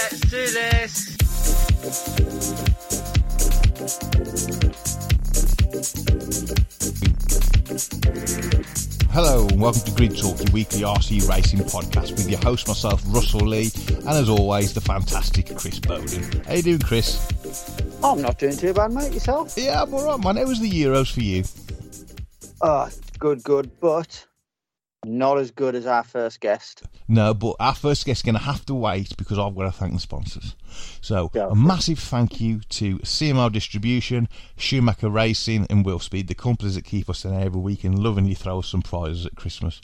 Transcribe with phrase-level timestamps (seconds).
[0.00, 1.16] let's do this.
[9.12, 13.02] Hello and welcome to Grid Talk, your weekly RC racing podcast with your host, myself,
[13.08, 16.44] Russell Lee, and as always, the fantastic Chris Bowden.
[16.46, 17.28] How you doing, Chris?
[18.02, 19.12] I'm not doing too bad, mate.
[19.12, 19.52] Yourself?
[19.58, 20.36] Yeah, I'm alright, man.
[20.36, 21.44] How was the Euros for you?
[22.62, 22.88] Oh,
[23.18, 24.24] good, good, but
[25.04, 26.82] not as good as our first guest.
[27.08, 29.94] No, but our first guest's going to have to wait because I've got to thank
[29.94, 30.54] the sponsors.
[31.00, 36.74] So, Go a massive thank you to CML Distribution, Schumacher Racing, and Willspeed, the companies
[36.74, 39.80] that keep us in every week and lovingly throw us some prizes at Christmas.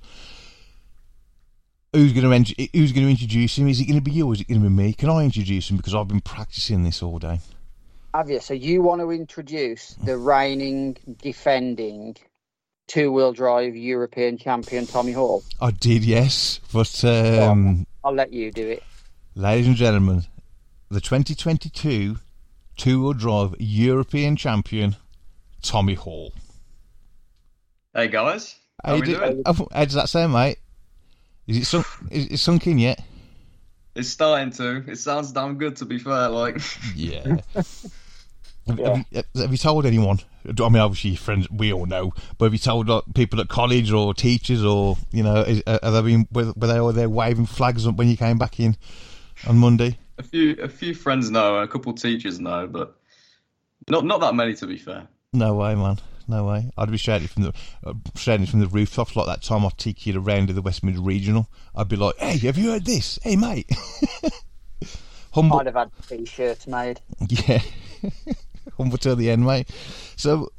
[1.92, 3.68] Who's going to who's going to introduce him?
[3.68, 4.92] Is it going to be you or is it going to be me?
[4.92, 7.40] Can I introduce him because I've been practicing this all day?
[8.12, 8.40] Have you?
[8.40, 12.16] So you want to introduce the reigning, defending,
[12.86, 15.42] two-wheel drive European champion Tommy Hall?
[15.60, 18.82] I did, yes, but um, I'll let you do it.
[19.34, 20.24] ladies and gentlemen,
[20.90, 22.16] the 2022
[22.76, 24.96] two-wheel drive European champion
[25.62, 26.32] Tommy Hall.
[27.94, 29.42] Hey guys, How, how you we do- doing?
[29.46, 30.58] how- how does that sound, mate?
[31.46, 31.86] Is it sunk?
[32.10, 33.00] Is it sunk in yet?
[33.94, 34.84] It's starting to.
[34.90, 36.28] It sounds damn good to be fair.
[36.28, 36.60] Like,
[36.94, 37.36] Yeah.
[38.66, 38.96] Have, Yeah.
[38.96, 40.18] have you, have you told anyone?
[40.46, 43.48] I mean, obviously, your friends, we all know, but have you told like, people at
[43.48, 46.92] college or teachers or, you know, is, uh, have they been, were, were they all
[46.92, 48.76] there waving flags when you came back in
[49.46, 49.98] on Monday?
[50.18, 52.96] a few a few friends know, a couple teachers know, but
[53.88, 55.06] not not that many to be fair.
[55.32, 55.98] No way, man.
[56.28, 56.70] No way.
[56.76, 57.52] I'd be shouting from the
[57.84, 60.62] uh, shouting from the rooftops like that time I take you to round to the
[60.62, 61.48] West Mid Regional.
[61.74, 63.18] I'd be like, "Hey, have you heard this?
[63.22, 63.70] Hey, mate."
[65.32, 67.00] Humble, I'd have had t-shirts made.
[67.28, 67.60] yeah.
[68.76, 69.68] Humble till the end, mate.
[70.16, 70.50] So,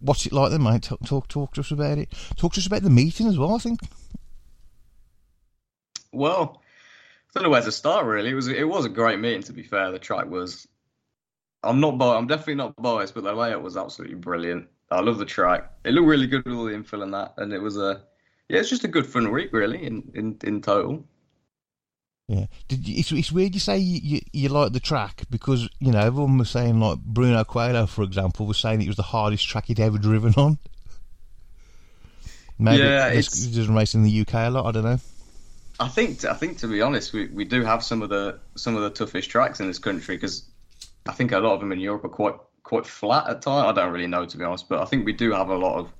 [0.00, 0.82] what's it like then, mate?
[0.82, 2.12] Talk, talk, talk to us about it.
[2.36, 3.54] Talk to us about the meeting as well.
[3.54, 3.80] I think.
[6.12, 6.60] Well,
[7.30, 8.30] I don't know where to start really.
[8.30, 9.90] It was it was a great meeting to be fair.
[9.90, 10.66] The track was.
[11.64, 14.68] I'm not bi- I'm definitely not biased, but the layout was absolutely brilliant.
[14.90, 15.70] I love the track.
[15.84, 18.02] It looked really good with all the infill and that, and it was a
[18.48, 21.04] yeah, it's just a good fun week really in in in total.
[22.28, 22.46] Yeah.
[22.68, 25.92] Did you, it's, it's weird you say you, you, you like the track because you
[25.92, 29.46] know everyone was saying like Bruno Coelho, for example, was saying it was the hardest
[29.46, 30.58] track he'd ever driven on.
[32.58, 34.66] Maybe Yeah, it's, doesn't race in the UK a lot.
[34.66, 35.00] I don't know.
[35.80, 38.76] I think I think to be honest, we, we do have some of the some
[38.76, 40.44] of the toughest tracks in this country because
[41.06, 43.66] I think a lot of them in Europe are quite quite flat at times.
[43.66, 45.78] I don't really know to be honest, but I think we do have a lot
[45.78, 45.92] of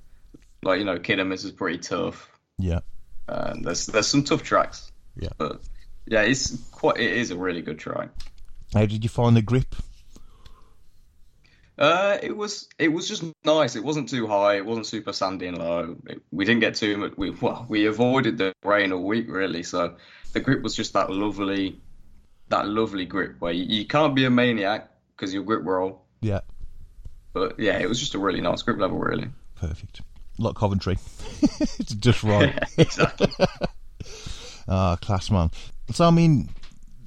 [0.61, 2.29] like you know Kidderminster is pretty tough.
[2.57, 2.79] Yeah.
[3.27, 4.91] Um, there's there's some tough tracks.
[5.15, 5.29] Yeah.
[5.37, 5.61] But
[6.05, 8.09] yeah, it's quite it is a really good try.
[8.73, 9.75] How did you find the grip?
[11.77, 13.75] Uh, it was it was just nice.
[13.75, 14.57] It wasn't too high.
[14.57, 15.95] It wasn't super sandy and low.
[16.07, 17.13] It, we didn't get too much.
[17.17, 19.63] We well, we avoided the rain all week really.
[19.63, 19.95] So
[20.33, 21.79] the grip was just that lovely,
[22.49, 26.03] that lovely grip where you, you can't be a maniac because you'll grip roll.
[26.21, 26.41] Yeah.
[27.33, 29.29] But yeah, it was just a really nice grip level, really.
[29.55, 30.01] Perfect.
[30.37, 30.97] Like Coventry.
[31.41, 32.57] it's just right.
[32.77, 33.27] exactly.
[34.65, 35.51] Ah, class man.
[35.91, 36.49] So I mean,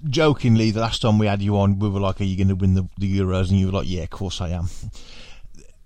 [0.08, 2.54] jokingly, the last time we had you on, we were like, "Are you going to
[2.54, 4.68] win the, the Euros?" And you were like, "Yeah, of course I am."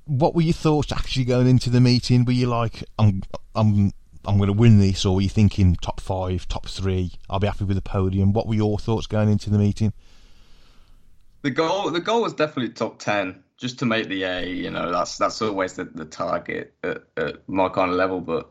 [0.06, 2.24] What were your thoughts actually going into the meeting?
[2.24, 3.22] Were you like, "I'm,
[3.54, 3.92] I'm,
[4.24, 7.12] I'm going to win this," or were you thinking top five, top three?
[7.28, 8.32] I'll be happy with the podium.
[8.32, 9.92] What were your thoughts going into the meeting?
[11.42, 14.48] The goal, the goal was definitely top ten, just to make the A.
[14.48, 18.20] You know, that's that's always the, the target at, at my kind of level.
[18.20, 18.50] But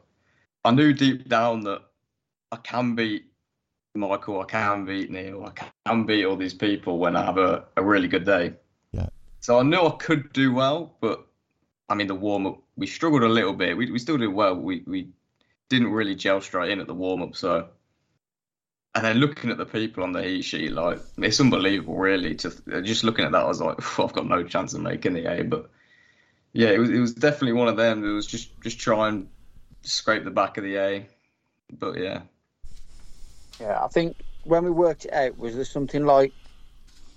[0.64, 1.82] I knew deep down that
[2.52, 3.26] I can beat
[3.96, 7.38] Michael, oh, I can beat Neil, I can beat all these people when I have
[7.38, 8.54] a, a really good day.
[8.92, 9.08] Yeah.
[9.40, 11.26] So I knew I could do well, but
[11.90, 13.76] I mean the warm up, we struggled a little bit.
[13.76, 14.56] We we still did well.
[14.56, 15.10] We we
[15.70, 17.36] didn't really gel straight in at the warm up.
[17.36, 17.70] So
[18.96, 22.36] and then looking at the people on the heat sheet, like it's unbelievable, really.
[22.36, 25.32] To just looking at that, I was like, I've got no chance of making the
[25.32, 25.44] A.
[25.44, 25.70] But
[26.54, 28.04] yeah, it was it was definitely one of them.
[28.04, 29.30] It was just just try and
[29.84, 31.08] scrape the back of the A.
[31.72, 32.22] But yeah,
[33.60, 36.34] Yeah, I think when we worked it out, was there something like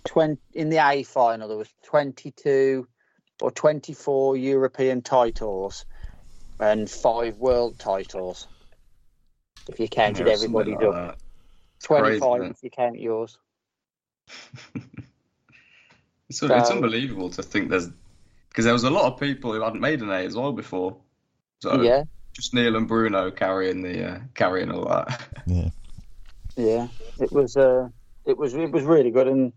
[0.07, 1.49] twenty in the A final?
[1.49, 2.87] There was twenty-two
[3.41, 5.85] or twenty-four European titles
[6.59, 8.49] and five world titles.
[9.69, 11.19] If you counted Yeah, everybody's something up,
[11.85, 13.39] twenty-five crazy, if you count yours.
[16.29, 17.91] It's, it's unbelievable to think there's
[18.49, 20.97] because there was a lot of people who hadn't made an A as well before.
[21.61, 22.05] So Yeah,
[22.35, 25.21] just Neil and Bruno carrying the uh, carrying all that.
[25.47, 25.69] Yeah.
[26.57, 26.89] yeah.
[27.19, 27.89] It was uh,
[28.25, 29.53] it was it was really good and.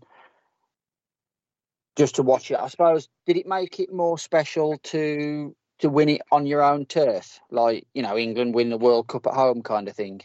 [1.96, 3.08] Just to watch it, I suppose.
[3.24, 4.66] Did it make it more special to to win it on your own turf, like
[4.74, 5.16] you know, England win the World Cup at home kind of thing?
[5.16, 5.26] Yeah, hundred percent.
[5.26, 5.26] It's.
[5.26, 5.26] That.
[5.26, 5.46] It it was it was really good and just to watch it, I suppose.
[5.46, 7.86] Did it make it more special to to win it on your own turf, like
[7.94, 10.22] you know, England win the World Cup at home kind of thing?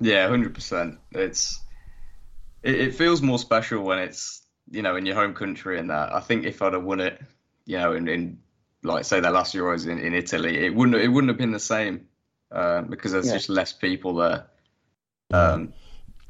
[0.00, 0.98] Yeah, hundred percent.
[1.12, 1.60] It's
[2.62, 6.14] it, it feels more special when it's you know in your home country and that.
[6.14, 7.20] I think if I'd have won it,
[7.66, 8.38] you know, in, in
[8.82, 11.60] like say their last Euros in, in Italy, it wouldn't it wouldn't have been the
[11.60, 12.08] same
[12.50, 13.34] uh, because there's Yeah.
[13.34, 14.46] just less people there.
[15.32, 15.72] Um,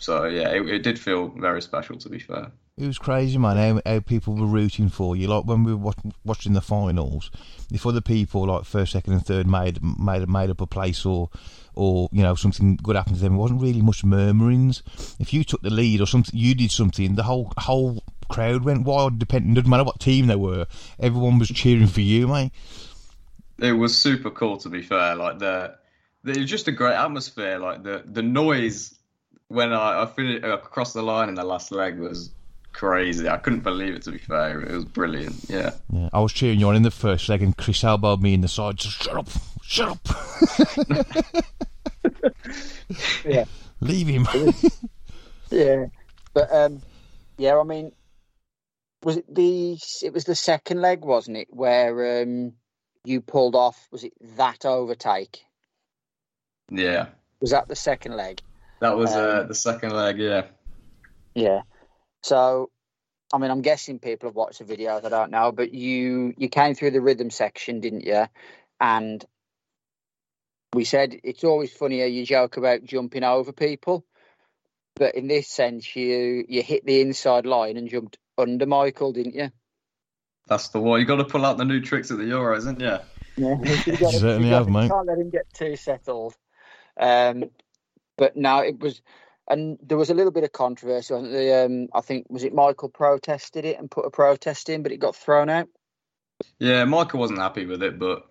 [0.02, 2.50] so yeah, it, it did feel very special to be fair.
[2.76, 3.56] It was crazy, man.
[3.56, 5.28] How, how people were rooting for you.
[5.28, 7.30] Like when we were watch, watching the finals,
[7.72, 11.30] if other people like first, second, and third made made made up a place or
[11.74, 14.82] or you know something good happened to them, it wasn't really much murmurings.
[15.20, 18.84] If you took the lead or something, you did something, the whole whole crowd went
[18.84, 19.20] wild.
[19.20, 20.66] Depending, doesn't matter what team they were,
[20.98, 22.50] everyone was cheering for you, mate.
[23.60, 25.14] It was super cool to be fair.
[25.14, 25.76] Like the,
[26.24, 27.60] the it was just a great atmosphere.
[27.60, 28.98] Like the the noise
[29.52, 32.30] when I, I finished across the line in the last leg was
[32.72, 33.28] crazy.
[33.28, 34.60] I couldn't believe it to be fair.
[34.60, 35.44] It was brilliant.
[35.48, 35.72] Yeah.
[35.92, 38.40] Yeah, I was cheering you on in the first leg, and Chris elbowed me in
[38.40, 38.76] the side.
[38.76, 39.28] Just shut up,
[39.62, 41.44] shut up.
[43.24, 43.44] Yeah.
[43.80, 44.26] Leave him.
[45.50, 45.86] Yeah,
[46.34, 46.82] but um,
[47.36, 47.92] yeah, I mean,
[49.02, 52.54] was it the it was the second leg, wasn't it, where um
[53.04, 53.88] you pulled off?
[53.90, 55.44] Was it that overtake?
[56.70, 57.06] Yeah.
[57.40, 58.40] Was that the second leg?
[58.82, 60.18] That was uh, Um, the second leg.
[60.18, 60.46] Yeah.
[61.36, 61.62] Yeah.
[62.24, 62.70] So,
[63.32, 65.04] I mean, I'm guessing people have watched the videos.
[65.04, 68.26] I don't know, but you you came through the rhythm section, didn't you?
[68.80, 69.24] And
[70.74, 74.04] we said it's always funny how you joke about jumping over people,
[74.96, 79.36] but in this sense, you you hit the inside line and jumped under Michael, didn't
[79.36, 79.52] you?
[80.48, 80.98] That's the one.
[80.98, 82.98] You got to pull out the new tricks at the Euros, isn't you?
[83.36, 84.90] Yeah, you You certainly have, mate.
[84.90, 86.34] Can't let him get too settled.
[86.98, 87.44] Um,
[88.16, 89.02] but no, it was,
[89.48, 91.14] and there was a little bit of controversy.
[91.14, 91.34] wasn't?
[91.34, 94.98] Um, I think was it Michael protested it and put a protest in, but it
[94.98, 95.68] got thrown out.
[96.58, 96.84] Yeah.
[96.84, 98.26] Michael wasn't happy with it, but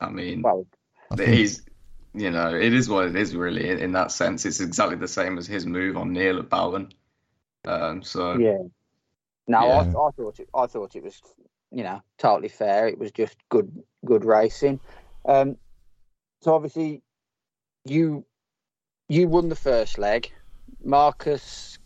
[0.00, 0.66] I mean, Well,
[1.10, 1.62] I think- he's
[2.14, 5.06] you know it is what it is really in, in that sense it's exactly the
[5.06, 6.90] same as his move on Neil at Bowen
[7.66, 8.62] um so yeah.
[9.48, 10.48] No, I, I thought it.
[10.54, 11.20] I thought it was,
[11.72, 12.86] you know, totally fair.
[12.86, 14.78] It was just good, good racing.
[15.24, 15.56] Um,
[16.42, 17.02] so obviously,
[17.86, 18.26] you
[19.08, 20.32] you won the first leg.
[20.84, 21.78] Marcus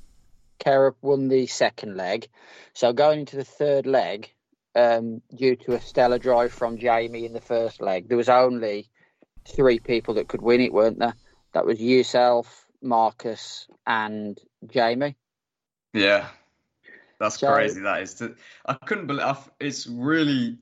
[0.64, 2.28] Kerup won the second leg.
[2.74, 4.30] So going into the third leg,
[4.74, 8.88] um, due to a stellar drive from Jamie in the first leg, there was only
[9.46, 11.14] three people that could win it, weren't there?
[11.52, 15.16] That was yourself, Marcus, and Jamie.
[15.92, 16.28] yeah
[17.18, 18.34] that's So- crazy that is to,
[18.66, 20.58] I couldn't believe I, it's really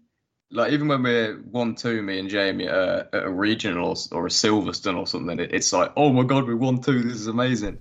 [0.52, 4.18] like even when we're one two me and Jamie at a, at a regional or,
[4.18, 7.14] or a Silverstone or something it, it's like oh my god we won two this
[7.14, 7.78] is amazing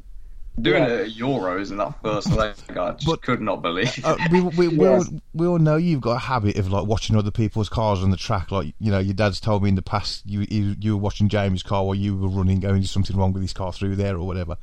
[0.59, 0.89] doing Yeah.
[0.89, 4.41] it at Euros in that first leg I just But- could not believe Uh, we,
[4.41, 4.89] we, we, Yeah.
[4.97, 8.11] all, we all know you've got a habit of like watching other people's cars on
[8.11, 8.51] the track.
[8.51, 11.29] Like you know, your dad's told me in the past you you, you were watching
[11.29, 14.27] Jamie's car while you were running, going something wrong with his car through there or
[14.27, 14.57] whatever.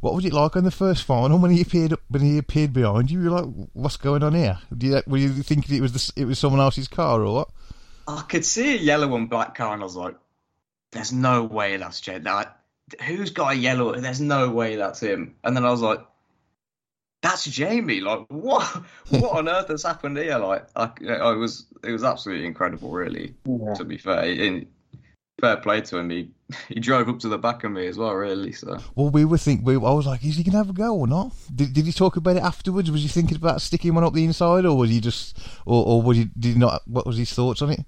[0.00, 3.10] What was it like on the first final when he appeared when he appeared behind
[3.10, 3.20] you?
[3.20, 4.58] You were like, what's going on here?
[4.76, 7.48] Do you, were you thinking it was the, it was someone else's car or what?
[8.06, 10.16] I could see a yellow and black car, and I was like,
[10.92, 12.18] "There's no way that's Jay.
[12.18, 12.58] That
[13.06, 13.94] who's got a yellow?
[13.94, 16.00] There's no way that's him." And then I was like,
[17.20, 18.00] "That's Jamie!
[18.00, 18.64] Like, what?
[19.10, 20.38] What on earth has happened here?
[20.38, 23.34] Like, I, I was, it was absolutely incredible, really.
[23.44, 23.74] Yeah.
[23.74, 24.68] To be fair, in
[25.40, 26.30] fair play to him, he
[26.68, 28.52] he drove up to the back of me as well, really.
[28.52, 30.94] So Well, we were think we, I was like, is he gonna have a go
[30.96, 31.32] or not?
[31.54, 32.90] Did, did he talk about it afterwards?
[32.90, 36.02] Was he thinking about sticking one up the inside, or was he just, or, or
[36.02, 36.82] was he did he not?
[36.86, 37.80] What was his thoughts on it?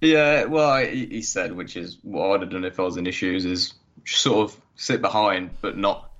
[0.00, 3.06] yeah, well, he, he said, which is what I'd have done if I was in
[3.06, 6.10] issues, is sort of sit behind, but not.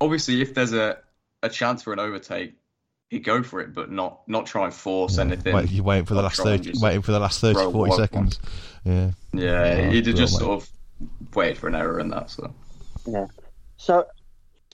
[0.00, 0.98] Obviously, if there's a
[1.42, 2.54] a chance for an overtake,
[3.16, 5.54] he'd go for it, but not not try and force anything.
[5.54, 7.98] Wait, you waiting for the last thirty, waiting for the last 30, throw 40 one.
[7.98, 8.40] seconds.
[8.84, 10.68] Yeah, Yeah, he'd have just sort of
[11.34, 12.30] waited for an error in that.
[12.30, 12.52] So
[13.06, 13.26] yeah.
[13.78, 14.06] So,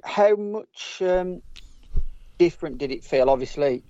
[0.04, 1.42] how much um,
[2.38, 3.30] different did it feel?
[3.30, 3.82] Obviously,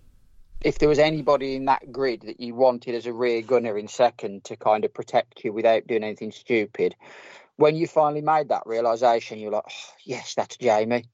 [0.61, 3.89] if there was anybody in that grid that you wanted as a rear gunner in
[3.89, 6.95] second to kind of protect you without doing anything stupid,
[7.57, 11.05] when you finally made that realization, you're like, oh, yes, that's Jamie.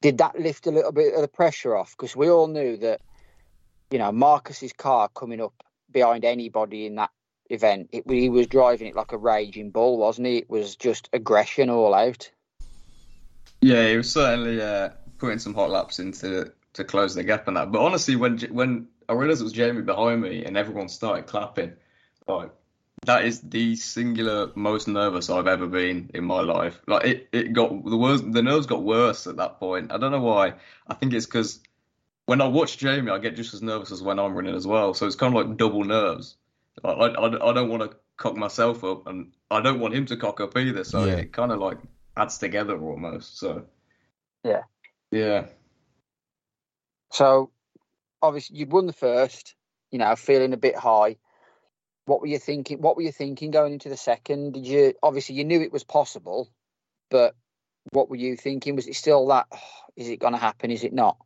[0.00, 1.96] Did that lift a little bit of the pressure off?
[1.96, 3.00] Because we all knew that,
[3.90, 5.54] you know, Marcus's car coming up
[5.90, 7.10] behind anybody in that
[7.50, 10.38] event, it, he was driving it like a raging bull, wasn't he?
[10.38, 12.30] It was just aggression all out.
[13.60, 17.54] yeah, he was certainly uh, putting some hot laps into to close the gap on
[17.54, 17.72] that.
[17.72, 21.72] But honestly, when when I realized it was Jamie behind me and everyone started clapping,
[22.26, 22.50] like
[23.06, 26.80] that is the singular most nervous I've ever been in my life.
[26.86, 29.92] Like it, it got the worst, the nerves got worse at that point.
[29.92, 30.54] I don't know why.
[30.86, 31.60] I think it's because
[32.26, 34.94] when I watch Jamie, I get just as nervous as when I'm running as well.
[34.94, 36.36] So it's kind of like double nerves.
[36.84, 40.16] I, I, I don't want to cock myself up, and I don't want him to
[40.16, 40.84] cock up either.
[40.84, 41.14] So Yeah.
[41.14, 41.78] it kind of like
[42.16, 43.38] adds together almost.
[43.38, 43.64] So
[44.44, 44.62] Yeah.
[45.10, 45.46] yeah,
[47.10, 47.50] So
[48.22, 49.54] obviously you'd won the first,
[49.90, 51.16] you know, feeling a bit high.
[52.08, 52.80] What were you thinking?
[52.80, 54.54] What were you thinking going into the second?
[54.54, 56.48] Did you obviously you knew it was possible,
[57.10, 57.34] but
[57.90, 58.76] what were you thinking?
[58.76, 59.46] Was it still that?
[59.52, 59.58] Oh,
[59.96, 60.70] is it going to happen?
[60.70, 61.18] Is it not?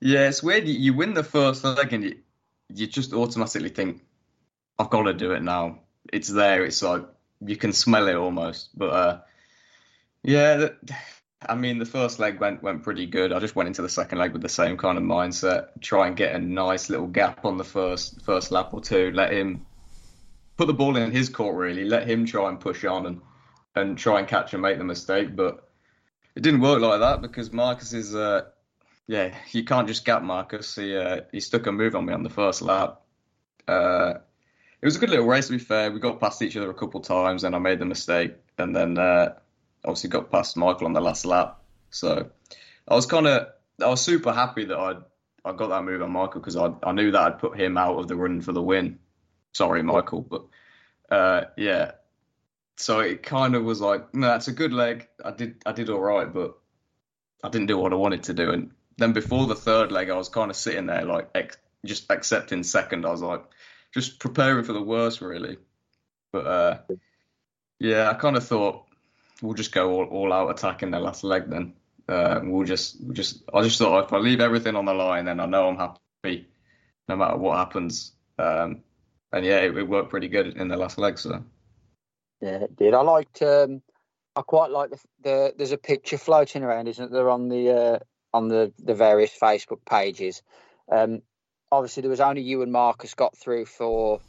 [0.00, 0.66] Yeah, it's weird.
[0.66, 2.16] You win the first leg and you,
[2.74, 4.02] you just automatically think,
[4.78, 5.80] I've got to do it now.
[6.12, 6.64] It's there.
[6.64, 7.04] It's like
[7.40, 8.70] you can smell it almost.
[8.76, 9.20] But uh,
[10.24, 10.68] yeah,
[11.48, 13.32] I mean, the first leg went went pretty good.
[13.32, 15.80] I just went into the second leg with the same kind of mindset.
[15.80, 19.12] Try and get a nice little gap on the first first lap or two.
[19.12, 19.66] Let him
[20.56, 21.56] put the ball in his court.
[21.56, 23.20] Really, let him try and push on and
[23.74, 25.36] and try and catch and make the mistake.
[25.36, 25.68] But
[26.34, 28.14] it didn't work like that because Marcus is.
[28.14, 28.42] Uh,
[29.06, 30.74] yeah, you can't just gap Marcus.
[30.74, 33.02] He uh, he stuck a move on me on the first lap.
[33.68, 34.14] Uh,
[34.80, 35.90] it was a good little race to be fair.
[35.90, 38.98] We got past each other a couple times, and I made the mistake, and then
[38.98, 39.34] uh,
[39.86, 41.62] obviously got past Michael on the last lap.
[41.90, 42.30] So
[42.88, 43.48] I was kind of
[43.82, 44.96] I was super happy that I
[45.44, 47.98] I got that move on Michael because I I knew that I'd put him out
[47.98, 48.98] of the run for the win.
[49.52, 50.44] Sorry, Michael, but
[51.10, 51.92] uh, yeah.
[52.76, 55.08] So it kind of was like, no, that's a good leg.
[55.24, 56.58] I did I did all right, but
[57.42, 58.50] I didn't do what I wanted to do.
[58.50, 62.10] And then before the third leg, I was kind of sitting there like ex- just
[62.10, 63.06] accepting second.
[63.06, 63.44] I was like
[63.94, 65.58] just preparing for the worst, really.
[66.32, 66.78] But uh,
[67.78, 68.85] yeah, I kind of thought
[69.42, 71.48] we'll just go all, all out attacking the last leg.
[71.48, 71.74] Then
[72.08, 75.24] uh, we'll just we'll just I just thought if I leave everything on the line,
[75.24, 76.48] then I know I'm happy
[77.08, 78.12] no matter what happens.
[78.38, 78.82] Um,
[79.32, 81.18] and yeah, it, it, worked pretty good in the last leg.
[81.18, 81.44] So
[82.40, 82.94] yeah, it did.
[82.94, 83.42] I liked.
[83.42, 83.82] Um,
[84.34, 85.54] I quite like the, the.
[85.56, 87.98] There's a picture floating around, isn't there, on the uh,
[88.32, 90.42] on the the various Facebook pages.
[90.90, 91.22] Um,
[91.72, 94.20] obviously, there was only you and Marcus got through for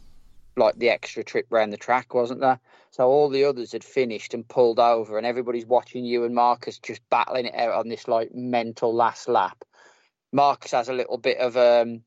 [0.57, 2.59] like the extra trip around the track, wasn't there?
[2.91, 6.79] So all the others had finished and pulled over, and everybody's watching you and Marcus
[6.79, 9.63] just battling it out on this like mental last lap.
[10.31, 12.01] Marcus has a little bit of um,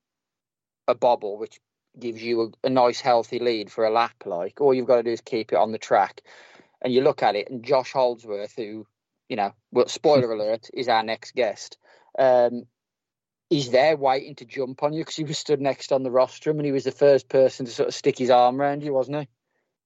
[0.89, 1.61] a bobble, which
[1.99, 4.15] gives you a, a, nice healthy lead for a lap.
[4.25, 6.23] Like all you've got to do is keep it on the track,
[6.83, 8.87] and you look at it, and Josh Holdsworth, who
[9.29, 11.79] you know, well, spoiler alert, is our next guest.
[12.19, 12.65] Um,
[13.51, 16.59] he's there waiting to jump on you because he was stood next on the rostrum
[16.59, 19.19] and he was the first person to sort of stick his arm around you, wasn't
[19.19, 19.29] he?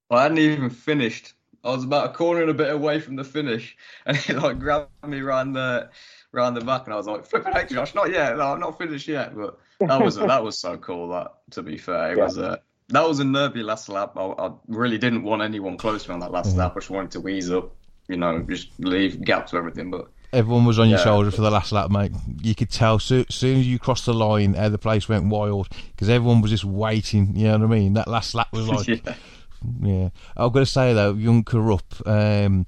[0.09, 1.33] Well, I hadn't even finished.
[1.65, 4.61] I was about a corner and a bit away from the finish, and he like
[4.61, 5.91] grabbed me around the
[6.35, 8.37] around the back, and I was like, "Flipping heck, Josh, not yet.
[8.37, 11.09] No, I'm not finished yet." But that was that was so cool.
[11.09, 12.25] That to be fair, it yeah.
[12.25, 14.13] was a that was a nervy last lap.
[14.17, 16.59] I, I, really didn't want anyone close to me on that last mm-hmm.
[16.59, 16.73] lap.
[16.73, 17.75] I just wanted to ease up,
[18.09, 19.91] you know, just leave gaps to everything.
[19.91, 22.13] But Everyone was on your shoulder for the last lap, mate.
[22.43, 25.69] You could tell so, soon as you crossed the line, how the place went wild
[25.93, 27.37] because everyone was just waiting.
[27.37, 27.95] You know what I mean?
[27.95, 28.89] That last lap was like.
[29.07, 29.15] yeah.
[29.81, 32.07] Yeah, I've got to say though, young Kerup.
[32.07, 32.67] Um,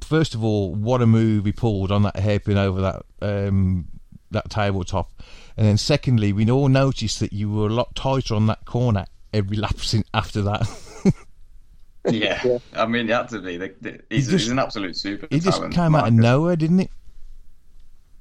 [0.00, 3.88] first of all, what a move he pulled on that hairpin over that um,
[4.30, 5.10] that tabletop,
[5.56, 9.06] and then secondly, we all noticed that you were a lot tighter on that corner
[9.32, 9.76] every lap
[10.14, 11.12] after that.
[12.06, 12.40] yeah.
[12.44, 12.58] yeah.
[12.74, 13.58] I mean, it had to be.
[13.58, 13.70] he's,
[14.10, 15.26] he just, he's, an absolute super.
[15.30, 16.90] He just came out of nowhere, didn't it?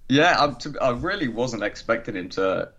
[0.08, 2.72] Yeah, I, to, I really wasn't expecting him to.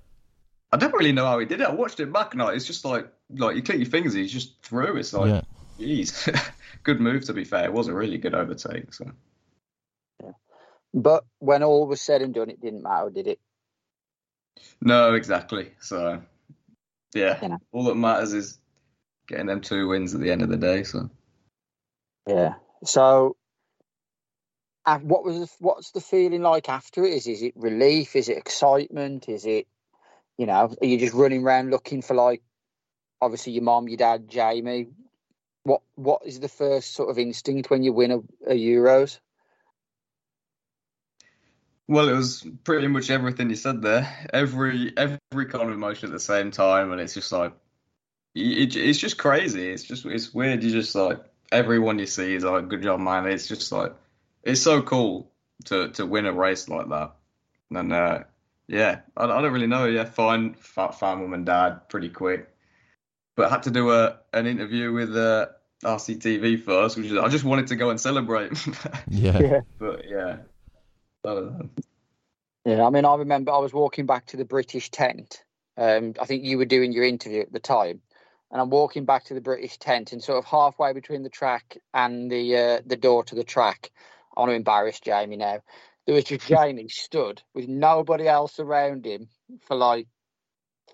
[0.72, 1.66] I don't really know how he did it.
[1.66, 4.62] I watched it back and it's just like like you click your fingers, he's just
[4.62, 4.96] through.
[4.96, 5.40] It's like, yeah.
[5.78, 6.28] geez,
[6.82, 7.64] good move to be fair.
[7.64, 8.92] It was a really good overtake.
[8.94, 9.10] So.
[10.22, 10.32] Yeah.
[10.94, 13.40] But when all was said and done, it didn't matter, did it?
[14.80, 15.72] No, exactly.
[15.80, 16.22] So,
[17.14, 17.58] yeah, you know.
[17.72, 18.58] all that matters is
[19.26, 20.82] getting them two wins at the end of the day.
[20.82, 21.10] So,
[22.26, 22.54] yeah.
[22.84, 23.36] So
[24.94, 27.12] what was what's the feeling like after it?
[27.12, 28.14] Is is it relief?
[28.14, 29.28] Is it excitement?
[29.28, 29.66] Is it
[30.38, 30.74] you know?
[30.80, 32.42] Are you just running around looking for like
[33.20, 34.88] obviously your mom, your dad, Jamie?
[35.64, 38.18] What what is the first sort of instinct when you win a,
[38.50, 39.18] a Euros?
[41.88, 44.28] Well, it was pretty much everything you said there.
[44.32, 47.52] Every every kind of emotion at the same time, and it's just like
[48.36, 49.68] it, it's just crazy.
[49.70, 50.62] It's just it's weird.
[50.62, 51.18] You just like
[51.50, 53.92] everyone you see is like, "Good job, man." It's just like
[54.46, 55.30] it's so cool
[55.66, 57.12] to to win a race like that.
[57.70, 58.20] And uh,
[58.68, 59.86] yeah, I, I, don't really know.
[59.86, 62.48] Yeah, fine, found mum and dad pretty quick,
[63.34, 65.46] but I had to do a an interview with uh,
[65.84, 68.52] RCTV first, which is, I just wanted to go and celebrate.
[69.08, 69.38] yeah.
[69.38, 70.36] yeah, but yeah,
[72.64, 75.42] Yeah, I mean, I remember I was walking back to the British tent.
[75.76, 78.00] Um, I think you were doing your interview at the time,
[78.52, 81.78] and I'm walking back to the British tent, and sort of halfway between the track
[81.92, 83.90] and the uh, the door to the track,
[84.36, 85.60] I want to embarrass Jamie now.
[86.06, 89.28] There was just Jamie stood with nobody else around him
[89.62, 90.06] for like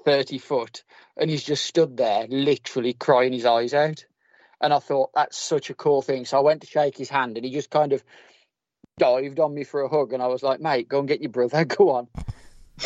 [0.05, 0.85] 30 foot,
[1.17, 4.05] and he's just stood there, literally crying his eyes out.
[4.61, 6.25] And I thought, that's such a cool thing.
[6.25, 8.03] So I went to shake his hand, and he just kind of
[8.99, 10.13] dived on me for a hug.
[10.13, 12.09] And I was like, mate, go and get your brother, go on.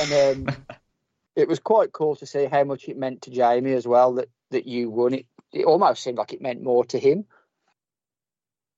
[0.00, 0.56] and um,
[1.36, 4.28] it was quite cool to see how much it meant to Jamie as well that
[4.50, 5.14] that you won.
[5.14, 7.26] It it almost seemed like it meant more to him.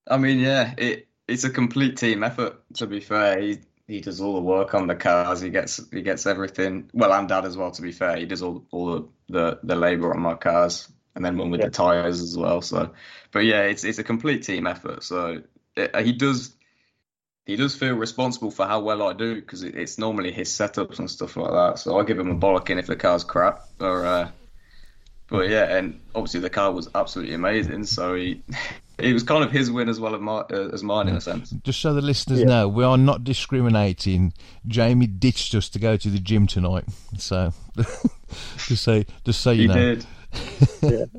[0.06, 2.60] I mean, yeah, it it's a complete team effort.
[2.74, 5.40] To be fair, he he does all the work on the cars.
[5.40, 6.90] He gets he gets everything.
[6.92, 7.70] Well, and Dad as well.
[7.70, 11.24] To be fair, he does all all the the, the labour on my cars, and
[11.24, 11.66] then one with Yeah.
[11.66, 12.62] the tyres as well.
[12.62, 12.92] So,
[13.30, 15.04] but yeah, it's it's a complete team effort.
[15.04, 15.42] So
[15.76, 16.54] it, he does
[17.46, 20.98] he does feel responsible for how well I do because it, it's normally his setups
[20.98, 21.78] and stuff like that.
[21.78, 23.62] So I give him a bollocking if the car's crap.
[23.80, 24.30] Or, uh,
[25.28, 27.84] but yeah, and obviously the car was absolutely amazing.
[27.84, 28.42] So he
[28.98, 31.20] it was kind of his win as well as, my, uh, as mine in a
[31.20, 31.50] sense.
[31.62, 32.46] Just so the listeners Yeah.
[32.46, 34.32] know, we are not discriminating.
[34.66, 36.84] Jamie ditched us to go to the gym tonight,
[37.16, 37.52] so
[38.66, 39.74] just so just so you He know.
[39.74, 40.06] did.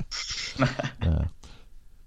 [1.02, 1.24] Yeah.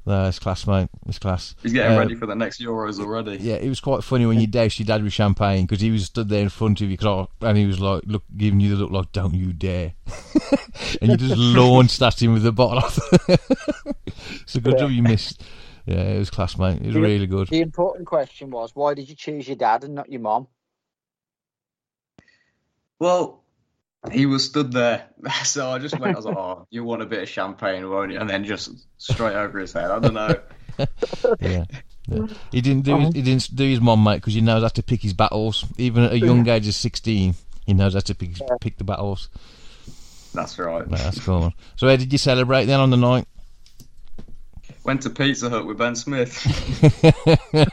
[0.06, 0.89] No, it's class, mate.
[1.08, 1.56] It's class.
[1.63, 3.38] He's getting Uh, ready for the next Euros already.
[3.38, 6.03] Yeah, it was quite funny when you doused your dad with champagne because he was
[6.06, 6.98] stood there in front of you
[7.42, 9.94] and he was like, look, giving you the look like, "Don't you dare!"
[11.01, 12.80] and you just launched at him with the bottle.
[12.80, 13.00] Off
[14.46, 15.42] So good job you missed.
[15.85, 16.81] Yeah, it was class, mate.
[16.81, 17.01] It was Yeah.
[17.01, 17.49] really good.
[17.49, 20.47] The important question was why did you choose your dad and not your mom?
[22.99, 23.43] Well,
[24.11, 25.07] he was stood there,
[25.43, 26.15] so I just went.
[26.15, 28.71] I was like, "Oh, you want a bit of champagne, won't you?" And then just
[28.97, 29.91] straight over his head.
[29.91, 30.35] I don't know.
[31.39, 31.65] Yeah.
[32.07, 32.25] yeah.
[32.51, 33.11] He didn't do his, uh-huh.
[33.13, 35.65] he didn't do his mom, mate, because he knows how to pick his battles.
[35.77, 37.35] Even at a young age of sixteen,
[37.67, 39.29] he knows how to pick pick the battles.
[40.33, 40.89] That's right.
[40.89, 41.53] Right, that's cool.
[41.75, 43.27] So, how did you celebrate then on the night?
[44.83, 46.41] Went to Pizza Hut with Ben Smith.
[47.53, 47.67] Did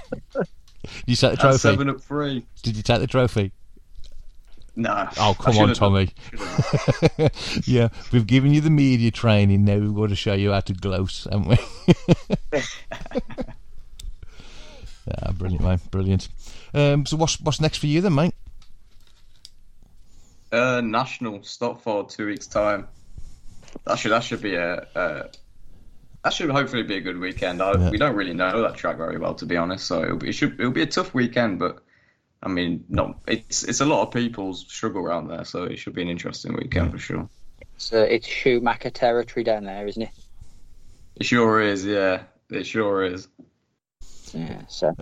[1.07, 1.59] you take the trophy?
[1.59, 2.47] seven up three.
[2.63, 3.53] Did you take the trophy?
[4.77, 5.09] No.
[5.19, 5.75] Oh, come on.
[5.75, 6.11] Tommy.
[7.67, 9.65] yeah, we've given you the media training.
[9.65, 11.59] Now we've got to show you how to gloss, haven't we?
[15.07, 15.81] yeah, brilliant, mate.
[15.91, 16.29] Brilliant.
[16.73, 18.35] Um, so what's what's next for you then, mate?
[20.53, 22.87] Uh, national Stockport two weeks time.
[23.85, 25.31] That should that should be a, a
[26.25, 27.63] that should hopefully be a good weekend.
[27.63, 27.91] I, Yeah.
[27.91, 29.87] We don't really know that track very well, to be honest.
[29.87, 31.83] So it'll be, it should it'll be a tough weekend, but
[32.43, 35.95] I mean, not it's it's a lot of people's struggle around there, so it should
[35.95, 37.29] be an interesting weekend for sure.
[37.75, 40.11] It's, uh, it's Schumacher territory down there, isn't it?
[41.17, 42.23] It sure is, yeah.
[42.51, 43.29] It sure is.
[44.33, 44.63] Yeah.
[44.69, 44.95] So,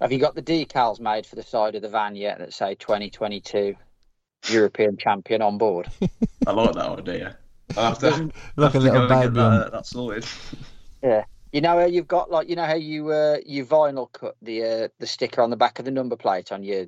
[0.00, 2.74] have you got the decals made for the side of the van yet that say
[2.74, 3.76] 2022
[4.48, 5.88] European champion on board?
[6.46, 7.36] I like that idea.
[7.76, 10.24] I have to, Like a little go and get baby on- that, that sorted.
[11.56, 14.62] You know how you've got like you know how you uh, you vinyl cut the
[14.62, 16.86] uh, the sticker on the back of the number plate on your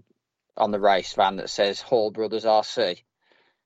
[0.59, 3.01] on the race van that says Hall Brothers RC.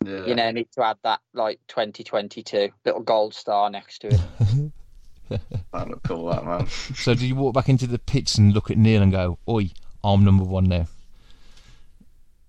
[0.04, 0.26] Yeah.
[0.26, 4.20] You now need to add that like 2022 little gold star next to it.
[5.72, 6.68] that look cool, that man.
[6.68, 9.70] So do you walk back into the pits and look at Neil and go, "Oi,
[10.04, 10.86] I'm number one now"?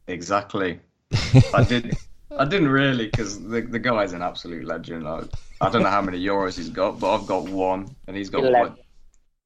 [0.08, 0.80] Exactly.
[1.56, 1.96] I did.
[2.38, 5.04] I didn't really because the the guy's an absolute legend.
[5.04, 5.26] Like,
[5.62, 8.44] I don't know how many euros he's got, but I've got one, and he's got
[8.44, 8.70] Eleven.
[8.74, 8.86] like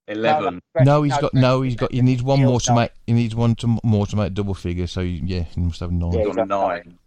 [0.07, 0.61] eleven.
[0.83, 1.91] No, he's got no, he's got.
[1.91, 2.91] He needs one more to make.
[3.05, 4.87] He needs one to more to make double figure.
[4.87, 6.11] So yeah, he must have nine.
[6.13, 6.23] Yeah.
[6.25, 6.97] He's got nine.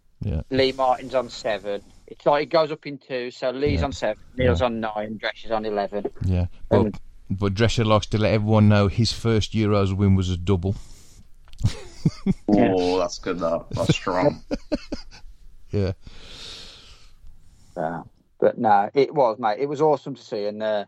[0.51, 1.81] Lee Martin's on seven.
[2.07, 3.31] It's like it goes up in two.
[3.31, 3.85] So Lee's Yeah.
[3.85, 6.05] on seven, Neil's on nine, Drescher's on eleven.
[6.25, 6.91] Yeah, but Um,
[7.29, 10.75] but Drescher likes to let everyone know his first Euros win was a double.
[12.49, 13.39] Oh, that's good.
[13.39, 14.43] That that's strong.
[15.71, 15.93] Yeah,
[17.75, 18.03] Uh,
[18.39, 19.59] but no, it was, mate.
[19.59, 20.85] It was awesome to see, and uh,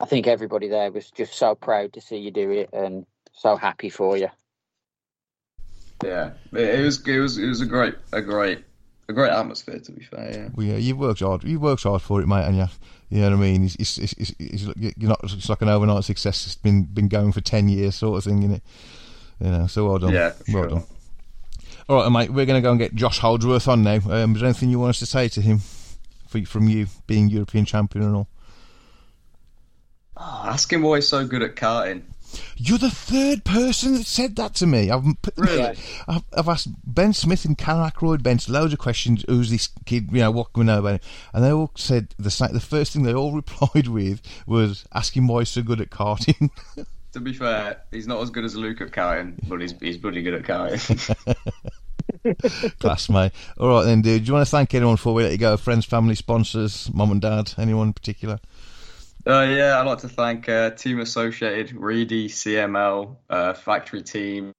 [0.00, 3.56] I think everybody there was just so proud to see you do it, and so
[3.56, 4.28] happy for you.
[6.04, 8.64] yeah, it, it was it was it was a great a great
[9.08, 9.78] a great atmosphere.
[9.78, 10.48] To be fair, yeah.
[10.54, 11.44] well, yeah, you worked hard.
[11.44, 12.68] You worked hard for it, mate, and yeah,
[13.10, 13.64] you know what I mean.
[13.64, 14.62] It's, it's, it's, it's, it's
[14.96, 15.20] you're not.
[15.24, 16.46] It's like an overnight success.
[16.46, 18.62] It's been been going for ten years, sort of thing, innit?
[19.40, 20.12] You know, so well done.
[20.12, 20.68] Yeah, for well sure.
[20.68, 20.86] done.
[21.88, 22.30] All right, mate.
[22.30, 24.00] We're going to go and get Josh Holdsworth on now.
[24.08, 25.60] Um, is there anything you want us to say to him
[26.28, 28.28] for, from you being European champion and all?
[30.16, 32.02] Oh, ask him why he's so good at karting.
[32.56, 34.90] You're the third person that said that to me.
[34.90, 35.04] I've
[35.36, 35.76] Really?
[36.06, 39.24] I've, I've asked Ben Smith and Callum Ackroyd bench loads of questions.
[39.26, 40.10] Who's this kid?
[40.12, 41.10] You know, what can we know about him?
[41.32, 42.30] And they all said the.
[42.52, 46.50] The first thing they all replied with was asking why he's so good at karting.
[47.12, 50.22] To be fair, he's not as good as Luke at karting, but he's he's pretty
[50.22, 51.16] good at karting.
[52.78, 53.32] Class, mate.
[53.58, 54.24] All right then, dude.
[54.24, 55.56] Do you want to thank anyone before we let you go?
[55.56, 58.38] Friends, family, sponsors, mum and dad, anyone in particular?
[59.26, 64.54] Uh, yeah, I'd like to thank uh, Team Associated, Reedy, CML, uh, Factory Team,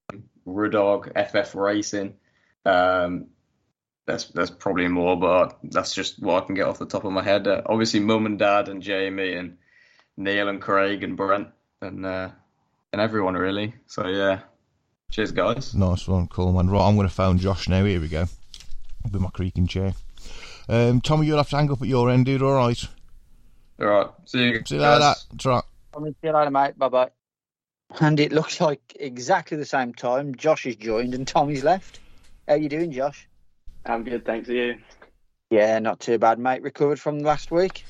[0.45, 2.15] Rudog, FF Racing.
[2.65, 3.27] Um,
[4.05, 7.11] there's there's probably more, but that's just what I can get off the top of
[7.11, 7.47] my head.
[7.47, 9.57] Uh, obviously, Mum and Dad and Jamie and
[10.17, 11.49] Neil and Craig and Brent
[11.81, 12.29] and uh,
[12.93, 13.73] and everyone really.
[13.88, 14.41] So yeah,
[15.12, 15.73] cheers guys.
[15.73, 16.69] Nice one, cool man.
[16.69, 17.84] Right, I'm going to phone Josh now.
[17.86, 18.25] Here we go.
[19.04, 19.93] with my creaking chair.
[20.69, 22.41] Um, Tommy, you'll have to hang up at your end, dude.
[22.41, 22.88] All right.
[23.80, 24.08] All right.
[24.25, 24.62] See you.
[24.65, 24.99] See you later.
[24.99, 25.63] That's right.
[25.95, 26.77] I'm see you later, mate.
[26.77, 27.10] Bye bye.
[27.99, 31.99] And it looks like exactly the same time Josh has joined and Tommy's left.
[32.47, 33.27] How you doing, Josh?
[33.86, 34.47] I'm good, thanks.
[34.49, 34.77] Are you?
[35.49, 36.62] Yeah, not too bad, mate.
[36.62, 37.84] Recovered from last week.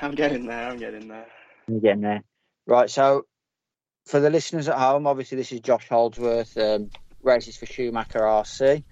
[0.00, 0.70] I'm getting there.
[0.70, 1.26] I'm getting there.
[1.68, 2.22] I'm getting there.
[2.66, 2.88] Right.
[2.88, 3.26] So,
[4.10, 6.90] for the listeners at home, obviously this is Josh Holdsworth, um,
[7.22, 8.82] races for Schumacher RC,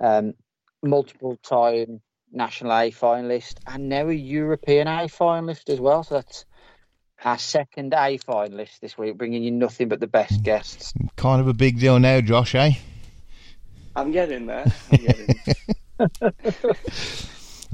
[0.00, 0.34] um,
[0.84, 2.00] multiple time
[2.32, 6.04] national A finalist, and now a European A finalist as well.
[6.04, 6.44] So that's
[7.24, 10.94] our second A finalist this week, bringing you nothing but the best guests.
[11.16, 12.74] Kind of a big deal now, Josh, eh?
[13.96, 14.72] I'm getting there.
[14.92, 15.36] I'm getting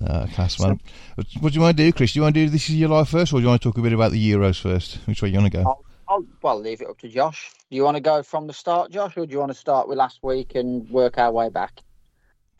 [0.07, 0.81] Uh, class man.
[1.17, 2.15] What do you want to do, Chris?
[2.15, 3.69] Do you want to do this is your life first, or do you want to
[3.69, 5.01] talk a bit about the Euros first?
[5.05, 5.85] Which way you want to go?
[6.13, 7.51] I'll, well leave it up to Josh.
[7.71, 9.89] Do you want to go from the start, Josh, or do you want to start
[9.89, 11.81] with last week and work our way back?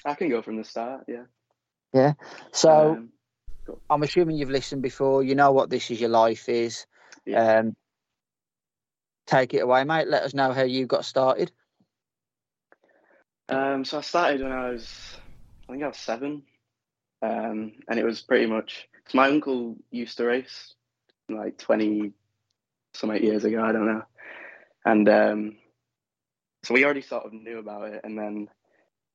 [0.05, 1.05] I can go from the start.
[1.07, 1.25] Yeah.
[1.93, 2.15] Yeah.
[2.51, 3.13] So Um,
[3.91, 5.23] I'm assuming you've listened before.
[5.23, 6.87] You know what this is your life is.
[7.27, 7.59] Yeah.
[7.59, 7.77] Um,
[9.27, 10.09] take it away, mate.
[10.09, 11.53] Let us know how you got started.
[13.51, 15.17] Um, so I started when I was,
[15.69, 16.43] I think I was seven,
[17.21, 18.89] um, and it was pretty much.
[19.09, 20.75] So my uncle used to race,
[21.29, 22.13] like twenty
[22.95, 23.63] some eight years ago.
[23.63, 24.03] I don't know,
[24.85, 25.57] and um,
[26.65, 28.01] so we already sort of knew about it.
[28.05, 28.49] And then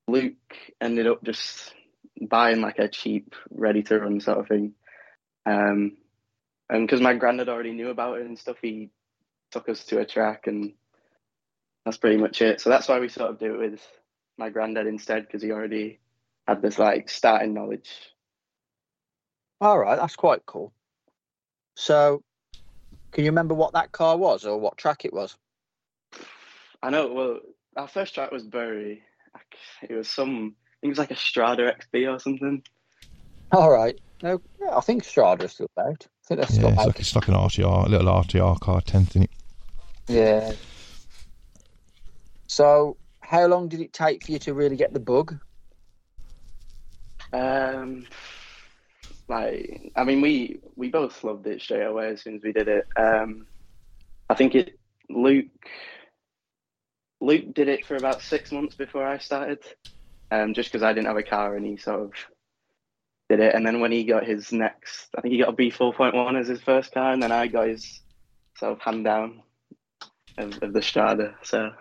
[0.08, 0.34] Luke
[0.82, 1.74] ended up just
[2.20, 4.74] buying like a cheap, ready to run sort of thing,
[5.46, 5.98] um,
[6.70, 8.90] and because my granddad already knew about it and stuff, he
[9.52, 10.74] took us to a track, and
[11.86, 12.62] that's pretty much it.
[12.62, 13.88] So that's why we sort of do it with
[14.38, 16.00] my granddad instead because he already
[16.48, 17.90] had this like starting knowledge.
[19.60, 20.74] All right, that's quite cool.
[21.76, 22.24] So,
[23.12, 25.38] can you remember what that car was or what track it was?
[26.82, 27.12] I know.
[27.14, 27.40] Well,
[27.76, 29.04] our first track was Bury.
[29.82, 30.56] It was some.
[30.58, 32.64] I think it was like a Strada XB or something.
[33.52, 34.00] All right.
[34.24, 36.06] No, yeah, I think Strada's still out.
[36.06, 36.88] I think that's Yeah, still it's out.
[36.88, 39.30] like, it's like an RTR, a little RTR car, tenth in it.
[40.08, 40.52] Yeah.
[42.48, 45.38] So, how long did it take for you to really get the bug?
[47.34, 48.06] Um,
[49.28, 52.68] like, I mean, we we both loved it straight away as soon as we did
[52.68, 52.88] it.
[52.96, 53.48] Um,
[54.30, 54.80] I think it.
[55.10, 55.48] Luke.
[57.20, 59.60] Luke did it for about six months before I started,
[60.30, 62.12] um, just because I didn't have a car and he sort of
[63.28, 63.56] did it.
[63.56, 66.14] And then when he got his next, I think he got a B four point
[66.14, 68.02] one as his first car, and then I got his
[68.58, 69.42] sort of hand down
[70.38, 71.36] of, of the Strada.
[71.44, 71.72] So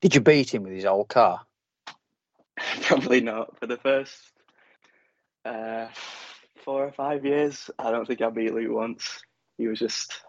[0.00, 1.40] Did you beat him with his old car?
[2.82, 3.58] Probably not.
[3.58, 4.29] For the first
[5.44, 5.88] uh,
[6.64, 9.20] four or five years, I don't think I beat Luke once.
[9.58, 10.22] He was just,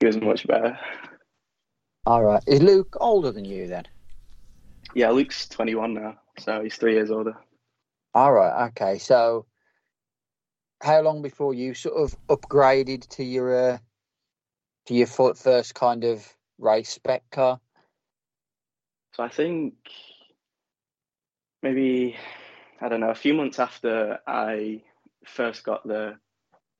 [0.00, 0.78] he was much better.
[2.06, 2.42] All right.
[2.46, 3.84] Is Luke older than you then?
[4.94, 7.34] Yeah, Luke's 21 now, so he's three years older.
[8.14, 8.68] All right.
[8.68, 8.98] Okay.
[8.98, 9.46] So,
[10.82, 13.78] how long before you sort of upgraded to your uh,
[14.86, 16.26] to your first kind of
[16.58, 17.60] race spec car?
[19.14, 19.74] So I think
[21.62, 22.16] maybe,
[22.82, 24.82] I don't know, a few months after I
[25.24, 26.16] first got the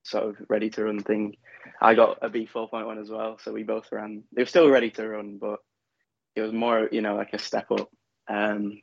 [0.02, 1.36] sort of ready to run thing,
[1.80, 3.38] I got a B4.1 as well.
[3.38, 5.60] So we both ran, they were still ready to run, but
[6.34, 7.88] it was more, you know, like a step up.
[8.28, 8.82] Um,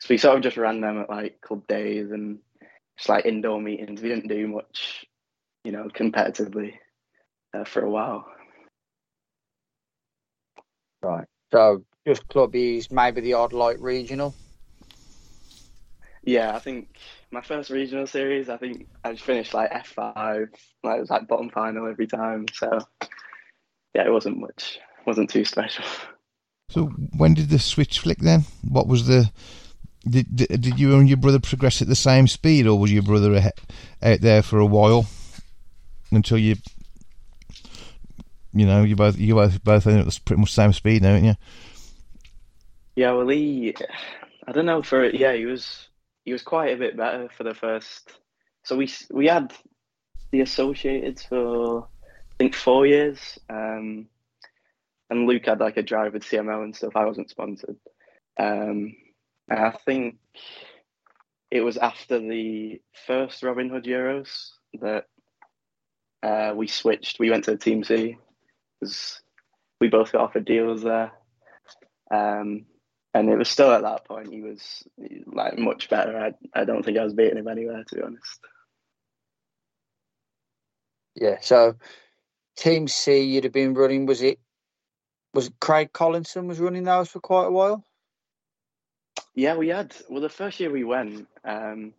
[0.00, 2.40] so we sort of just ran them at like club days and
[2.98, 4.02] just like indoor meetings.
[4.02, 5.06] We didn't do much,
[5.62, 6.74] you know, competitively
[7.54, 8.26] uh, for a while.
[11.02, 11.26] Right.
[11.52, 14.34] So just clubbies, maybe the odd light regional.
[16.26, 16.88] Yeah, I think
[17.30, 20.48] my first regional series, I think I just finished like F5,
[20.82, 22.46] like it was like bottom final every time.
[22.52, 22.78] So
[23.94, 25.84] yeah, it wasn't much, wasn't too special.
[26.70, 28.44] So when did the switch flick then?
[28.66, 29.30] What was the
[30.08, 33.02] did, did did you and your brother progress at the same speed, or was your
[33.02, 33.36] brother
[34.02, 35.06] out there for a while
[36.10, 36.56] until you,
[38.54, 41.12] you know, you both you both both ended at pretty much the same speed now,
[41.12, 41.34] aren't you?
[42.96, 43.74] Yeah, well, he,
[44.46, 45.88] I don't know for yeah, he was
[46.24, 48.10] he was quite a bit better for the first.
[48.62, 49.52] So we we had
[50.32, 54.06] the associated for I think four years, um,
[55.10, 56.96] and Luke had like a drive with CML and stuff.
[56.96, 57.76] I wasn't sponsored,
[58.38, 58.96] um,
[59.48, 60.16] and I think
[61.50, 65.04] it was after the first Robin Hood Euros that
[66.22, 67.20] uh, we switched.
[67.20, 68.16] We went to Team C
[68.80, 69.20] because
[69.80, 71.12] we both got offered deals there.
[72.10, 72.66] Um,
[73.14, 74.84] and it was still at that point he was
[75.26, 76.18] like much better.
[76.18, 78.40] I I don't think I was beating him anywhere to be honest.
[81.14, 81.36] Yeah.
[81.40, 81.76] So
[82.56, 84.06] Team C, you'd have been running.
[84.06, 84.38] Was it?
[85.32, 87.84] Was it Craig Collinson was running those for quite a while?
[89.34, 89.94] Yeah, we had.
[90.08, 91.92] Well, the first year we went, um,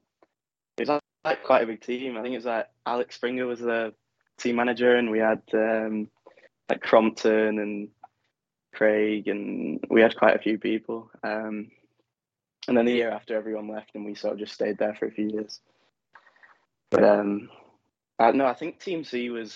[0.77, 2.17] it was like quite a big team.
[2.17, 3.93] I think it was like Alex Springer was the
[4.37, 6.09] team manager, and we had um,
[6.69, 7.89] like Crompton and
[8.75, 11.09] Craig, and we had quite a few people.
[11.23, 11.71] Um,
[12.67, 15.05] and then the year after, everyone left, and we sort of just stayed there for
[15.05, 15.59] a few years.
[16.91, 17.49] But um,
[18.19, 19.55] I, no, I think Team C was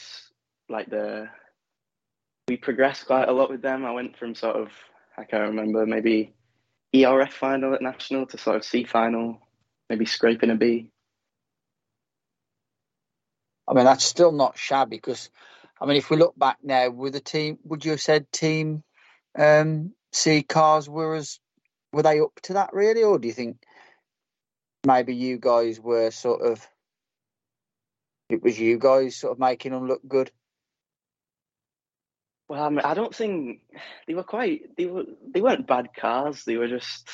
[0.68, 1.28] like the
[2.48, 3.86] we progressed quite a lot with them.
[3.86, 4.70] I went from sort of
[5.18, 6.34] I can't remember maybe
[6.96, 9.40] ERF final at national to sort of C final,
[9.90, 10.92] maybe scraping a B.
[13.68, 15.30] I mean, that's still not shabby because,
[15.80, 18.84] I mean, if we look back now, with the team, would you have said team
[19.38, 21.40] um, see cars were as
[21.92, 23.58] were they up to that really, or do you think
[24.86, 26.66] maybe you guys were sort of
[28.30, 30.32] it was you guys sort of making them look good?
[32.48, 33.62] Well, I, mean, I don't think
[34.08, 34.76] they were quite.
[34.78, 35.06] They were.
[35.34, 36.44] They weren't bad cars.
[36.46, 37.10] They were just.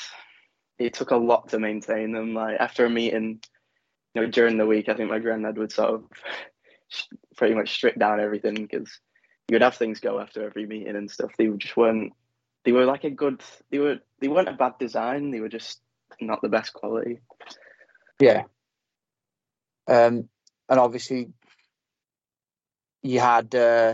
[0.78, 2.34] It took a lot to maintain them.
[2.34, 3.42] Like after a meeting,
[4.14, 6.04] you know, during the week, I think my granddad would sort of
[7.38, 9.00] pretty much strip down everything because
[9.48, 11.32] you would have things go after every meeting and stuff.
[11.38, 12.14] They just weren't.
[12.64, 13.42] They were like a good.
[13.70, 13.98] They were.
[14.20, 15.32] They weren't a bad design.
[15.32, 15.82] They were just
[16.20, 17.20] not the best quality.
[18.20, 18.44] Yeah.
[19.88, 20.30] Um,
[20.68, 21.30] and obviously,
[23.04, 23.94] you had uh,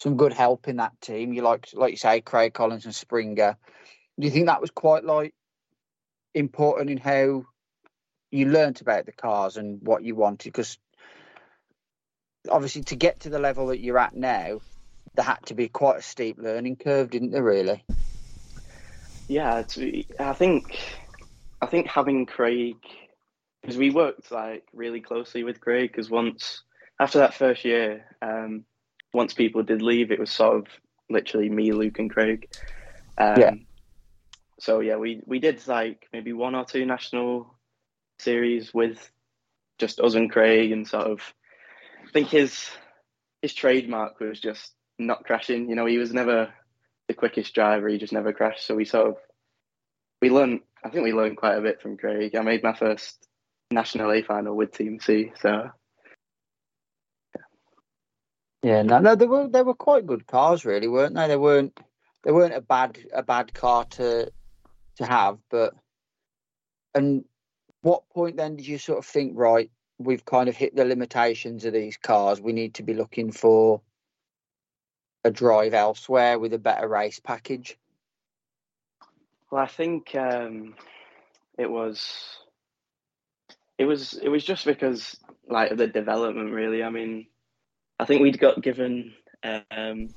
[0.00, 1.34] some good help in that team.
[1.34, 3.56] You like, like you say, Craig Collins and Springer.
[4.18, 5.34] Do you think that was quite like
[6.34, 7.44] important in how
[8.30, 10.48] you learnt about the cars and what you wanted?
[10.48, 10.78] Because
[12.48, 14.60] obviously, to get to the level that you're at now,
[15.14, 17.42] there had to be quite a steep learning curve, didn't there?
[17.42, 17.84] Really?
[19.28, 19.62] Yeah,
[20.18, 20.78] I think
[21.60, 22.76] I think having Craig
[23.60, 26.62] because we worked like really closely with Craig because once
[26.98, 28.64] after that first year, um,
[29.12, 30.66] once people did leave, it was sort of
[31.08, 32.48] literally me, Luke, and Craig.
[33.18, 33.54] Um, yeah.
[34.58, 37.54] So yeah, we we did like maybe one or two national
[38.18, 39.10] series with
[39.78, 41.20] just us and Craig, and sort of
[42.10, 42.68] think his
[43.42, 45.68] his trademark was just not crashing.
[45.68, 46.52] You know, he was never
[47.08, 47.88] the quickest driver.
[47.88, 48.66] He just never crashed.
[48.66, 49.16] So we sort of
[50.20, 50.60] we learned.
[50.84, 52.34] I think we learned quite a bit from Craig.
[52.34, 53.26] I made my first
[53.70, 55.32] national A final with Team C.
[55.40, 55.70] So
[58.62, 61.28] yeah, no, no, they were they were quite good cars, really, weren't they?
[61.28, 61.78] They weren't
[62.22, 64.30] they weren't a bad a bad car to
[64.96, 65.74] to have, but
[66.94, 67.24] and
[67.82, 69.70] what point then did you sort of think right?
[70.00, 72.40] We've kind of hit the limitations of these cars.
[72.40, 73.82] We need to be looking for
[75.24, 77.76] a drive elsewhere with a better race package.
[79.50, 80.74] Well, I think um,
[81.58, 82.38] it was
[83.76, 85.16] it was it was just because
[85.48, 86.82] like of the development really.
[86.82, 87.26] I mean,
[87.98, 90.14] I think we'd got given um,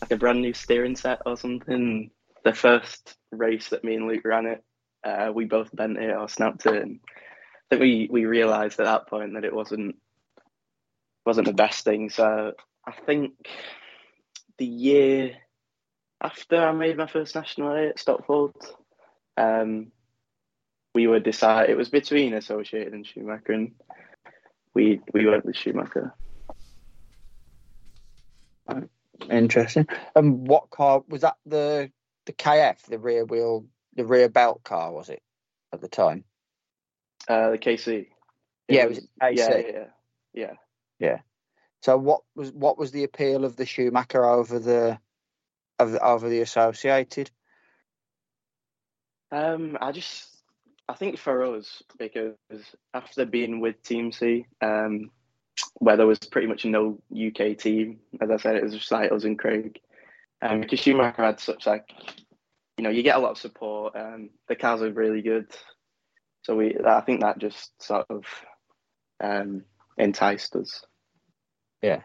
[0.00, 2.10] like a brand new steering set or something.
[2.44, 4.64] The first race that me and Luke ran it,
[5.04, 6.82] uh, we both bent it or snapped it.
[6.82, 7.00] And
[7.70, 9.96] I think we we realised at that point that it wasn't
[11.24, 12.10] wasn't the best thing.
[12.10, 12.52] So
[12.86, 13.32] I think
[14.58, 15.36] the year
[16.20, 18.56] after I made my first national A at Stockport,
[19.36, 19.92] um,
[20.94, 21.68] we were decide.
[21.68, 23.72] It was between Associated and Schumacher, and
[24.72, 26.14] we we went with Schumacher.
[29.30, 29.86] Interesting.
[30.14, 31.36] And what car was that?
[31.44, 31.90] The
[32.26, 35.22] the KF, the rear wheel, the rear belt car, was it
[35.72, 36.24] at the time?
[37.28, 37.88] Uh, the KC.
[37.88, 38.08] It
[38.68, 39.38] yeah, was, it was KC.
[39.38, 39.84] Yeah, yeah,
[40.34, 40.52] yeah,
[40.98, 41.18] yeah.
[41.82, 44.98] So what was what was the appeal of the Schumacher over the
[45.78, 47.30] of the, over the Associated?
[49.30, 50.42] Um, I just
[50.88, 52.36] I think for us because
[52.94, 55.10] after being with Team C, um,
[55.74, 58.00] where there was pretty much no UK team.
[58.20, 59.80] As I said, it was just like us and Craig.
[60.42, 61.88] Um, because Schumacher had such like,
[62.76, 63.96] you know, you get a lot of support.
[63.96, 65.48] Um, the cars are really good,
[66.46, 66.76] so we.
[66.86, 68.24] I think that just sort of
[69.20, 69.64] um,
[69.98, 70.84] enticed us.
[71.82, 72.02] Yeah.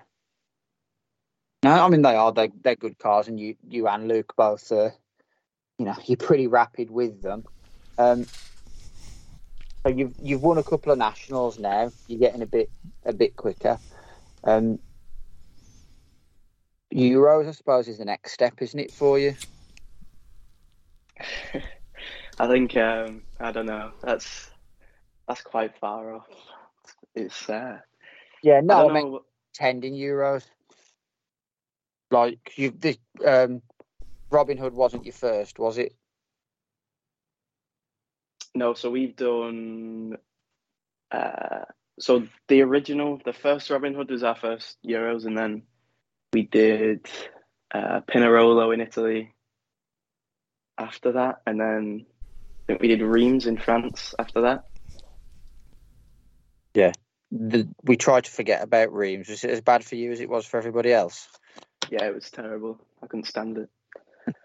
[1.64, 2.32] No, I mean they are.
[2.34, 4.72] They they're good cars, and you you and Luke both.
[4.72, 4.90] Uh,
[5.78, 7.44] you know, you're pretty rapid with them.
[8.00, 8.26] Um,
[9.84, 11.92] so you've you've won a couple of nationals now.
[12.08, 12.72] You're getting a bit
[13.06, 13.78] a bit quicker.
[14.44, 14.80] Um,
[16.92, 19.36] Euros, I suppose, is the next step, isn't it, for you?
[22.40, 23.92] I think um, I don't know.
[24.02, 24.50] That's
[25.28, 26.28] that's quite far off.
[27.16, 27.80] It's uh,
[28.44, 29.20] yeah, no, I, I mean,
[29.54, 30.44] attending Euros.
[32.12, 33.62] Like you, this um,
[34.30, 35.96] Robin Hood wasn't your first, was it?
[38.54, 40.18] No, so we've done.
[41.10, 41.66] Uh,
[42.00, 45.64] so the original, the first Robin Hood was our first Euros, and then
[46.34, 47.08] we did
[47.74, 49.34] uh, Pinerolo in Italy
[50.78, 52.06] after that, and then
[52.72, 54.66] think we did Reims in France after that.
[57.34, 59.30] The, we tried to forget about Reims.
[59.30, 61.30] Was it as bad for you as it was for everybody else?
[61.90, 62.78] Yeah, it was terrible.
[63.02, 63.70] I couldn't stand it.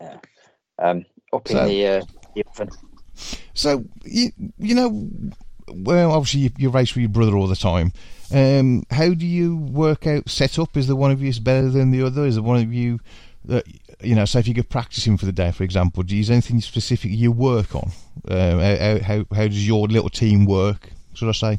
[0.00, 0.16] yeah.
[0.76, 2.02] Um, up So- in the uh,
[2.34, 2.70] the oven.
[3.54, 5.08] So you you know,
[5.72, 7.92] well, obviously you, you race with your brother all the time.
[8.32, 10.76] Um, how do you work out set up?
[10.76, 12.24] Is the one of you is better than the other?
[12.26, 12.98] Is the one of you
[13.44, 13.64] that
[14.02, 14.24] you know?
[14.24, 17.10] So if you go practicing for the day, for example, do you is anything specific
[17.12, 17.90] you work on?
[18.28, 20.90] Um, how, how how does your little team work?
[21.14, 21.58] Should I say?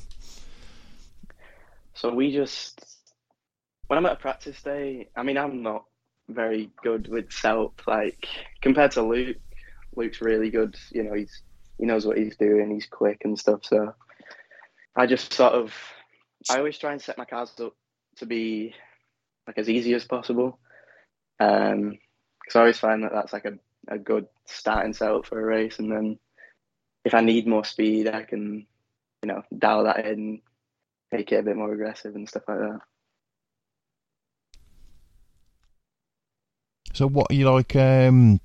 [1.94, 2.84] So we just
[3.88, 5.86] when I'm at a practice day, I mean I'm not
[6.30, 7.82] very good with setup.
[7.88, 8.28] Like
[8.62, 9.38] compared to Luke,
[9.96, 10.76] Luke's really good.
[10.92, 11.42] You know, he's
[11.78, 12.72] he knows what he's doing.
[12.72, 13.66] He's quick and stuff.
[13.66, 13.94] So
[14.96, 15.74] I just sort of
[16.50, 17.74] I always try and set my cars up
[18.18, 18.74] to be
[19.48, 20.60] like as easy as possible.
[21.40, 21.98] Um,
[22.52, 23.54] because I always find that that's like a
[23.88, 26.20] a good starting setup for a race, and then
[27.06, 28.68] if I need more speed, I can
[29.24, 30.42] you know dial that in
[31.14, 32.80] make it a bit more aggressive and stuff like that.
[36.94, 37.74] So what are you like?
[37.76, 38.42] Um,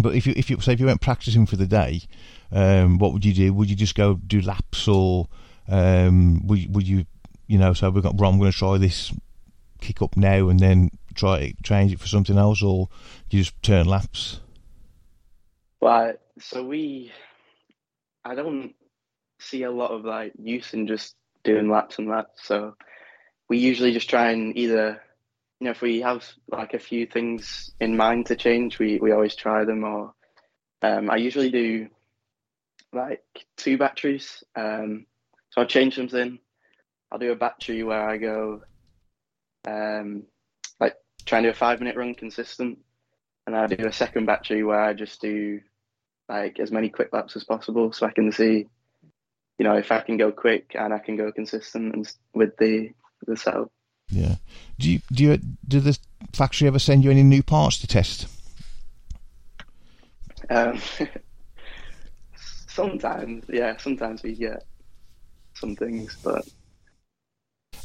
[0.00, 2.02] but if you if you say if you went practicing for the day,
[2.52, 3.52] um, what would you do?
[3.52, 5.26] Would you just go do laps, or
[5.68, 7.04] um, would would you
[7.48, 7.72] you know?
[7.72, 8.14] So we've got.
[8.14, 9.12] Well, I'm going to try this
[9.80, 12.88] kick up now, and then try it, change it for something else, or
[13.30, 14.40] you just turn laps?
[15.80, 17.12] But so we,
[18.24, 18.74] I don't
[19.38, 22.46] see a lot of like use in just doing laps and laps.
[22.46, 22.76] So
[23.48, 25.02] we usually just try and either,
[25.58, 29.12] you know, if we have like a few things in mind to change, we we
[29.12, 29.84] always try them.
[29.84, 30.14] Or
[30.82, 31.88] um, I usually do
[32.92, 33.24] like
[33.56, 34.42] two batteries.
[34.54, 35.06] Um,
[35.50, 36.38] so I'll change something.
[37.10, 38.62] I'll do a battery where I go,
[39.66, 40.24] um,
[40.78, 40.94] like
[41.24, 42.78] try and do a five minute run consistent,
[43.46, 45.60] and I do a second battery where I just do
[46.28, 48.66] like as many quick laps as possible, so I can see,
[49.58, 52.90] you know, if I can go quick and I can go consistent and with the
[53.26, 53.70] the setup.
[54.08, 54.36] Yeah.
[54.78, 55.98] Do you do you do the
[56.32, 58.26] factory ever send you any new parts to test?
[60.48, 60.80] Um,
[62.68, 64.64] sometimes, yeah, sometimes we get
[65.54, 66.48] some things, but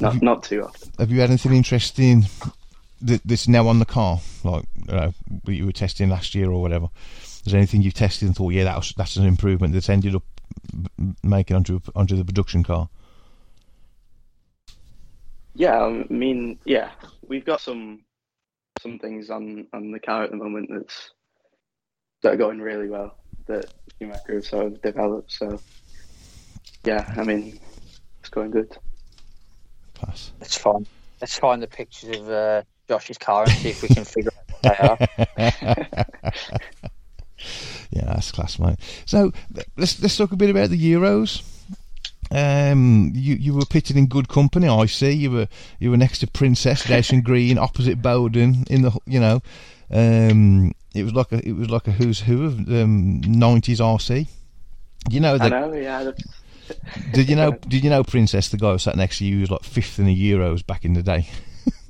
[0.00, 0.92] not not too often.
[0.98, 2.26] Have you had anything interesting
[3.02, 6.50] that, that's now on the car, like uh, you know, you were testing last year
[6.50, 6.88] or whatever?
[7.22, 10.14] Is there anything you've tested and thought, yeah, that was, that's an improvement that's ended
[10.14, 10.24] up
[11.22, 12.88] making onto onto the production car?
[15.54, 16.90] Yeah, I mean, yeah,
[17.26, 18.02] we've got some
[18.80, 21.10] some things on on the car at the moment that's
[22.22, 25.32] that are going really well that Schumacher have sort of developed.
[25.32, 25.60] So,
[26.84, 27.58] yeah, I mean,
[28.20, 28.76] it's going good.
[29.98, 30.32] Class.
[30.40, 30.86] Let's find
[31.20, 34.98] let's find the pictures of uh, Josh's car and see if we can figure out
[34.98, 36.06] what they are.
[37.90, 38.78] yeah, that's class, mate.
[39.04, 39.32] So
[39.76, 41.42] let's let's talk a bit about the Euros.
[42.30, 44.68] Um, you you were pitted in good company.
[44.68, 48.98] I see you were you were next to Princess Jason Green, opposite Bowden in the
[49.06, 49.40] you know.
[49.90, 54.28] Um, it was like a it was like a who's who of um, nineties RC.
[55.08, 55.50] You know I that?
[55.50, 56.10] know, yeah.
[57.12, 57.52] Did you know?
[57.68, 58.48] Did you know Princess?
[58.48, 60.94] The guy who sat next to you was like fifth in the Euros back in
[60.94, 61.28] the day.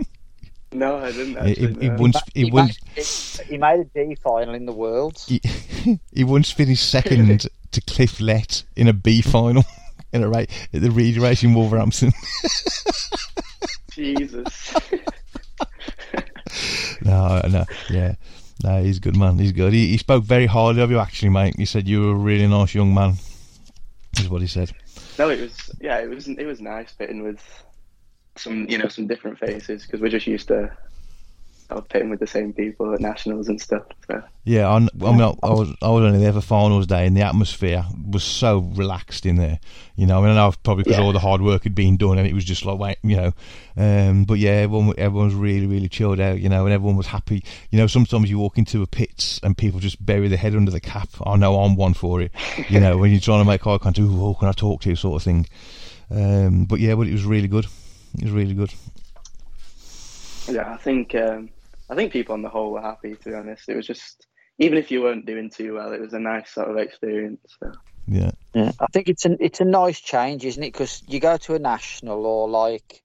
[0.73, 1.75] no, I didn't He, actually.
[1.75, 1.97] he, he no.
[1.97, 5.23] once he He once made, he made a D final in the world.
[5.27, 5.41] he,
[6.13, 9.65] he once finished second to Cliff Lett in a B final
[10.13, 12.13] in a race at the Reed Race in Wolverhampton.
[13.91, 14.75] Jesus.
[17.03, 18.15] no, no, yeah,
[18.63, 19.39] no, he's a good man.
[19.39, 19.73] He's good.
[19.73, 21.55] He, he spoke very highly of you, actually, mate.
[21.57, 23.15] He said you were a really nice young man.
[24.19, 24.73] Is what he said.
[25.19, 27.41] no, it was yeah, it was it was nice fitting with
[28.37, 30.71] some you know some different faces because we're just used to
[31.69, 33.83] sort was pitting with the same people at nationals and stuff.
[34.07, 37.07] So Yeah, I, I mean, I, I was I was only there for finals day,
[37.07, 39.59] and the atmosphere was so relaxed in there.
[39.97, 41.05] You know, I mean, I know probably because Yeah.
[41.05, 43.33] all the hard work had been done, and it was just like, wait, you know.
[43.77, 47.07] Um, but yeah, everyone everyone was really really chilled out, you know, and everyone was
[47.09, 47.43] happy.
[47.71, 50.71] You know, sometimes you walk into a pits and people just bury their head under
[50.71, 51.09] the cap.
[51.25, 52.31] I know I'm one for it.
[52.69, 54.97] You know, when you're trying to make eye contact, who can I talk to, you,
[54.97, 55.47] sort of thing.
[56.11, 57.67] Um, but yeah, but it was really good.
[58.17, 58.73] It was really good.
[60.49, 61.49] yeah, I think um,
[61.89, 63.15] I think people on the whole were happy.
[63.15, 64.27] To be honest, it was just
[64.59, 67.57] even if you weren't doing too well, it was a nice sort of experience.
[67.61, 67.73] So.
[68.09, 70.73] Yeah, Yeah, I think it's an it's a nice change, isn't it?
[70.73, 73.03] Because you go to a national or like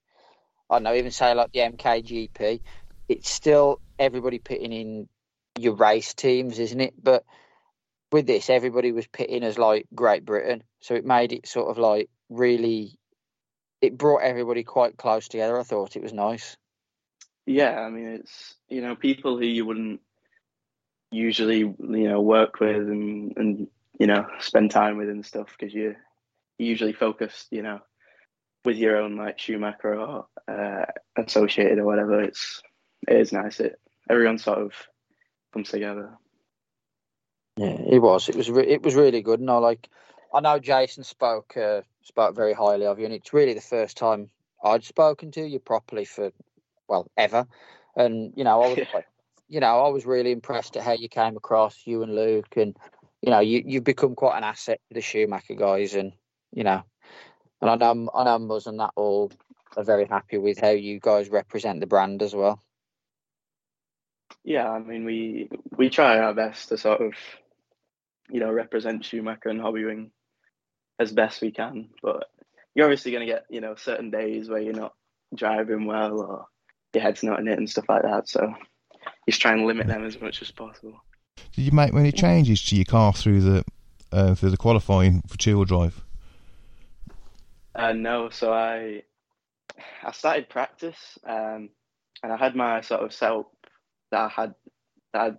[0.70, 2.62] I don't know, even say like the MKGP,
[3.10, 5.10] it's still everybody pitting in
[5.60, 6.94] your race teams, isn't it?
[7.02, 7.26] But
[8.12, 11.78] with this, everybody was pitting as like Great Britain, so it made it sort of
[11.78, 12.98] like really.
[13.82, 15.60] It brought everybody quite close together.
[15.60, 16.56] I thought it was nice.
[17.46, 20.02] Yeah, I mean it's you know people who you wouldn't
[21.12, 23.68] usually you know work with and and
[24.00, 25.96] you know spend time with and stuff because you
[26.58, 27.82] usually focused you know
[28.64, 30.86] with your own like Schumacher or uh,
[31.18, 32.22] associated or whatever.
[32.22, 32.62] It's
[33.08, 33.60] it is nice.
[33.60, 33.80] It
[34.10, 34.74] everyone sort of
[35.54, 36.12] comes together.
[37.58, 38.30] Yeah, it was.
[38.30, 38.50] It was.
[38.50, 39.40] Re- it was really good.
[39.40, 39.90] And I like.
[40.34, 43.98] I know Jason spoke uh, spoke very highly of you, and it's really the first
[43.98, 44.30] time
[44.64, 46.32] I'd spoken to you properly for
[46.92, 47.48] well ever.
[47.96, 49.02] And you know, I was Yeah.
[49.48, 52.78] you know, I was really impressed at how you came across, you and Luke, and
[53.22, 56.14] you know, you you've become quite an asset to the Schumacher guys, and
[56.54, 56.84] you know,
[57.62, 59.32] and I know I know Muzz and that all
[59.78, 62.62] are very happy with how you guys represent the brand as well.
[64.44, 67.14] Yeah, I mean we we try our best to sort of
[68.30, 70.12] you know represent Schumacher and Hobbywing
[71.00, 72.30] as best we can, but
[72.76, 74.94] you're obviously going to get you know certain days where you're not
[75.36, 76.46] driving well or
[76.94, 78.28] your head's not in it and stuff like that.
[78.28, 78.54] So
[79.28, 81.02] just try and limit them as much as possible.
[81.54, 83.64] Did you make many changes to your car through the
[84.12, 86.04] uh, through the qualifying for two wheel drive?
[87.74, 89.04] Uh, no, so I
[90.04, 91.70] I started practice, um,
[92.24, 93.52] and I had my sort of setup
[94.12, 94.56] that I had
[95.14, 95.38] that I'd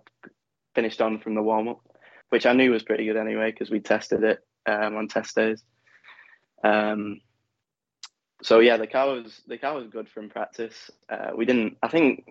[0.75, 1.81] finished on from the warm up,
[2.29, 5.63] which I knew was pretty good anyway because we tested it um, on test days.
[6.63, 7.21] Um,
[8.43, 10.91] so yeah, the car was the car was good from practice.
[11.09, 11.77] Uh, we didn't.
[11.81, 12.25] I think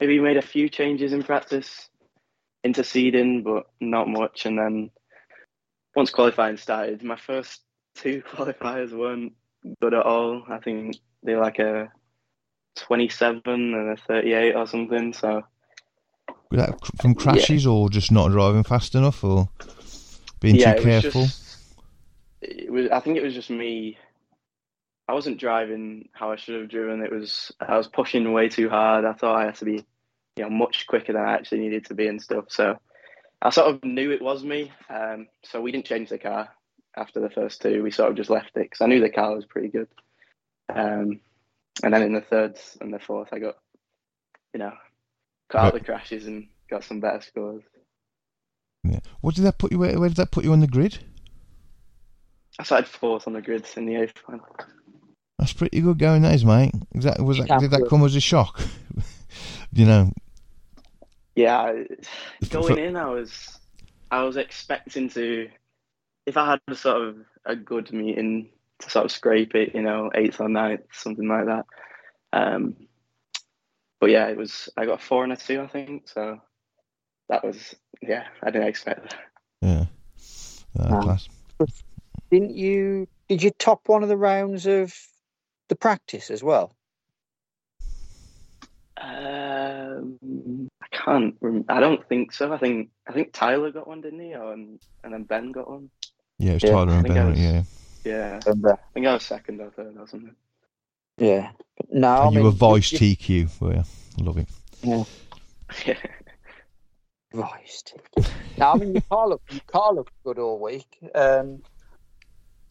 [0.00, 1.88] maybe we made a few changes in practice
[2.64, 4.46] interceding, but not much.
[4.46, 4.90] And then
[5.96, 7.62] once qualifying started, my first
[7.94, 9.32] two qualifiers weren't
[9.80, 10.44] good at all.
[10.48, 11.90] I think they're like a
[12.76, 15.12] 27 and a 38 or something.
[15.12, 15.42] So
[16.50, 19.48] Was that from crashes or just not driving fast enough or
[20.40, 21.22] being yeah, too it was careful?
[21.22, 21.38] just.
[22.42, 22.88] It was.
[22.90, 23.98] I think it was just me.
[25.12, 27.02] I wasn't driving how I should have driven.
[27.02, 27.52] It was.
[27.60, 29.04] I was pushing way too hard.
[29.04, 29.84] I thought I had to be,
[30.36, 32.46] you know, much quicker than I actually needed to be and stuff.
[32.48, 32.78] So
[33.42, 34.72] I sort of knew it was me.
[34.88, 36.48] Um, so we didn't change the car
[36.96, 37.82] after the first two.
[37.82, 39.88] We sort of just left it because I knew the car was pretty good.
[40.74, 41.20] Um,
[41.82, 43.58] and then in the third and the fourth, I got,
[44.54, 44.72] you know,
[45.50, 47.64] cut out the crashes and got some better scores.
[48.82, 49.00] Yeah.
[49.20, 49.78] What did that put you?
[49.78, 51.00] Where, where did that put you on the grid?
[52.58, 54.46] I started fourth on the grid in the eighth final.
[55.42, 56.70] That's pretty good going, that is, mate.
[56.94, 58.60] Is that, was You that, can't did that come as a shock?
[59.72, 60.12] you know,
[61.34, 61.82] Yeah,
[62.48, 63.58] going in, I was
[64.12, 65.48] I was expecting to,
[66.26, 69.82] if I had a sort of a good meeting to sort of scrape it, you
[69.82, 71.66] know, eighth or ninth, something like that.
[72.32, 72.76] Um,
[73.98, 74.68] but yeah, it was.
[74.76, 76.08] I got a four and a two, I think.
[76.08, 76.40] So
[77.30, 79.20] that was yeah, I didn't expect that.
[79.60, 79.84] yeah.
[80.78, 81.28] Uh, Um, class.
[82.30, 83.08] Didn't you?
[83.28, 84.94] Did you top one of the rounds of
[85.72, 86.74] the practice as well?
[88.98, 90.18] Um,
[90.82, 91.34] I can't.
[91.40, 92.52] Rem- I don't think so.
[92.52, 94.34] I think I think Tyler got one, didn't he?
[94.34, 95.88] Or, and and then Ben got one.
[96.38, 97.62] Yeah, it was yeah, Tyler and Ben, was- yeah.
[98.04, 100.34] Yeah, uh, I think I was second or third or something.
[101.16, 101.52] yeah.
[101.76, 103.84] But no, I you mean, were vice you- TQ, were you?
[104.18, 104.48] Love it.
[104.82, 105.94] Yeah.
[107.32, 107.82] Vice.
[108.58, 110.98] Now, I mean, your car looked your car looked good all week.
[111.14, 111.62] Um,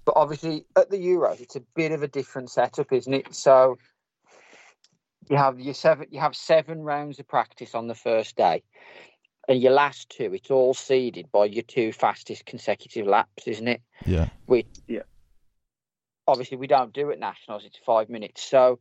[0.06, 3.34] but obviously, at the Euros, it's a bit of a different setup, isn't it?
[3.36, 3.78] So
[5.30, 8.64] you have your seven, you have seven rounds of practice on the first day,
[9.48, 13.82] and your last two, it's all seeded by your two fastest consecutive laps, isn't it?
[14.06, 14.30] Yeah.
[14.46, 15.04] Which, Yeah.
[16.28, 17.66] obviously, we don't do at nationals.
[17.66, 18.44] It's five minutes.
[18.44, 18.80] So,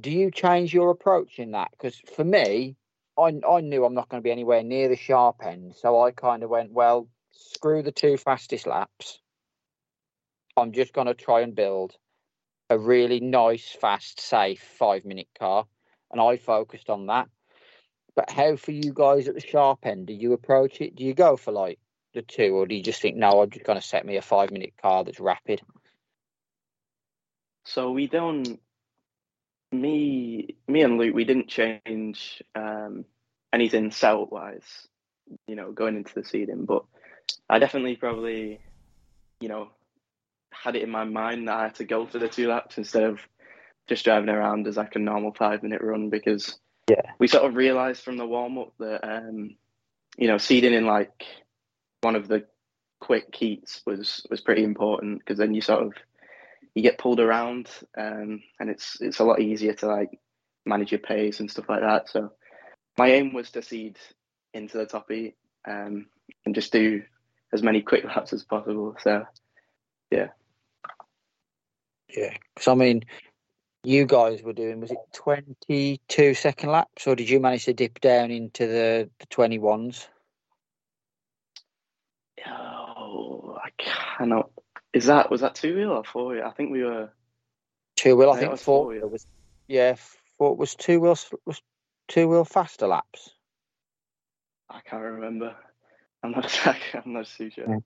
[0.00, 1.70] do you change your approach in that?
[1.70, 2.76] Because for me,
[3.18, 5.74] I, I knew I'm not going to be anywhere near the sharp end.
[5.74, 9.20] So I kind of went, well, screw the two fastest laps.
[10.56, 11.96] I'm just going to try and build
[12.70, 15.66] a really nice, fast, safe five minute car.
[16.10, 17.28] And I focused on that.
[18.14, 20.96] But how for you guys at the sharp end, do you approach it?
[20.96, 21.78] Do you go for like
[22.14, 24.22] the two, or do you just think, no, I'm just going to set me a
[24.22, 25.60] five minute car that's rapid?
[27.64, 28.58] So we don't.
[29.72, 33.04] Me, me and Luke, we didn't change um,
[33.52, 34.88] anything setup wise.
[35.46, 36.84] You know, going into the seeding, but
[37.50, 38.60] I definitely probably,
[39.40, 39.70] you know,
[40.50, 43.04] had it in my mind that I had to go for the two laps instead
[43.04, 43.20] of
[43.86, 47.12] just driving around as like a normal five minute run because Yeah.
[47.18, 49.56] we sort of realised from the warm up that um,
[50.16, 51.24] you know seeding in like
[52.00, 52.46] one of the
[53.00, 55.92] quick heats was was pretty important because then you sort of
[56.74, 60.18] you get pulled around um, and it's it's a lot easier to like
[60.64, 62.08] manage your pace and stuff like that.
[62.08, 62.32] So
[62.98, 63.98] my aim was to seed
[64.52, 65.36] into the top eight
[65.66, 66.06] um,
[66.44, 67.02] and just do
[67.52, 68.96] as many quick laps as possible.
[69.00, 69.24] So
[70.10, 70.28] Yeah.
[72.08, 72.36] Yeah.
[72.54, 73.04] Because I mean,
[73.82, 78.00] you guys were doing, was it 22 second laps, or did you manage to dip
[78.00, 80.06] down into the, the 21s?
[82.48, 84.50] Oh, I cannot.
[84.92, 86.44] Is that was that two wheel or four wheel?
[86.44, 87.10] I think we were.
[87.96, 88.30] Two wheel.
[88.30, 89.26] I it think four wheel was.
[89.68, 89.96] Yeah,
[90.38, 91.60] four was two wheel was
[92.08, 93.30] two wheel faster laps.
[94.70, 95.54] I can't remember.
[96.22, 96.66] I'm not.
[96.94, 97.82] I'm not too sure.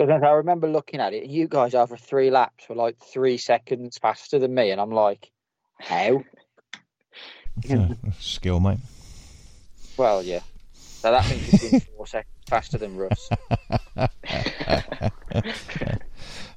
[0.00, 0.18] Yeah.
[0.18, 1.26] But I remember looking at it.
[1.26, 5.30] You guys over three laps were like three seconds faster than me, and I'm like,
[5.78, 6.24] how?
[7.64, 7.88] Yeah,
[8.18, 8.78] skill, mate.
[9.96, 10.40] Well, yeah.
[10.72, 13.28] So that means you've been four seconds faster than Russ.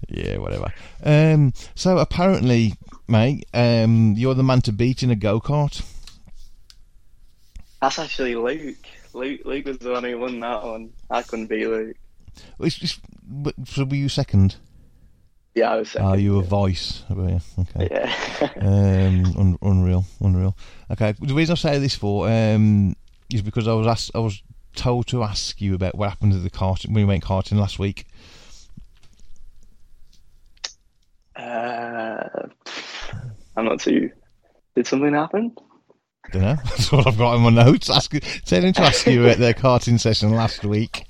[0.09, 0.71] Yeah, whatever.
[1.03, 2.75] Um, so apparently,
[3.07, 5.83] mate, um, you're the man to beat in a go kart.
[7.81, 8.77] That's actually Luke.
[9.13, 9.41] Luke.
[9.43, 10.91] Luke was the one who won that one.
[11.09, 11.97] I couldn't be Luke.
[12.59, 14.55] It's just, but- so were you second?
[15.55, 16.07] Yeah, I was second.
[16.07, 17.03] Are you a voice?
[17.09, 17.87] Yeah, Okay.
[17.91, 18.49] Yeah.
[18.59, 20.57] Um, un- unreal, unreal.
[20.91, 22.95] Okay, the reason I say this for um,
[23.31, 24.41] is because I was asked, I was
[24.75, 27.77] told to ask you about what happened to the kart when we went karting last
[27.79, 28.07] week.
[31.35, 32.19] uh,
[33.55, 34.11] I'm not too.
[34.75, 35.55] Did something happen?
[36.31, 36.55] Don't know.
[36.63, 37.89] That's what I've got in my notes.
[37.89, 38.11] Ask,
[38.45, 41.05] tell him to ask you about their karting session last week.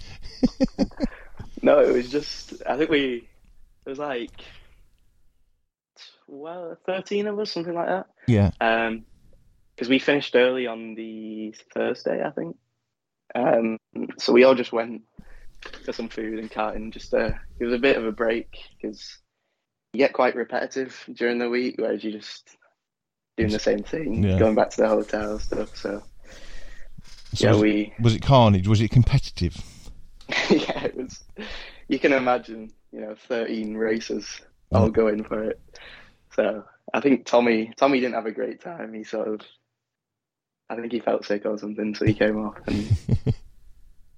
[1.61, 2.61] No, it was just.
[2.67, 3.29] I think we.
[3.85, 4.31] It was like.
[6.27, 8.07] Well, thirteen of us, something like that.
[8.27, 9.05] Yeah, Um,
[9.75, 12.57] because we finished early on the Thursday, I think.
[13.33, 13.77] Um,
[14.17, 15.03] so we all just went
[15.85, 16.91] for some food and karting.
[16.91, 19.19] Just uh, it was a bit of a break because
[19.93, 22.57] you get quite repetitive during the week, whereas you just
[23.37, 24.37] doing the same thing, Yeah.
[24.37, 25.75] going back to the hotel stuff.
[25.77, 26.03] So,
[27.33, 28.67] So yeah, was, we was it carnage?
[28.67, 29.55] Was it competitive?
[30.49, 31.23] yeah, it was.
[31.87, 34.79] You can imagine, you know, thirteen racers oh.
[34.79, 34.89] all Oh.
[34.89, 35.59] going for it.
[36.35, 36.63] So
[36.93, 38.93] I think Tommy Tommy didn't have a great time.
[38.93, 39.41] He sort of,
[40.69, 42.57] I think he felt sick or something, so he came off.
[42.67, 42.97] And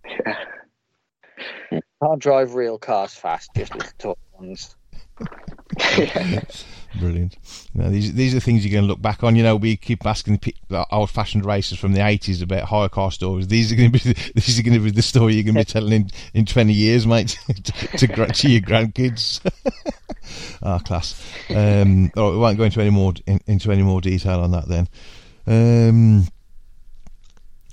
[0.06, 0.38] yeah,
[2.02, 4.76] Can't drive real cars fast, just little toy ones.
[5.98, 6.42] yeah.
[7.00, 7.38] Brilliant.
[7.74, 9.36] Now, these these are things you're going to look back on.
[9.36, 10.40] You know, we keep asking
[10.70, 13.48] the old-fashioned racers from the '80s about hire car stories.
[13.48, 15.62] These are going to be this is going to be the story you're going to
[15.62, 19.42] be telling in, in 20 years, mate, to, to, to your grandkids.
[20.64, 21.22] ah, class.
[21.50, 24.52] Um, all right, we won't go into any more in, into any more detail on
[24.52, 24.88] that then.
[25.48, 26.28] Um,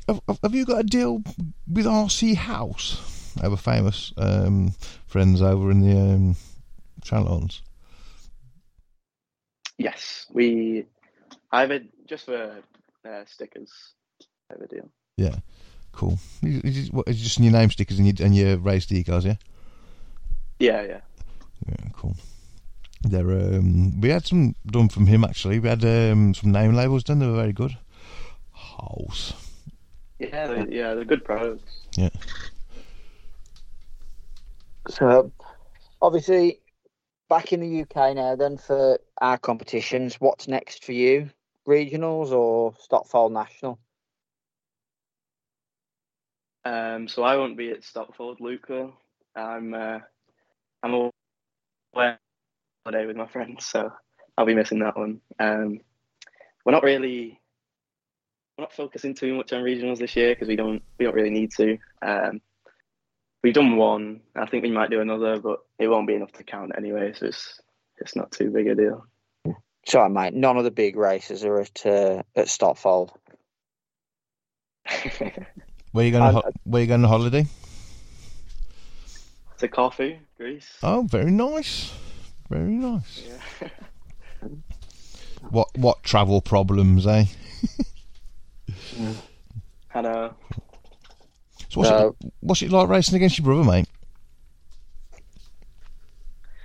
[0.08, 1.22] have, have- have you got a deal
[1.70, 3.08] with RC House?
[3.42, 4.74] Our famous um,
[5.06, 6.36] friends over in the um,
[7.02, 7.62] Channel Islands.
[9.82, 10.86] Yes, we.
[11.50, 12.62] I have a just for
[13.06, 13.70] uh, stickers.
[14.50, 14.88] I have a deal.
[15.16, 15.36] Yeah,
[15.92, 16.18] cool.
[16.42, 19.24] Is it, what, is it just your name stickers and your, and your race decals,
[19.24, 19.36] yeah?
[20.58, 21.00] Yeah, yeah.
[21.68, 22.16] Yeah, cool.
[23.02, 25.58] They're, um, we had some done from him actually.
[25.58, 27.18] We had um, some name labels done.
[27.18, 27.76] They were very good.
[28.52, 29.32] House.
[30.18, 31.80] Yeah, they're, yeah, they're good products.
[31.96, 32.10] Yeah.
[34.88, 35.32] So,
[36.00, 36.60] obviously,
[37.32, 41.30] back in the UK now, then for our competitions, what's next for you?
[41.66, 43.78] Regionals or Stockport National?
[46.66, 48.68] Um, so I won't be at Stockport, Luke.
[48.68, 48.92] will.
[49.34, 50.00] I'm uh,
[50.82, 52.16] I'm away
[52.84, 53.90] holiday with my friends, so
[54.36, 55.22] I'll be missing that one.
[55.38, 55.80] Um,
[56.66, 57.40] we're not really
[58.58, 61.30] we're not focusing too much on regionals this year because we don't we don't really
[61.30, 61.78] need to.
[62.02, 62.42] Um,
[63.42, 64.20] we've done one.
[64.36, 67.12] I think we might do another, but it won't be enough to count anyway.
[67.14, 67.60] So it's
[67.98, 69.06] it's not too big a deal.
[69.86, 70.34] Sorry, mate.
[70.34, 73.12] None of the big races are at uh, at Stockport.
[75.92, 76.22] Where you going?
[76.24, 77.46] Um, ho- where you going on holiday?
[79.58, 80.68] to Corfu, Greece.
[80.82, 81.92] Oh, very nice.
[82.50, 83.22] Very nice.
[83.26, 83.68] Yeah.
[85.50, 87.24] What what travel problems, eh?
[89.94, 90.34] I know.
[91.72, 92.08] So what's, No.
[92.20, 93.86] it, what's it like racing against your brother, mate?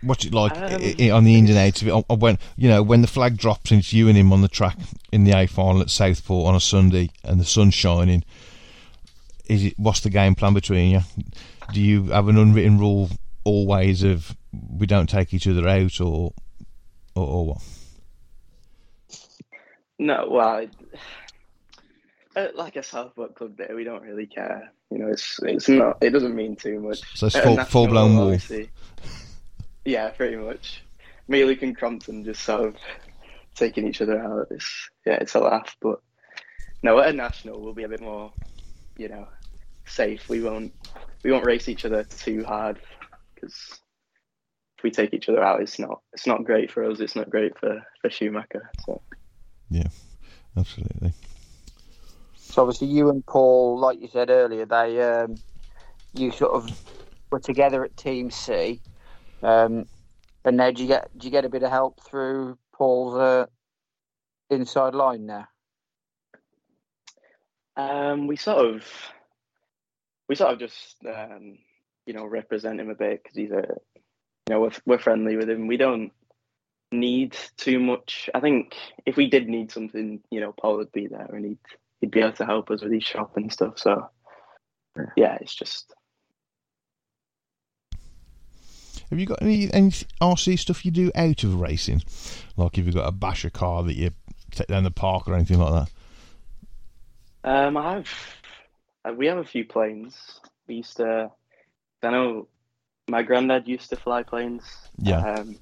[0.01, 2.19] What's it like Um, i- i- on the ins and outs of it?
[2.19, 4.77] When you know when the flag drops and it's you and him on the track
[5.11, 8.23] in the A final at Southport on a Sunday and the sun's shining.
[9.45, 11.01] Is it what's the game plan between you?
[11.73, 13.09] Do you have an unwritten rule
[13.45, 16.33] always of we don't take each other out or
[17.15, 17.61] or, or what?
[19.99, 20.97] No, well, uh,
[22.37, 24.71] Uh, like a Southport Club Day, we don't really care.
[24.91, 25.97] You know, it's it's not.
[26.01, 27.01] It doesn't mean too much.
[27.17, 28.37] So it's full, full blown war.
[29.83, 30.83] Yeah, pretty much.
[31.27, 32.75] Me, Luke, and Crompton just sort of
[33.55, 34.49] taking each other out.
[34.51, 35.75] It's yeah, it's a laugh.
[35.81, 35.99] But
[36.83, 38.31] no, at a national, we'll be a bit more,
[38.97, 39.27] you know,
[39.87, 40.29] safe.
[40.29, 40.71] We won't
[41.23, 42.77] we won't race each other too hard
[43.33, 43.81] because
[44.77, 46.99] if we take each other out, it's not it's not great for us.
[46.99, 48.69] It's not great for for Schumacher.
[48.85, 49.01] So.
[49.71, 49.87] Yeah,
[50.55, 51.13] absolutely.
[52.57, 55.35] So obviously, you and Paul, like you said earlier, they um,
[56.15, 56.81] you sort of
[57.29, 58.81] were together at Team C.
[59.43, 59.85] Um,
[60.43, 63.45] and now do you get do you get a bit of help through Paul's uh,
[64.49, 65.47] inside line now?
[67.75, 68.83] Um, we sort of,
[70.27, 71.59] we sort of just, um,
[72.07, 73.67] you know, represent him a bit because he's a,
[74.47, 75.67] you know, we're we're friendly with him.
[75.67, 76.11] We don't
[76.91, 78.31] need too much.
[78.33, 81.59] I think if we did need something, you know, Paul would be there and he'd
[82.01, 83.79] he'd be able to help us with his shop and stuff.
[83.79, 84.09] So,
[85.15, 85.93] yeah, it's just.
[89.09, 89.91] Have you got any any
[90.21, 92.03] RC stuff you do out of racing?
[92.57, 94.11] Like, if you've got a basher car that you
[94.51, 95.87] take down the park or anything like
[97.43, 97.49] that?
[97.49, 98.09] Um, I have.
[99.07, 100.39] uh, We have a few planes.
[100.67, 101.31] We used to.
[102.03, 102.47] I know
[103.07, 104.63] my granddad used to fly planes.
[104.97, 105.19] Yeah.
[105.19, 105.57] Um,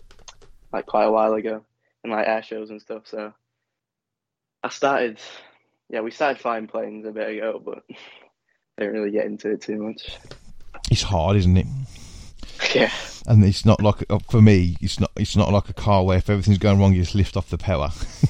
[0.73, 1.63] like quite a while ago,
[2.03, 3.03] in like air shows and stuff.
[3.05, 3.31] So
[4.63, 5.19] I started.
[5.89, 7.83] Yeah, we started flying planes a bit ago, but
[8.77, 10.17] didn't really get into it too much.
[10.91, 11.67] It's hard, isn't it?
[12.73, 12.91] Yeah.
[13.27, 14.77] And it's not like uh, for me.
[14.81, 15.11] It's not.
[15.15, 17.57] It's not like a car where if everything's going wrong, you just lift off the
[17.57, 17.89] power.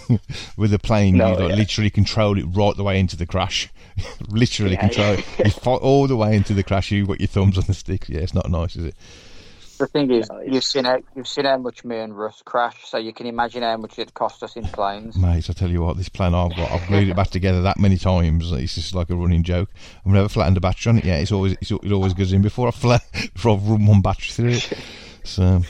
[0.57, 1.55] With a plane, No, you like, yeah.
[1.55, 3.69] literally control it right the way into the crash.
[4.29, 5.21] literally Yeah, control yeah.
[5.39, 5.45] it.
[5.45, 6.91] You fight all the way into the crash.
[6.91, 8.07] You got your thumbs on the stick.
[8.07, 8.95] Yeah, it's not nice, is it?
[9.77, 12.87] The thing is, No, you've seen how you've seen how much me and Russ crash,
[12.87, 15.17] so you can imagine how much it cost us in planes.
[15.17, 17.77] Mate, I tell you what, this plan I've got, I've glued it back together that
[17.77, 18.51] many times.
[18.51, 19.69] It's just like a running joke.
[20.05, 21.19] I've never flattened a battery on it yet.
[21.19, 23.03] It's always it's, it always goes in before I flat
[23.33, 24.73] before I've run one battery through it.
[25.23, 25.61] So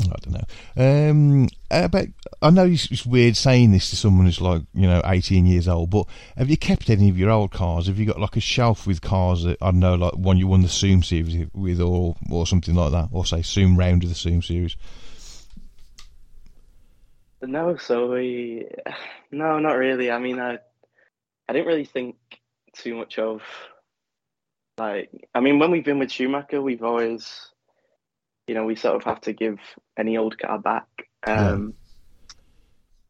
[0.00, 1.10] I don't know.
[1.10, 2.08] Um, Uh, but
[2.42, 5.66] I know it's, it's weird saying this to someone who's like you know 18 years
[5.66, 5.88] old.
[5.88, 6.06] But
[6.36, 7.86] have you kept any of your old cars?
[7.86, 10.46] Have you got like a shelf with cars that I don't know, like one you
[10.46, 14.10] won the Zoom series with, or or something like that, or say Zoom round of
[14.10, 14.76] the Zoom series?
[17.40, 18.68] No, so we.
[19.34, 20.10] No, not really.
[20.10, 20.58] I mean, I.
[21.48, 22.16] I didn't really think
[22.76, 23.40] too much of.
[24.76, 27.50] Like, I mean, when we've been with Schumacher, we've always,
[28.46, 29.58] you know, we sort of have to give
[29.98, 30.86] any old car back.
[31.26, 31.74] Um,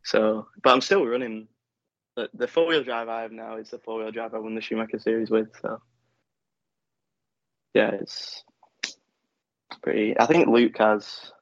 [0.05, 1.49] So, but I'm still running.
[2.17, 4.55] The, the four wheel drive I have now is the four wheel drive I won
[4.55, 5.49] the Schumacher series with.
[5.63, 5.81] So,
[7.75, 8.45] yeah, it's
[9.83, 10.19] pretty.
[10.19, 11.33] I think Luke has.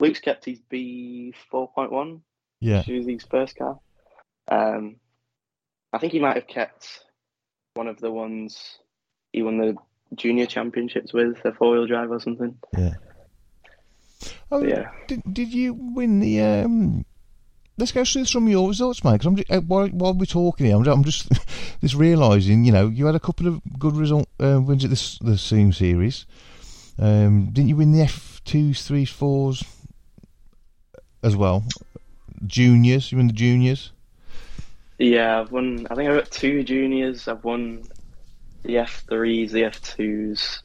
[0.00, 2.22] Luke's kept his B four point one.
[2.60, 3.78] Yeah, Susie's first car.
[4.48, 4.96] Um,
[5.92, 6.88] I think he might have kept
[7.74, 8.78] one of the ones
[9.32, 9.76] he won the
[10.14, 12.56] junior championships with, a four wheel drive or something.
[12.76, 12.94] yeah.
[14.50, 14.90] Oh, yeah.
[15.06, 16.40] Did, did you win the?
[16.40, 17.04] Um,
[17.76, 19.14] let's go through some of your results, mate.
[19.14, 21.28] Because I'm just, uh, while, while we're talking here, I'm, I'm just
[21.80, 22.64] just realising.
[22.64, 25.72] You know, you had a couple of good result uh, wins at this the Zoom
[25.72, 26.26] series.
[26.98, 29.64] Um, didn't you win the F twos, threes, fours
[31.22, 31.64] as well?
[32.46, 33.90] Juniors, you won the juniors.
[34.98, 35.86] Yeah, I've won.
[35.90, 37.26] I think I've got two juniors.
[37.26, 37.84] I've won
[38.62, 40.60] the F3s, the F2s.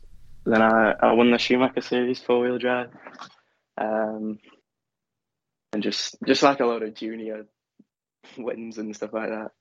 [0.45, 2.89] Then I, I won the Schumacher series four wheel drive.
[3.79, 4.39] Um,
[5.73, 7.45] and just just like a lot of junior
[8.37, 9.51] wins and stuff like that.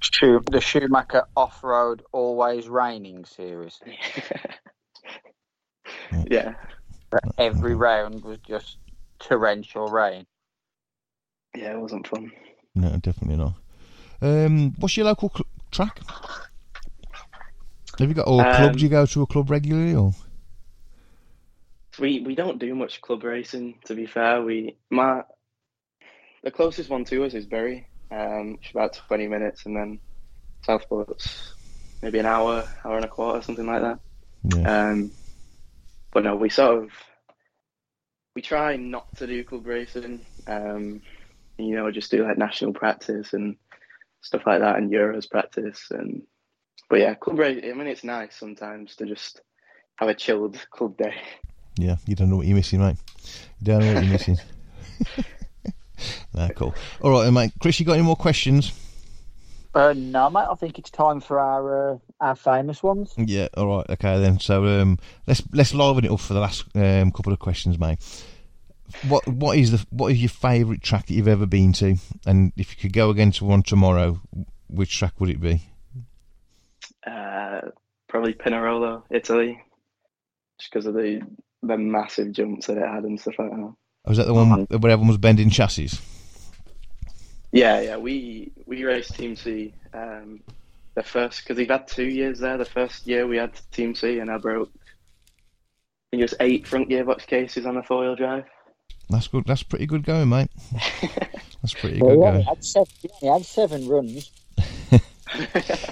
[0.00, 3.78] Schu- the Schumacher Off Road Always Raining series.
[6.30, 6.54] yeah.
[7.36, 8.76] Every round was just
[9.18, 10.26] torrential rain.
[11.56, 12.30] Yeah, it wasn't fun.
[12.74, 13.54] No, definitely not.
[14.20, 16.00] Um, what's your local cl- track?
[17.98, 18.76] Have you got or Um, club?
[18.76, 20.12] Do you go to a club regularly or?
[21.98, 23.78] We we don't do much club racing.
[23.86, 25.22] To be fair, we my
[26.42, 30.00] the closest one to us is Bury, um, which is about twenty minutes, and then
[30.66, 31.54] Southport's
[32.02, 33.98] maybe an hour, hour and a quarter, something like that.
[34.44, 34.88] Yeah.
[34.90, 35.12] Um,
[36.12, 36.90] but no, we sort of
[38.34, 40.24] we try not to do club racing.
[40.46, 41.02] Um,
[41.58, 43.56] you know, just do like national practice and
[44.20, 45.86] stuff like that, and Euros practice.
[45.90, 46.22] And
[46.88, 47.70] but yeah, club racing.
[47.70, 49.40] I mean, it's nice sometimes to just
[49.96, 51.14] have a chilled club day.
[51.78, 52.96] Yeah, you don't know what you're missing, mate.
[53.60, 54.36] You don't know what you're missing.
[56.34, 56.74] nah, cool.
[57.00, 57.52] All right, then, mate.
[57.60, 58.72] Chris, you got any more questions?
[59.74, 60.46] Uh, no, mate.
[60.50, 63.14] I think it's time for our uh, our famous ones.
[63.16, 63.46] Yeah.
[63.56, 63.90] All right.
[63.90, 64.40] Okay, then.
[64.40, 64.98] So um,
[65.28, 67.98] let's let's liven it up for the last um, couple of questions, mate.
[69.06, 71.96] What what is the what is your favourite track that you've ever been to?
[72.26, 74.20] And if you could go again to one tomorrow,
[74.68, 75.62] which track would it be?
[77.06, 77.60] Uh,
[78.08, 79.62] probably Pinerolo, Italy,
[80.58, 81.20] just because of the
[81.62, 83.56] the massive jumps that it had and stuff like that.
[83.58, 85.90] Oh, was that the one where everyone was bending chassis?
[87.52, 87.96] Yeah, yeah.
[87.96, 89.74] We we raced Team C.
[89.94, 90.40] Um,
[90.94, 92.58] the first because we've had two years there.
[92.58, 94.70] The first year we had Team C, and I broke.
[94.74, 98.44] I think it was eight front gearbox cases on the four wheel drive.
[99.10, 99.44] That's good.
[99.46, 100.50] That's pretty good going, mate.
[101.62, 102.44] That's pretty Well, good we only going.
[102.44, 104.30] had seven, we had seven runs.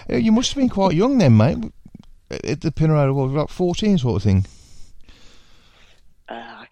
[0.09, 1.59] You must have been quite young then, mate.
[2.31, 4.47] at the Pinarello, what, about 14 sort of thing?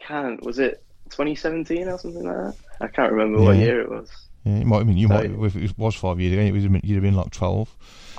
[0.05, 0.43] I can't.
[0.45, 2.55] Was it 2017 or something like that?
[2.81, 4.11] I can't remember what year it was.
[4.45, 6.53] Yeah, it might have been, you So- might, if it was five years ago, it
[6.53, 7.75] would have been, you'd have been like 12.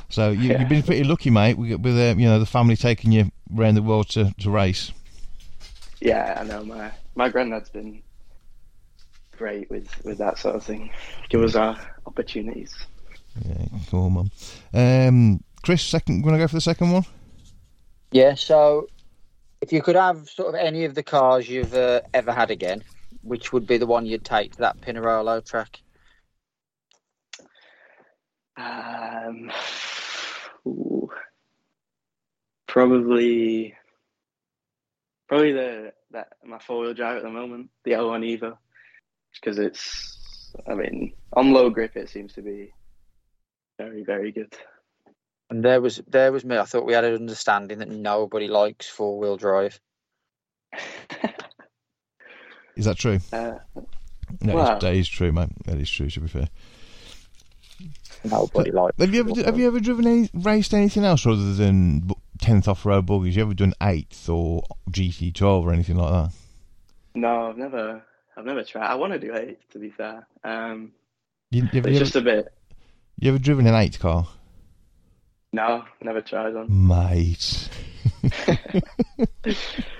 [0.09, 0.59] So you, Yeah.
[0.59, 3.75] you've been pretty lucky, mate, with, with uh, you know, the family taking you around
[3.75, 4.91] the world to, to race.
[6.01, 6.63] Yeah, I know.
[6.63, 8.01] My my granddad's been
[9.37, 10.91] great with with that sort of thing.
[11.29, 12.75] Give us our opportunities.
[13.43, 14.29] Yeah, cool, man.
[14.73, 17.05] Um, Chris, second, going to go for the second one?
[18.11, 18.87] Yeah, so
[19.61, 22.83] if you could have sort of any of the cars you've uh, ever had again,
[23.21, 25.81] which would be the one you'd take to that Pinarello track?
[28.57, 29.51] Um,
[30.65, 31.09] ooh,
[32.67, 33.75] probably,
[35.27, 38.57] probably the that my four wheel drive at the moment, the L1 Evo,
[39.33, 42.73] because it's, I mean, on low grip it seems to be
[43.77, 44.53] very very good.
[45.49, 46.57] And there was there was me.
[46.57, 49.79] I thought we had an understanding that nobody likes four wheel drive.
[52.75, 53.19] Is that true?
[53.31, 53.53] uh,
[54.41, 54.79] No, Wow.
[54.79, 55.49] that is true, mate.
[55.65, 56.49] That is true, to be fair.
[58.25, 58.97] Nobody likes.
[58.99, 62.09] Have you ever have you ever driven any raced anything else other than
[62.41, 63.35] tenth off road buggies?
[63.35, 66.31] You ever done eighth or GT twelve or anything like that?
[67.13, 68.01] no, I've never,
[68.35, 68.87] I've never tried.
[68.87, 70.27] I want to do eight, to be fair.
[70.43, 70.91] Um,
[71.51, 72.53] You, you, it's you, just ever, a bit.
[73.19, 74.27] you ever driven an eight car,
[75.55, 76.67] No, never tried one.
[76.87, 77.69] mate?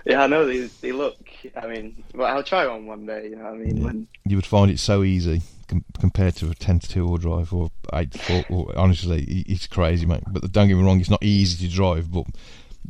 [0.05, 1.17] Yeah, I know they they look.
[1.55, 3.29] I mean, well, I'll try one one day.
[3.29, 3.77] You know what I mean?
[3.77, 3.83] Yeah.
[3.85, 7.17] When You would find it so easy com- compared to a ten to two wheel
[7.17, 8.45] drive or eight to four.
[8.49, 10.23] Or, honestly, it's crazy, mate.
[10.27, 12.25] But don't get me wrong, it's not easy to drive, but.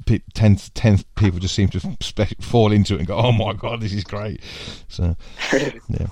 [0.06, 3.54] pe- Tenth, tenth people just seem to spe- fall into it and go, "Oh my
[3.54, 4.42] god, this is great!"
[4.90, 5.16] So,
[5.54, 6.08] yeah.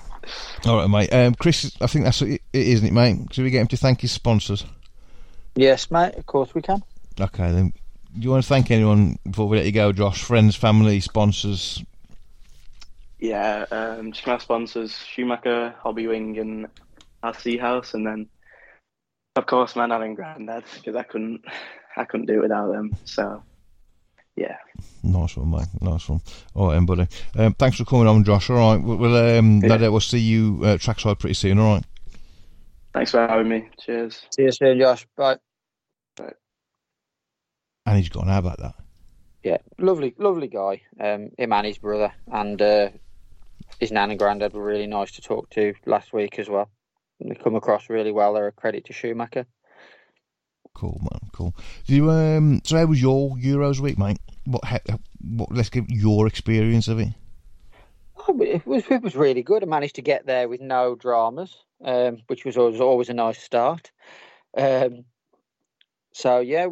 [0.65, 1.09] all right, mate.
[1.13, 3.33] Um, Chris, I think that's it, it isn't it, mate?
[3.33, 4.63] Should we get him to thank his sponsors?
[5.55, 6.15] Yes, mate.
[6.15, 6.83] Of course we can.
[7.19, 7.73] Okay, then.
[8.15, 10.21] Do you want to thank anyone before we let you go, Josh?
[10.23, 11.83] Friends, family, sponsors?
[13.19, 16.67] yeah, um, just my sponsors: Schumacher, Hobbywing, and
[17.23, 18.27] RC House, and then
[19.35, 21.43] of course my nan and granddad because I couldn't,
[21.97, 22.95] I couldn't do it without them.
[23.05, 23.41] So,
[24.35, 24.57] yeah,
[25.03, 25.67] Nice one, mate.
[25.81, 26.21] Nice one.
[26.55, 27.07] All right, then, buddy.
[27.35, 28.49] Um, thanks for coming on, Josh.
[28.49, 29.87] All right, we'll, we'll um, Yeah.
[29.89, 31.59] we'll see you uh, trackside pretty soon.
[31.59, 31.83] All right.
[32.93, 33.69] Thanks for having me.
[33.79, 34.25] Cheers.
[34.35, 35.05] See you soon, Josh.
[35.15, 35.37] Bye.
[36.15, 36.33] Bye.
[37.85, 38.27] And he's gone.
[38.27, 38.75] How about that?
[39.43, 40.81] Yeah, lovely, lovely guy.
[40.99, 42.89] Um, him and his brother, and uh,
[43.79, 46.69] his nan and granddad were really nice to talk to last week as well.
[47.19, 48.33] They come across really well.
[48.33, 49.45] They're a credit to Schumacher.
[50.73, 51.29] Cool, man.
[51.33, 51.53] Cool.
[51.85, 52.61] Do you um?
[52.63, 54.17] So, how was your Euros week, mate?
[54.45, 54.63] What?
[54.63, 54.79] How,
[55.21, 55.51] what?
[55.51, 57.09] Let's give your experience of it.
[58.27, 59.63] It was it was really good.
[59.63, 63.41] I managed to get there with no dramas, um, which was always always a nice
[63.41, 63.91] start.
[64.57, 65.05] Um,
[66.13, 66.67] so yeah,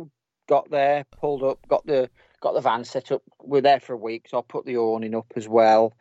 [0.48, 2.10] got there, pulled up, got the
[2.42, 3.22] got the van set up.
[3.42, 5.94] We're there for a week, so I put the awning up as well.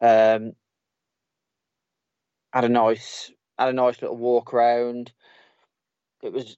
[0.00, 0.52] Um,
[2.52, 5.12] had a nice had a nice little walk around.
[6.22, 6.56] It was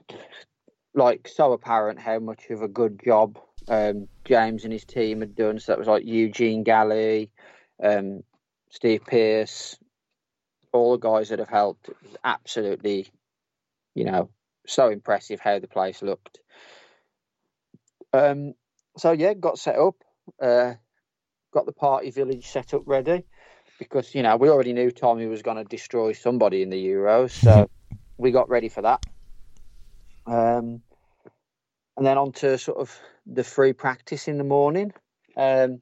[0.95, 3.39] like so apparent how much of a good job
[3.69, 5.59] um, James and his team had done.
[5.59, 7.31] So that was like Eugene Galley,
[7.83, 8.23] um,
[8.71, 9.79] Steve Pierce,
[10.73, 11.91] all the guys that have helped.
[12.25, 13.09] Absolutely,
[13.95, 14.31] you know,
[14.67, 16.41] so impressive how the place looked.
[18.13, 18.55] Um,
[18.97, 19.97] so yeah, got set up,
[20.41, 20.75] uh,
[21.53, 23.25] got the party village set up ready
[23.79, 27.31] because you know we already knew Tommy was going to destroy somebody in the Euros,
[27.31, 27.71] so
[28.19, 29.01] we got ready for that.
[30.27, 30.83] Um,
[31.97, 32.97] and then on to sort of
[33.27, 34.93] the free practice in the morning.
[35.37, 35.81] Um,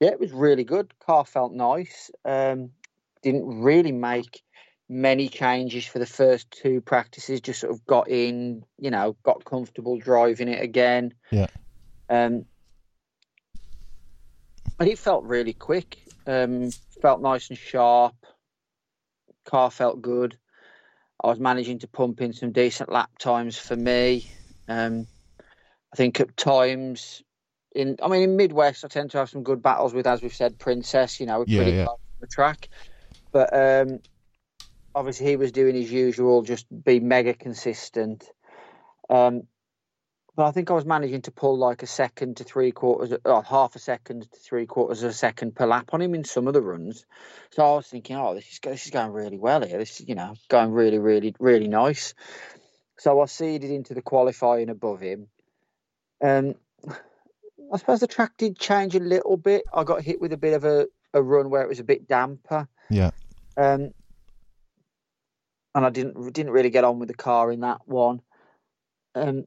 [0.00, 0.92] yeah, it was really good.
[1.00, 2.10] Car felt nice.
[2.24, 2.70] Um,
[3.22, 4.42] didn't really make
[4.88, 7.40] many changes for the first two practices.
[7.40, 11.14] Just sort of got in, you know, got comfortable driving it again.
[11.30, 11.48] Yeah.
[12.08, 12.44] Um,
[14.78, 15.98] and it felt really quick.
[16.26, 16.70] Um,
[17.02, 18.14] felt nice and sharp.
[19.44, 20.38] Car felt good.
[21.22, 24.30] I was managing to pump in some decent lap times for me.
[24.68, 25.08] Um,
[25.92, 27.22] I think at times
[27.78, 30.34] in, I mean, in Midwest, I tend to have some good battles with, as we've
[30.34, 31.20] said, Princess.
[31.20, 31.84] You know, we're Yeah, pretty yeah.
[31.84, 32.68] close to the track,
[33.32, 34.00] but um,
[34.96, 38.28] obviously he was doing his usual, just be mega consistent.
[39.08, 39.44] Um,
[40.34, 43.42] but I think I was managing to pull like a second to three quarters, or
[43.44, 46.48] half a second to three quarters of a second per lap on him in some
[46.48, 47.06] of the runs.
[47.50, 49.78] So I was thinking, oh, this is this is going really well here.
[49.78, 52.14] This is you know going really, really, really nice.
[52.98, 55.28] So I seeded into the qualifying above him.
[56.22, 56.54] Um,
[57.72, 59.64] I suppose the track did change a little bit.
[59.72, 62.08] I got hit with a bit of a, a run where it was a bit
[62.08, 62.68] damper.
[62.90, 63.10] Yeah.
[63.56, 63.92] Um,
[65.74, 68.22] and I didn't didn't really get on with the car in that one.
[69.14, 69.44] Um,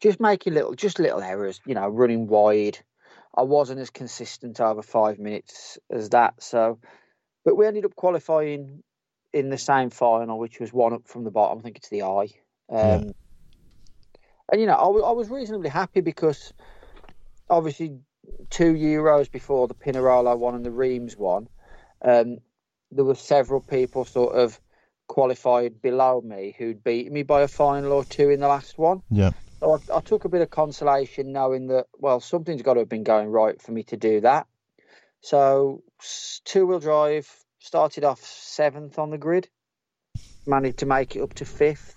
[0.00, 1.60] just making little, just little errors.
[1.64, 2.78] You know, running wide.
[3.36, 6.42] I wasn't as consistent over five minutes as that.
[6.42, 6.80] So,
[7.44, 8.82] but we ended up qualifying
[9.32, 11.58] in the same final, which was one up from the bottom.
[11.58, 12.22] I think it's the I.
[12.22, 12.28] Um,
[12.68, 13.12] Yeah.
[14.52, 16.52] And you know, I I was reasonably happy because
[17.50, 17.98] obviously
[18.48, 21.48] two Euros before the Pinarello one and the Reims one,
[22.02, 22.38] um,
[22.90, 24.58] there were several people sort of
[25.08, 29.02] qualified below me who'd beat me by a final or two in the last one.
[29.10, 29.32] Yeah.
[29.58, 32.88] So I, I took a bit of consolation knowing that, well, something's got to have
[32.88, 34.46] been going right for me to do that.
[35.20, 35.82] So
[36.44, 37.28] two wheel drive
[37.58, 39.48] started off seventh on the grid,
[40.46, 41.94] managed to make it up to fifth.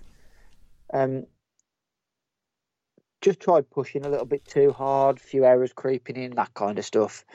[0.93, 1.25] Um,
[3.23, 6.85] just tried pushing a little bit too hard, few errors creeping in, that kind of
[6.85, 7.25] stuff.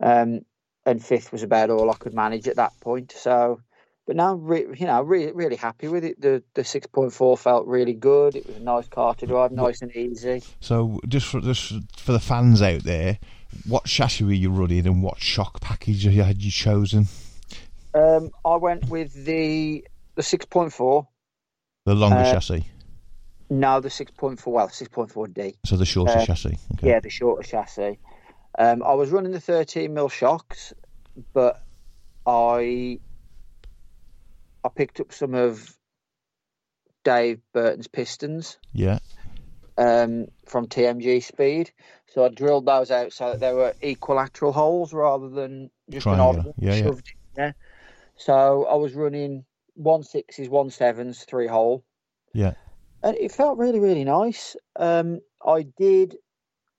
[0.00, 0.40] Um,
[0.84, 3.12] and fifth was about all I could manage at that point.
[3.12, 3.60] So,
[4.06, 6.20] but now, re- you know, really, really happy with it.
[6.20, 8.34] The the six point four felt really good.
[8.34, 10.42] It was a nice car to drive, nice and easy.
[10.60, 13.18] So just for just for the fans out there,
[13.66, 17.06] what chassis were you running and what shock package had you chosen?
[17.94, 19.86] Um, I went with the
[20.16, 21.08] the six point four.
[21.86, 22.66] The longer Uh, chassis,
[23.50, 24.54] No, the six point four.
[24.54, 25.56] Well, six point four D.
[25.64, 26.58] so the shorter uh, chassis.
[26.74, 26.88] Okay.
[26.88, 27.98] Yeah, the shorter chassis.
[28.58, 30.72] Um, I was running the thirteen mil shocks,
[31.32, 31.62] but
[32.26, 32.98] I
[34.64, 35.76] I picked up some of
[37.04, 38.98] Dave Burton's pistons Yeah.
[39.76, 41.70] um, from TMG Speed.
[42.06, 46.20] So I drilled those out so that they were equilateral holes rather than just an
[46.20, 46.82] odd one Yeah, yeah.
[46.82, 47.54] shoved in there.
[48.16, 51.84] So I was running one sixes, one sevens, three hole.
[52.32, 52.54] Yeah.
[53.04, 54.56] And it felt really really nice.
[54.76, 56.16] Um, I did,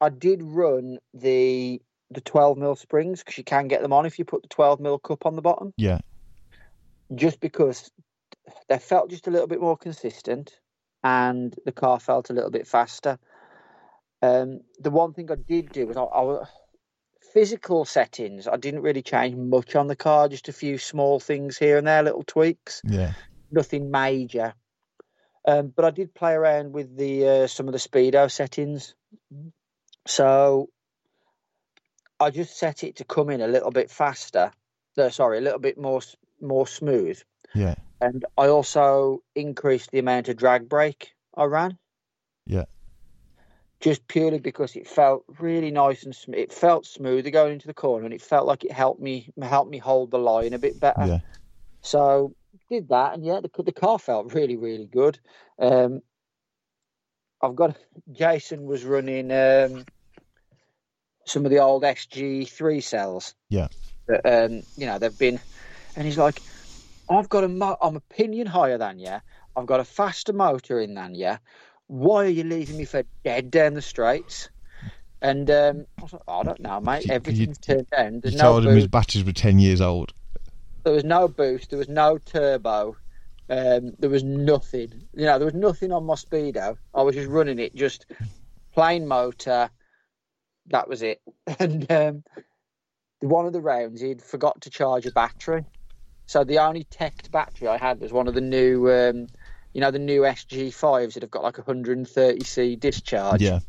[0.01, 4.19] I did run the the twelve mil springs because you can get them on if
[4.19, 5.73] you put the twelve mil cup on the bottom.
[5.78, 5.99] Yeah.
[7.13, 7.89] Just because
[8.67, 10.59] they felt just a little bit more consistent,
[11.03, 13.17] and the car felt a little bit faster.
[14.21, 16.47] Um, the one thing I did do was I, I was-
[17.34, 18.47] physical settings.
[18.47, 21.86] I didn't really change much on the car, just a few small things here and
[21.86, 23.11] there, little tweaks Yeah.
[23.51, 24.53] nothing major.
[25.48, 28.96] Um, but I did play around with the uh, some of the speedo settings.
[30.08, 30.70] So
[32.20, 34.52] I just set it to come in a little bit faster.
[34.98, 36.02] No, sorry, a little bit more
[36.41, 37.22] more smooth.
[37.54, 37.76] Yeah.
[38.02, 41.78] And I also increased the amount of drag brake I ran.
[42.46, 42.66] Yeah.
[43.80, 47.74] Just purely because it felt really nice and sm- it felt smoother going into the
[47.74, 50.80] corner, and it felt like it helped me helped me hold the line a bit
[50.80, 51.06] better.
[51.06, 51.20] Yeah.
[51.82, 52.34] So
[52.70, 55.20] did that, and yeah, the, the car felt really, really good.
[55.60, 56.01] Um,
[57.41, 57.78] I've got
[58.12, 59.86] Jason was running um,
[61.26, 63.36] some of the old SG three cells.
[63.49, 63.68] Yeah.
[64.08, 65.39] That, um, you know they've been,
[65.95, 66.41] and he's like,
[67.10, 69.18] I've got a, mo- I'm a pinion higher than you.
[69.56, 71.38] I've got a faster motor in than you.
[71.88, 74.49] Why are you leaving me for dead down the straights?
[75.22, 77.06] And um, I was like, I don't know, mate.
[77.06, 78.22] You- Everything's turned down.
[78.24, 80.14] You no told him his batteries were ten years old.
[80.86, 81.72] There was no boost.
[81.72, 82.96] There was no turbo.
[83.50, 85.08] Um, there was nothing.
[85.14, 86.78] You know, there was nothing on my speedo.
[86.94, 88.06] I was just running it, just
[88.74, 89.72] plain motor.
[90.68, 91.22] That was it.
[91.60, 92.24] And um,
[93.20, 95.66] one of the rounds, he'd forgot to charge a battery.
[96.28, 99.28] So the only teched battery I had was one of the new, um,
[99.74, 103.60] you know, the new SG5s that have got like 130c discharge Yeah.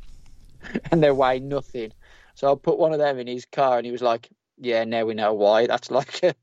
[0.91, 1.93] and they weigh nothing.
[2.35, 5.05] So I put one of them in his car, and he was like, "Yeah, now
[5.07, 6.35] we know why." That's like, a,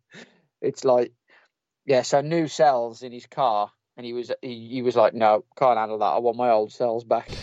[0.63, 1.11] it's like,
[1.85, 2.01] yeah.
[2.01, 5.77] So new cells in his car, and he was he, he was like, "No, can't
[5.77, 6.05] handle that.
[6.05, 7.29] I want my old cells back."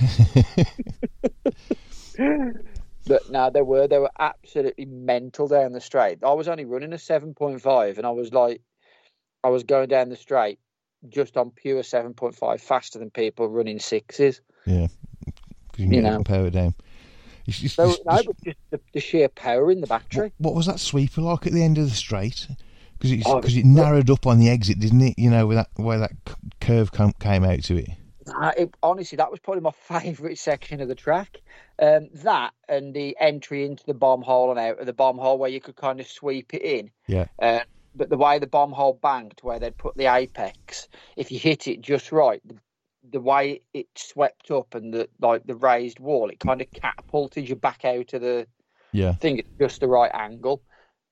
[3.07, 6.19] But no, they were they were absolutely mental down the straight.
[6.23, 8.61] I was only running a seven point five, and I was like,
[9.43, 10.59] I was going down the straight
[11.09, 14.41] just on pure seven point five faster than people running sixes.
[14.67, 14.87] yeah.
[15.77, 16.23] You can You know.
[16.23, 16.75] power down.
[17.47, 20.33] It's just- So it's- no, it's- but just the, the sheer power in the battery.
[20.37, 22.47] what, what was that sweeper like at the end of the straight?
[23.01, 25.15] Because it, Oh, it narrowed up on the exit, didn't it?
[25.19, 26.13] You know, where that where that
[26.61, 27.89] curve came out to it.
[28.39, 29.71] Uh, it, honestly, that was probably my
[30.01, 31.41] favourite section of the track.
[31.81, 35.39] Um, that and the entry into the bomb hole and out of the bomb hole
[35.39, 36.91] where you could kind of sweep it in.
[37.07, 37.27] Yeah.
[37.41, 37.61] Uh,
[37.95, 40.87] but the way the bomb hole banked, where they'd put the apex,
[41.17, 42.57] if you hit it just right, the,
[43.11, 47.49] the way it swept up and the like the raised wall, it kind of catapulted
[47.49, 48.47] you back out of the
[48.93, 49.15] Yeah.
[49.15, 50.63] thing at just the right angle.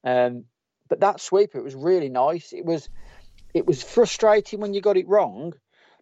[0.04, 0.44] Um,
[0.88, 2.52] but that sweeper, it was really nice.
[2.52, 2.88] It was,
[3.54, 5.52] it was frustrating when you got it wrong,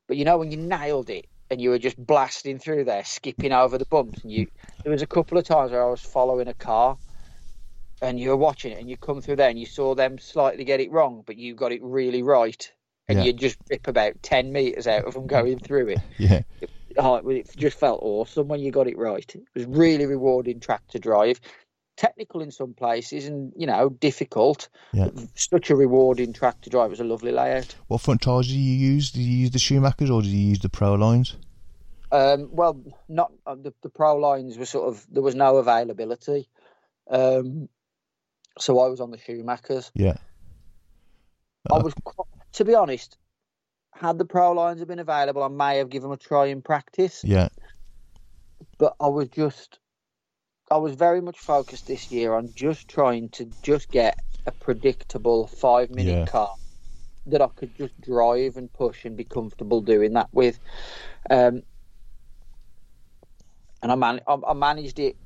[0.08, 3.52] but you know when you nailed it and you were just blasting through there, skipping
[3.52, 4.46] over the bumps, and you.
[4.82, 6.98] There was a couple of times where I was following a car,
[8.02, 10.64] and you were watching it, and you come through there, and you saw them slightly
[10.64, 12.72] get it wrong, but you got it really right,
[13.08, 13.24] and Yeah.
[13.24, 15.98] you just rip about ten meters out of them going through it.
[16.18, 16.42] Yeah.
[16.98, 19.34] oh, it just felt awesome when you got it right.
[19.34, 21.40] It was really rewarding track to drive.
[21.96, 24.68] Technical in some places, and you know, difficult.
[24.92, 25.08] Yeah.
[25.34, 26.86] Such a rewarding track to drive.
[26.86, 27.74] It was a lovely layout.
[27.88, 29.10] What front tyres did you use?
[29.10, 31.36] Did you use the Schumachers or did you use the Pro lines?
[32.12, 36.48] Um, well, not uh, the, the pro lines were sort of there was no availability,
[37.10, 37.68] um,
[38.58, 39.90] so I was on the Schumachers.
[39.94, 40.16] Yeah.
[41.70, 41.94] I was,
[42.52, 43.18] to be honest,
[43.92, 46.62] had the pro lines have been available, I may have given them a try in
[46.62, 47.22] practice.
[47.24, 47.48] Yeah.
[48.78, 49.78] But I was just,
[50.70, 55.46] I was very much focused this year on just trying to just get a predictable
[55.46, 56.26] five minute Yeah.
[56.26, 56.50] car
[57.26, 60.58] that I could just drive and push and be comfortable doing that with.
[61.30, 61.62] Um,
[63.82, 65.16] and I, man- I, I managed it.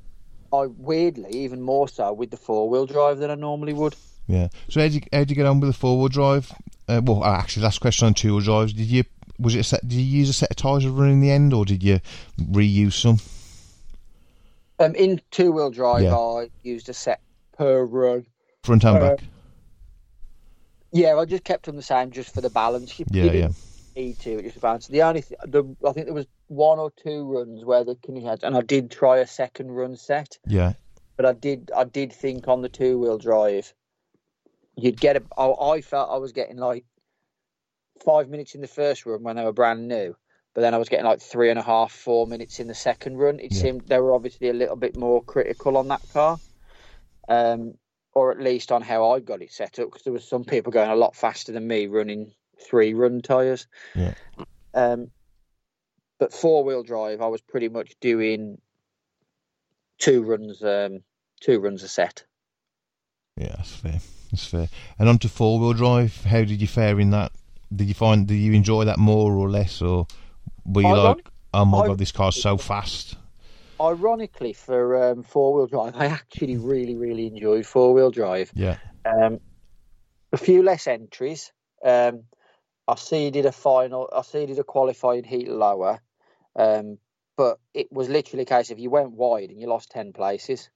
[0.53, 3.95] I weirdly even more so with the four wheel drive than I normally would.
[4.27, 4.49] Yeah.
[4.69, 6.51] So how did you, how did you get on with the four wheel drive?
[6.87, 8.73] Uh, well, uh, actually, last question on two wheel drives.
[8.73, 9.03] Did you
[9.39, 9.87] was it a set?
[9.87, 11.99] Did you use a set of tyres to run in the end, or did you
[12.39, 13.19] reuse some?
[14.81, 16.17] Um, in two wheel drive, Yeah.
[16.17, 17.21] I used a set
[17.57, 18.25] per run.
[18.63, 19.23] Front and Uh, back.
[20.91, 22.99] Yeah, I just kept them the same just for the balance.
[22.99, 23.49] You, Yeah, you yeah.
[23.95, 24.87] need to it just balance.
[24.87, 28.23] The only th- the I think there was one or two runs where the Kinney
[28.23, 30.73] had, and I did try a second run set, Yeah.
[31.15, 33.73] but I did I did think on the two wheel drive,
[34.75, 35.23] you'd get a.
[35.37, 36.85] I, I felt I was getting like
[38.03, 40.15] five minutes in the first run when they were brand new.
[40.53, 43.17] But then I was getting like three and a half, four minutes in the second
[43.17, 43.39] run.
[43.39, 43.61] It Yeah.
[43.61, 46.39] seemed they were obviously a little bit more critical on that car.
[47.29, 47.75] Um,
[48.13, 50.73] or at least on how I got it set up, because there was some people
[50.73, 53.67] going a lot faster than me running three run tyres.
[53.95, 54.13] Yeah.
[54.73, 55.11] Um,
[56.19, 58.59] but four wheel drive, I was pretty much doing
[59.97, 61.03] two runs, um,
[61.39, 62.25] two runs a set.
[63.37, 63.99] Yeah, that's fair.
[64.31, 64.67] That's fair.
[64.99, 67.31] And on to four wheel drive, how did you fare in that?
[67.73, 70.05] Did you find did you enjoy that more or less, or
[70.65, 73.17] were you Ironic- like, oh my I- god, this car's so fast?
[73.79, 78.51] Ironically, for um, four wheel drive, I actually really, really enjoyed four wheel drive.
[78.53, 79.39] Yeah, Um,
[80.31, 81.51] a few less entries.
[81.83, 82.25] Um,
[82.87, 84.09] I seeded a final.
[84.15, 85.99] I seeded a qualifying heat lower,
[86.55, 86.99] um,
[87.37, 90.69] but it was literally a case of you went wide and you lost ten places.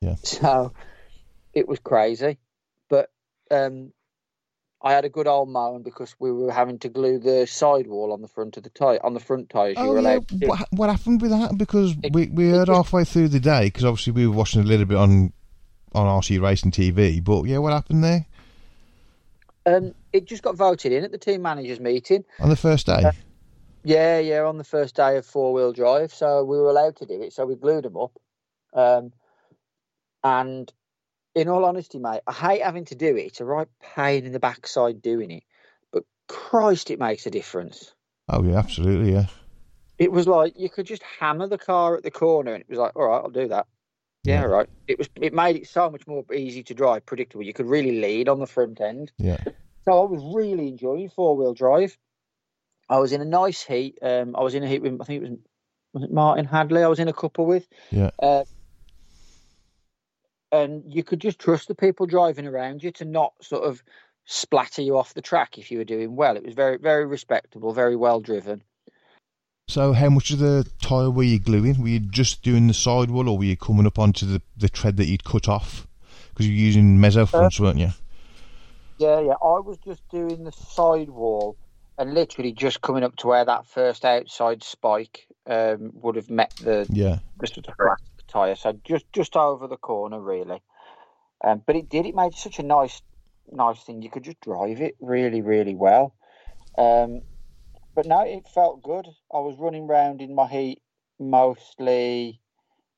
[0.00, 0.16] Yeah.
[0.24, 0.72] So
[1.52, 2.38] it was crazy,
[2.90, 3.10] but
[3.50, 3.92] um,
[4.84, 8.20] I had a good old moan because we were having to glue the sidewall on
[8.20, 9.76] the front of the tire on the front tires.
[9.78, 10.46] Oh yeah, allowed to do.
[10.46, 11.56] what, what happened with that?
[11.56, 14.60] Because It- we we heard just- halfway through the day because obviously we were watching
[14.60, 15.32] a little bit on
[15.94, 17.20] on RC Racing TV.
[17.24, 18.26] But yeah, what happened there
[19.66, 22.24] Um, it just got voted in at the team managers meeting.
[22.38, 23.10] on the first day?
[23.84, 27.06] Yeah, yeah, on the first day of four wheel drive, so we were allowed to
[27.06, 27.32] do it.
[27.32, 28.12] So we glued them up.
[28.74, 29.12] Um,
[30.22, 30.70] and
[31.34, 33.22] in all honesty, mate, I hate having to do it.
[33.26, 35.42] It's a right pain in the backside doing it,
[35.92, 37.94] but Christ, it makes a difference.
[38.28, 39.12] Oh yeah, absolutely.
[39.12, 39.26] Yeah,
[39.98, 42.78] It was like you could just hammer the car at the corner, and it was
[42.78, 43.66] like, all right, I'll do that.
[44.22, 44.44] Yeah, Yeah.
[44.46, 44.68] right.
[44.88, 45.08] It was.
[45.16, 47.44] It made it so much more easy to drive, predictable.
[47.44, 49.12] You could really lead on the front end.
[49.18, 49.36] yeah,
[49.84, 51.96] So I was really enjoying four wheel drive.
[52.88, 53.98] I was in a nice heat.
[54.00, 55.38] Um, I was in a heat with I think it was
[55.92, 56.82] was it Martin Hadley.
[56.82, 57.66] I was in a couple with.
[57.90, 58.10] Yeah.
[58.18, 58.44] Uh,
[60.54, 63.82] and you could just trust the people driving around you to not sort of
[64.24, 66.36] splatter you off the track if you were doing well.
[66.36, 68.62] It was very very respectable, very well driven.
[69.68, 71.80] So how much of the tyre were you gluing?
[71.80, 74.98] Were you just doing the sidewall, or were you coming up onto the, the tread
[74.98, 75.86] that you'd cut off?
[76.28, 77.90] Because you're using mezzo fronts, weren't you?
[78.98, 79.32] Yeah, yeah.
[79.42, 81.56] I was just doing the sidewall
[81.98, 86.52] and literally just coming up to where that first outside spike um, would have met
[86.56, 87.74] the Yeah, the sort of
[88.34, 90.62] tyre, so just just over the corner really.
[91.42, 92.06] Um, but it did.
[92.06, 93.00] It made such a nice
[93.50, 94.02] nice thing.
[94.02, 96.14] You could just drive it really really well.
[96.76, 97.22] Um,
[97.94, 99.06] but no, it felt good.
[99.32, 100.82] I was running round in my heat
[101.18, 102.40] mostly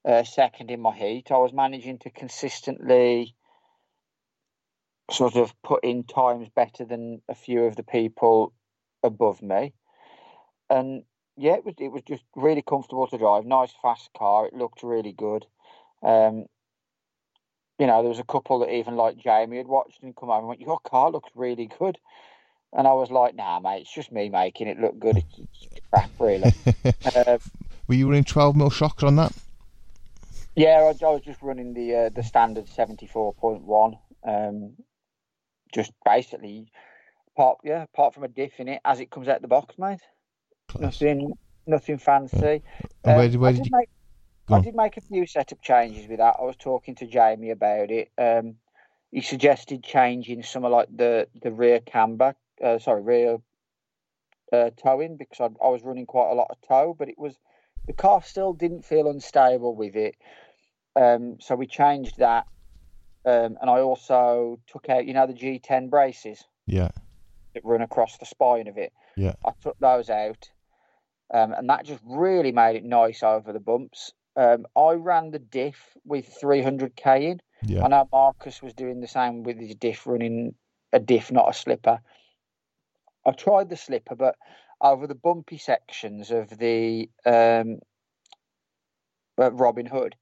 [0.06, 1.30] uh, second in my heat.
[1.30, 3.34] I was managing to consistently
[5.10, 8.52] sort of put in times better than a few of the people
[9.02, 9.74] above me.
[10.70, 11.04] And
[11.36, 13.44] yeah, it was it was just really comfortable to drive.
[13.44, 14.46] Nice fast car.
[14.46, 15.46] It looked really good.
[16.02, 16.46] Um,
[17.78, 20.38] you know, there was a couple that even like Jamie had watched and come over
[20.38, 21.98] and went, "Your car looks really good,"
[22.72, 25.18] and I was like, "Nah, mate, it's just me making it look good.
[25.18, 26.52] It's, crap, really."
[27.04, 27.38] uh,
[27.88, 29.32] were you running 12 mil shocks on that?
[30.56, 33.98] yeah, I, I was just running the uh, the standard seventy four point one.
[34.26, 34.72] Um,
[35.74, 36.72] just basically,
[37.34, 40.00] apart yeah, apart from a diff in it as it comes out the box, mate.
[40.78, 41.00] Class.
[41.00, 41.32] Nothing,
[41.66, 42.62] nothing fancy.
[43.04, 43.78] And where Um, where did did you?
[43.78, 43.88] make,
[44.48, 46.36] I did make a few setup changes with that.
[46.38, 48.10] I was talking to Jamie about it.
[48.18, 48.56] Um,
[49.10, 53.38] he suggested changing some of like the the rear camber, uh, sorry, rear
[54.52, 57.36] uh, towing because I, I was running quite a lot of toe, but it was
[57.86, 60.16] the car still didn't feel unstable with it.
[60.94, 62.46] Um, so we changed that,
[63.24, 66.90] um, and I also took out you know the G10 braces Yeah.
[67.54, 68.92] that run across the spine of it.
[69.16, 69.34] Yeah.
[69.44, 70.50] I took those out,
[71.32, 74.12] um, and that just really made it nice over the bumps.
[74.36, 77.40] Um, I ran the diff with 300k in.
[77.62, 77.84] Yeah.
[77.84, 80.54] I know Marcus was doing the same with his diff, running
[80.92, 82.00] a diff, not a slipper.
[83.24, 84.36] I tried the slipper, but
[84.80, 87.80] over the bumpy sections of the um,
[89.38, 90.14] uh, Robin Hood,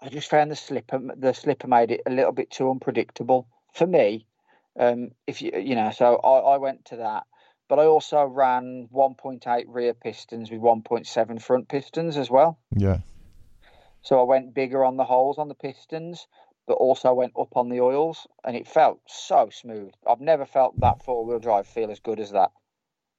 [0.00, 3.86] I just found the slipper the slipper made it a little bit too unpredictable for
[3.86, 4.26] me.
[4.78, 7.24] Um, if you you know, so I, I went to that,
[7.68, 12.58] but I also ran 1.8 rear pistons with 1.7 front pistons as well.
[12.74, 12.98] Yeah.
[14.02, 16.26] So I went bigger on the holes on the pistons,
[16.66, 19.92] but also went up on the oils, and it felt so smooth.
[20.08, 22.50] I've never felt that four wheel drive feel as good as that.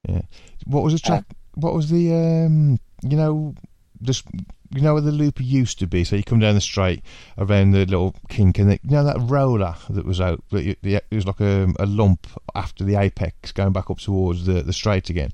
[0.07, 0.21] Yeah.
[0.65, 1.25] What was the track?
[1.55, 2.79] what was the um?
[3.03, 3.55] You know,
[4.01, 4.25] just
[4.73, 6.03] you know where the looper used to be.
[6.03, 7.03] So you come down the straight
[7.37, 10.43] around the little kink, and the, you know that roller that was out.
[10.51, 13.99] That you- the- it was like a, a lump after the apex, going back up
[13.99, 15.31] towards the the straight again.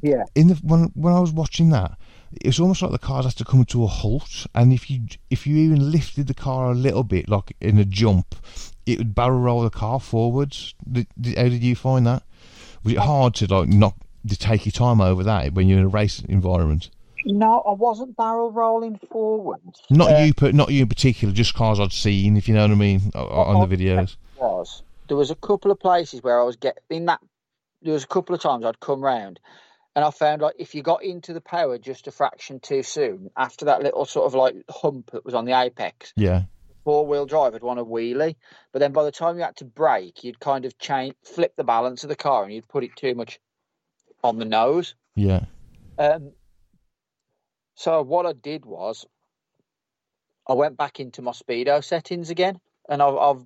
[0.00, 0.24] Yeah.
[0.34, 1.96] In the when when I was watching that,
[2.40, 5.46] it's almost like the cars had to come to a halt, and if you if
[5.46, 8.34] you even lifted the car a little bit, like in a jump,
[8.86, 10.74] it would barrel roll the car forwards.
[10.90, 12.22] Did, did, how did you find that?
[12.84, 13.94] Was it hard to like not
[14.28, 16.90] to take your time over that when you're in a race environment?
[17.24, 19.82] No, I wasn't barrel rolling forwards.
[19.90, 21.32] Not Uh, you, but not you in particular.
[21.32, 24.16] Just cars I'd seen, if you know what I mean, on the videos.
[24.38, 27.20] was there was a couple of places where I was getting that.
[27.82, 29.40] There was a couple of times I'd come round,
[29.94, 33.30] and I found like if you got into the power just a fraction too soon,
[33.36, 36.44] after that little sort of like hump that was on the apex, Yeah,
[36.84, 38.36] four wheel drive would want a wheelie.
[38.72, 41.64] But then by the time you had to brake, you'd kind of change, flip the
[41.64, 43.40] balance of the car, and you'd put it too much
[44.24, 44.94] on the nose.
[45.16, 45.44] yeah,
[45.98, 46.32] Um,
[47.74, 49.06] so what I did was,
[50.48, 53.44] I went back into my speedo settings again, and I've, I've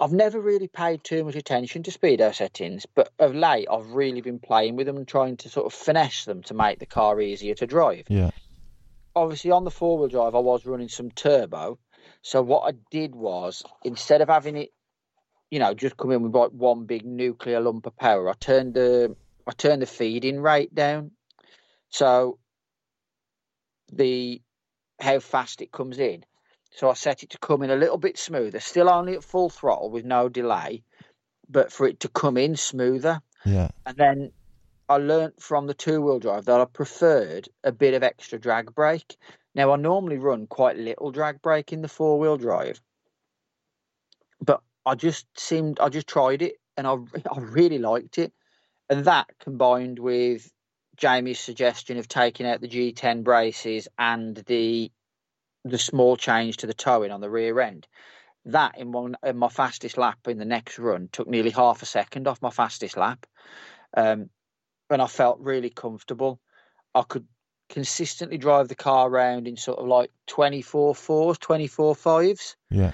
[0.00, 4.20] I've never really paid too much attention to speedo settings, but of late I've really
[4.20, 7.20] been playing with them and trying to sort of finesse them to make the car
[7.20, 8.04] easier to drive.
[8.08, 8.30] yeah,
[9.16, 11.78] Obviously, on the four wheel drive, I was running some turbo,
[12.22, 14.70] so what I did was instead of having it,
[15.50, 18.74] you know, just come in with like one big nuclear lump of power, I turned
[18.74, 21.10] the I turned the feeding rate down,
[21.88, 22.38] so
[23.92, 24.42] the
[25.00, 26.24] how fast it comes in.
[26.70, 29.48] So I set it to come in a little bit smoother, still only at full
[29.48, 30.82] throttle with no delay,
[31.48, 33.22] but for it to come in smoother.
[33.44, 34.32] yeah, And then
[34.88, 38.74] I learnt from the two wheel drive that I preferred a bit of extra drag
[38.74, 39.16] brake.
[39.54, 42.80] Now I normally run quite little drag brake in the four wheel drive,
[44.40, 46.92] but I just seemed I just tried it and I
[47.32, 48.32] I really liked it,
[48.88, 50.50] and that combined with
[50.98, 54.90] Jamie's suggestion of taking out the G10 braces and the
[55.64, 57.86] the small change to the towing on the rear end.
[58.44, 61.86] That in one in my fastest lap in the next run took nearly half a
[61.86, 63.26] second off my fastest lap,
[63.96, 64.30] um,
[64.90, 66.40] and I felt really comfortable.
[66.94, 67.26] I could
[67.68, 72.92] consistently drive the car around in sort of like 24 fours, 24 fives, yeah,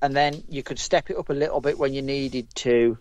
[0.00, 2.96] and then you could step it up a little bit when you needed to,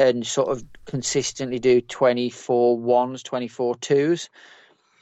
[0.00, 4.30] and sort of consistently do 24 ones, 24 twos.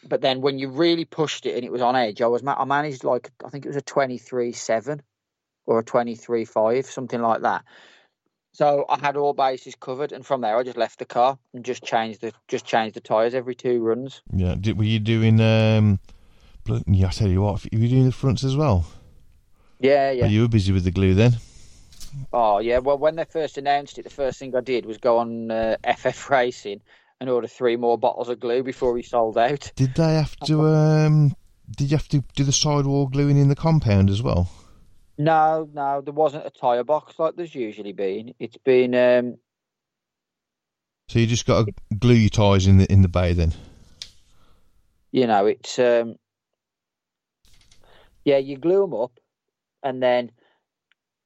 [0.04, 2.64] But then when you really pushed it and it was on edge, I was I
[2.64, 5.02] managed like I think it was a 23 seven
[5.66, 7.64] or a 23 5, something like that.
[8.52, 11.64] So I had all bases covered, and from there I just left the car and
[11.64, 14.22] just changed the just changed the tires every two runs.
[14.32, 14.56] yeah.
[14.58, 15.40] Did, were you doing?
[15.40, 16.00] um
[16.68, 18.84] I tell you what, you were doing the fronts as well.
[19.80, 20.24] Yeah, yeah.
[20.24, 21.36] But you were busy with the glue then.
[22.32, 22.78] Oh yeah.
[22.78, 25.76] Well, when they first announced it, the first thing I did was go on uh,
[25.84, 26.80] FF Racing
[27.20, 29.72] and order three more bottles of glue before we sold out.
[29.76, 30.66] Did they have to?
[30.68, 31.34] um
[31.76, 34.50] Did you have to do the sidewall gluing in the compound as well?
[35.16, 38.34] No, no, there wasn't a tyre box like there's usually been.
[38.38, 39.38] It's been um,
[41.08, 43.52] So you just got to glue your tyres in the in the bay then.
[45.10, 46.16] you know, it's um,
[48.24, 49.18] yeah, you glue them up,
[49.82, 50.30] and then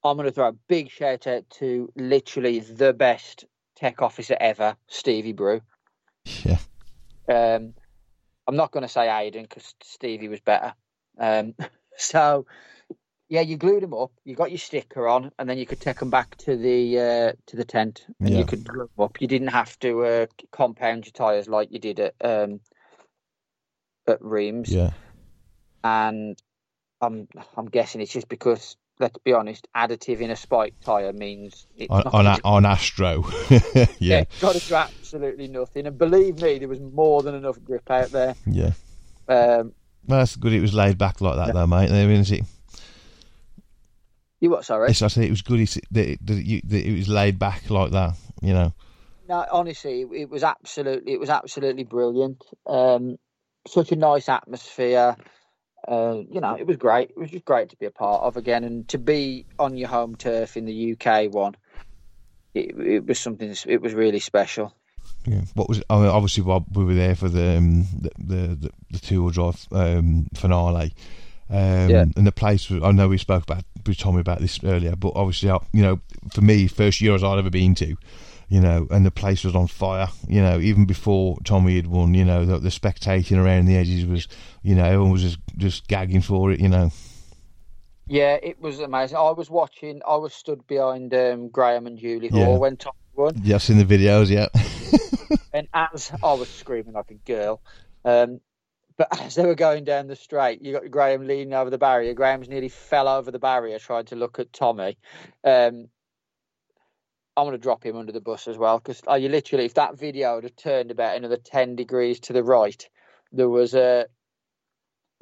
[0.04, 3.44] I'm going to throw a big shout out to literally the best
[3.76, 5.60] tech officer ever, Stevie Brew.
[6.44, 6.58] Yeah,
[7.28, 7.74] Um,
[8.48, 10.74] I'm not going to say Aiden because Stevie was better.
[11.18, 11.54] Um,
[11.96, 12.46] so
[13.28, 14.10] yeah, you glued them up.
[14.24, 17.32] You got your sticker on, and then you could take them back to the uh,
[17.46, 18.40] to the tent, and Yeah.
[18.40, 19.20] you could glue 'em up.
[19.20, 22.60] You didn't have to uh, compound your tires like you did at um,
[24.06, 24.70] at Reams.
[24.70, 24.90] yeah,
[25.84, 26.36] And
[27.00, 31.66] I'm I'm guessing it's just because let's be honest, additive in a spike tyre means
[31.76, 33.24] it's on not on, a, on Astro.
[33.50, 35.86] yeah, yeah, it's got to do absolutely nothing.
[35.86, 38.34] And believe me, there was more than enough grip out there.
[38.46, 38.72] yeah.
[39.28, 39.74] Um,
[40.06, 40.52] Well, that's good.
[40.52, 41.90] It was laid back like that, though, mate.
[41.90, 42.44] I mean, is it?
[44.40, 44.64] you what?
[44.64, 44.88] Sorry.
[44.88, 45.60] Yes, I said it was good.
[45.90, 48.14] That it, that, that it was laid back like that.
[48.40, 48.74] You know.
[49.28, 52.42] No, honestly, it, it was absolutely, it was absolutely brilliant.
[52.66, 53.18] Um,
[53.66, 55.16] such a nice atmosphere.
[55.86, 57.10] Uh, you know, it was great.
[57.10, 59.88] It was just great to be a part of again, and to be on your
[59.88, 61.56] home turf in the UK one.
[62.54, 63.54] It, it was something.
[63.66, 64.74] It was really special.
[65.26, 65.42] Yeah.
[65.54, 65.82] What was?
[65.88, 69.66] I mean, obviously, Bob, we were there for the um, the, the the two drive
[69.72, 70.92] um, finale.
[71.50, 72.04] Um, Yeah.
[72.16, 72.82] And the place was.
[72.82, 73.64] I know we spoke about.
[73.86, 76.00] We told me about this earlier, but obviously, I, you know,
[76.32, 77.96] for me, first Euros I'd ever been to.
[78.52, 80.08] You know, and the place was on fire.
[80.28, 82.12] You know, even before Tommy had won.
[82.12, 84.28] You know, the, the spectating around the edges was.
[84.62, 86.60] You know, everyone was just just gagging for it.
[86.60, 86.90] You know.
[88.06, 89.16] Yeah, it was amazing.
[89.16, 90.02] I was watching.
[90.06, 92.58] I was stood behind um, Graham and Julie Hall Yeah.
[92.58, 93.40] when Tom won.
[93.42, 94.28] Yeah, I've seen the videos.
[94.28, 94.48] Yeah.
[95.54, 97.60] And as I was screaming like a girl,
[98.06, 98.40] um,
[98.96, 102.14] but as they were going down the straight, you got Graham leaning over the barrier.
[102.14, 104.96] Graham's nearly fell over the barrier trying to look at Tommy.
[105.44, 105.88] Um,
[107.36, 109.98] I'm going to drop him under the bus as well because you literally, if that
[109.98, 112.88] video had turned about another 10 degrees to the right,
[113.32, 114.06] there was a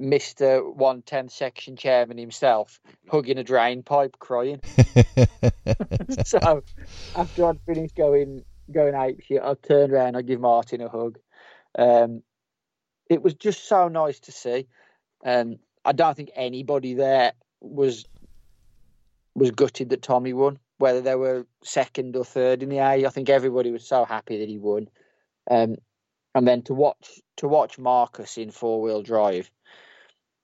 [0.01, 0.65] Mr.
[0.65, 4.61] 110 section chairman himself hugging a drain pipe crying.
[6.25, 6.63] so
[7.15, 11.19] after I'd finished going going ape shit, I turned around, I give Martin a hug.
[11.79, 12.23] Um,
[13.09, 14.67] it was just so nice to see.
[15.25, 18.07] Um, I don't think anybody there was
[19.35, 23.07] was gutted that Tommy won, whether they were second or third in the A.
[23.07, 24.89] I think everybody was so happy that he won.
[25.51, 25.77] Um,
[26.35, 29.51] and then to watch to watch Marcus in four wheel drive,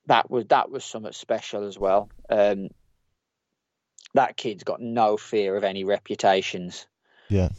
[0.05, 2.09] that was that was something special as well.
[2.29, 2.69] Um,
[4.13, 6.85] that kid's got no fear of any reputations.
[7.29, 7.49] Yeah.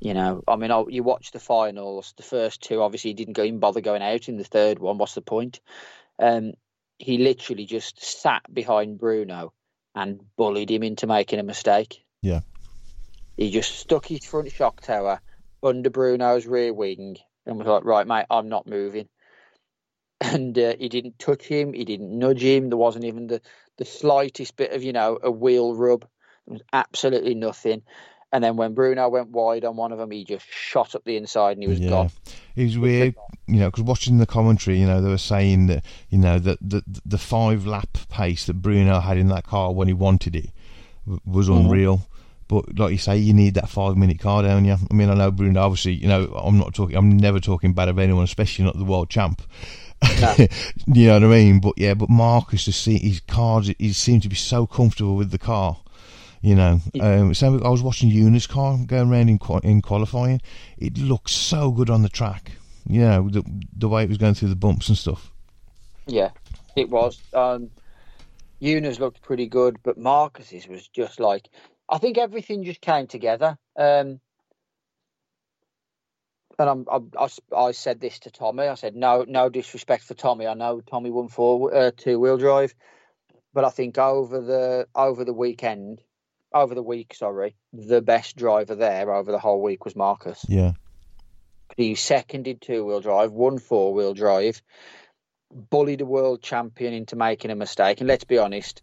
[0.00, 2.14] You know, I mean, you watch the finals.
[2.16, 4.98] The first two, obviously, he didn't go even bother going out in the third one.
[4.98, 5.60] What's the point?
[6.18, 6.52] Um,
[6.98, 9.52] he literally just sat behind Bruno
[9.94, 12.03] and bullied him into making a mistake.
[12.24, 12.40] Yeah.
[13.36, 15.20] He just stuck his front shock tower
[15.62, 19.08] under Bruno's rear wing and was like, "Right, mate, I'm not moving."
[20.20, 21.74] And uh, he didn't touch him.
[21.74, 22.70] He didn't nudge him.
[22.70, 23.42] There wasn't even the
[23.76, 26.06] the slightest bit of you know a wheel rub.
[26.46, 27.82] There was absolutely nothing.
[28.32, 31.16] And then when Bruno went wide on one of them, he just shot up the
[31.16, 31.90] inside and he was yeah.
[31.90, 32.10] gone.
[32.56, 33.14] It was weird,
[33.46, 36.58] you know, because watching the commentary, you know, they were saying that, you know, that
[36.60, 40.50] the the five lap pace that Bruno had in that car when he wanted it
[41.24, 41.66] was Mhm.
[41.66, 42.06] unreal.
[42.54, 44.76] But like you say, you need that five minute car, don't you?
[44.88, 45.60] I mean, I know Bruno.
[45.60, 46.96] Obviously, you know, I'm not talking.
[46.96, 49.42] I'm never talking bad of anyone, especially not the world champ.
[50.20, 50.34] No.
[50.86, 51.58] you know what I mean?
[51.58, 53.72] But yeah, but Marcus just see his cars.
[53.76, 55.78] He seemed to be so comfortable with the car.
[56.42, 60.40] You know, um, so I was watching Eunice's car going around in in qualifying.
[60.78, 62.52] It looked so good on the track.
[62.86, 63.42] You know, the
[63.76, 65.32] the way it was going through the bumps and stuff.
[66.06, 66.30] Yeah,
[66.76, 67.20] it was.
[67.32, 67.70] Um,
[68.60, 71.48] Yuna's looked pretty good, but Marcus's was just like
[71.88, 73.58] I think everything just came together.
[73.76, 74.20] Um,
[76.58, 78.64] and I'm, I'm, I, I said this to Tommy.
[78.64, 80.46] I said no, no disrespect for Tommy.
[80.46, 82.74] I know Tommy won four uh, two wheel drive,
[83.52, 86.00] but I think over the over the weekend,
[86.52, 90.44] over the week, sorry, the best driver there over the whole week was Marcus.
[90.48, 90.72] Yeah,
[91.76, 94.62] He seconded two wheel drive, won four wheel drive,
[95.50, 98.00] bullied a world champion into making a mistake.
[98.00, 98.82] And let's be honest,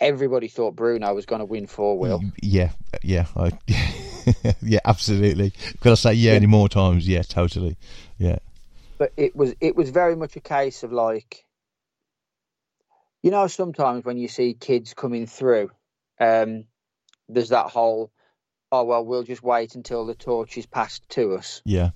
[0.00, 2.22] everybody thought Bruno was going to win four wheel.
[2.42, 2.70] yeah,
[3.02, 3.52] yeah, I,
[4.62, 5.52] yeah, absolutely.
[5.80, 6.36] Could I say yeah, Yeah.
[6.36, 7.06] any more times?
[7.08, 7.76] Yeah, totally.
[8.18, 8.38] Yeah,
[8.98, 11.44] But it was it was very much a case of like,
[13.22, 15.70] you know, sometimes when you see kids coming through,
[16.20, 16.64] um,
[17.28, 18.12] there's that whole,
[18.70, 21.62] oh well, we'll just wait until the torch is passed to us.
[21.64, 21.90] yeah,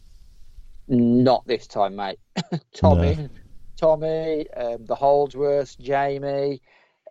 [0.89, 2.19] Not this time, mate.
[2.75, 3.29] Tommy,
[3.77, 6.61] Tommy, um, the Holdsworths, Jamie,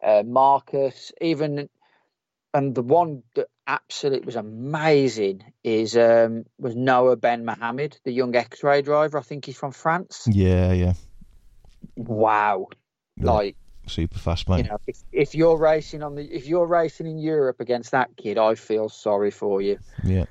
[0.04, 1.70] uh, Marcus, even,
[2.54, 8.36] and the one that absolutely was amazing is um, was Noah Ben Mohammed, the young
[8.36, 9.18] X-ray driver.
[9.18, 10.28] I think he's from France.
[10.32, 10.94] yeah, yeah.
[11.96, 12.68] Wow,
[13.18, 13.32] Yeah.
[13.32, 13.56] like
[13.88, 17.62] Super fast, you know, if, if you're racing on the if you're racing in Europe
[17.62, 19.80] against that kid, I feel sorry for you.
[20.04, 20.26] Yeah,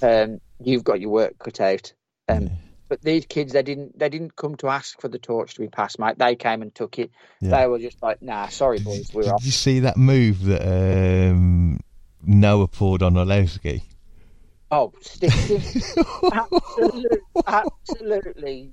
[0.00, 1.92] Um, you've got your work cut out.
[2.28, 2.48] Um, yeah.
[2.92, 5.68] But these kids, they didn't they didn't come to ask for the torch to be
[5.68, 6.18] passed, mate.
[6.18, 7.10] They came and took it.
[7.40, 7.56] Yeah.
[7.62, 9.46] They were just like, nah, sorry boys, we're Did off.
[9.46, 11.80] you see that move that um,
[12.22, 13.82] Noah pulled on Orlowski?
[14.70, 14.92] Oh,
[16.32, 18.72] absolutely, absolutely.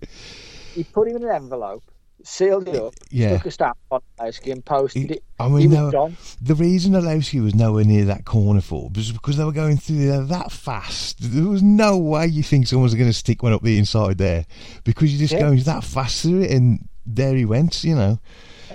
[0.75, 1.89] He put him in an envelope,
[2.23, 3.29] sealed it up, Yeah.
[3.35, 5.23] stuck a stamp on Orlowski and posted it.
[5.39, 6.17] I mean, gone.
[6.41, 10.05] the reason Orlowski was nowhere near that corner for was because they were going through
[10.07, 11.17] there that fast.
[11.19, 14.45] There was no way you think someone's going to stick one up the inside there
[14.83, 15.41] because you're just Yeah.
[15.41, 17.83] going that fast through it, and there he went.
[17.83, 18.19] You know,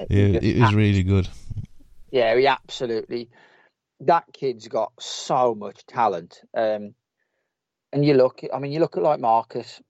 [0.08, 1.28] it, it was really good.
[2.10, 3.28] Yeah, he absolutely.
[4.00, 6.40] That kid's got so much talent.
[6.56, 6.94] Um,
[7.92, 9.80] and you look, I mean, you look at like Marcus.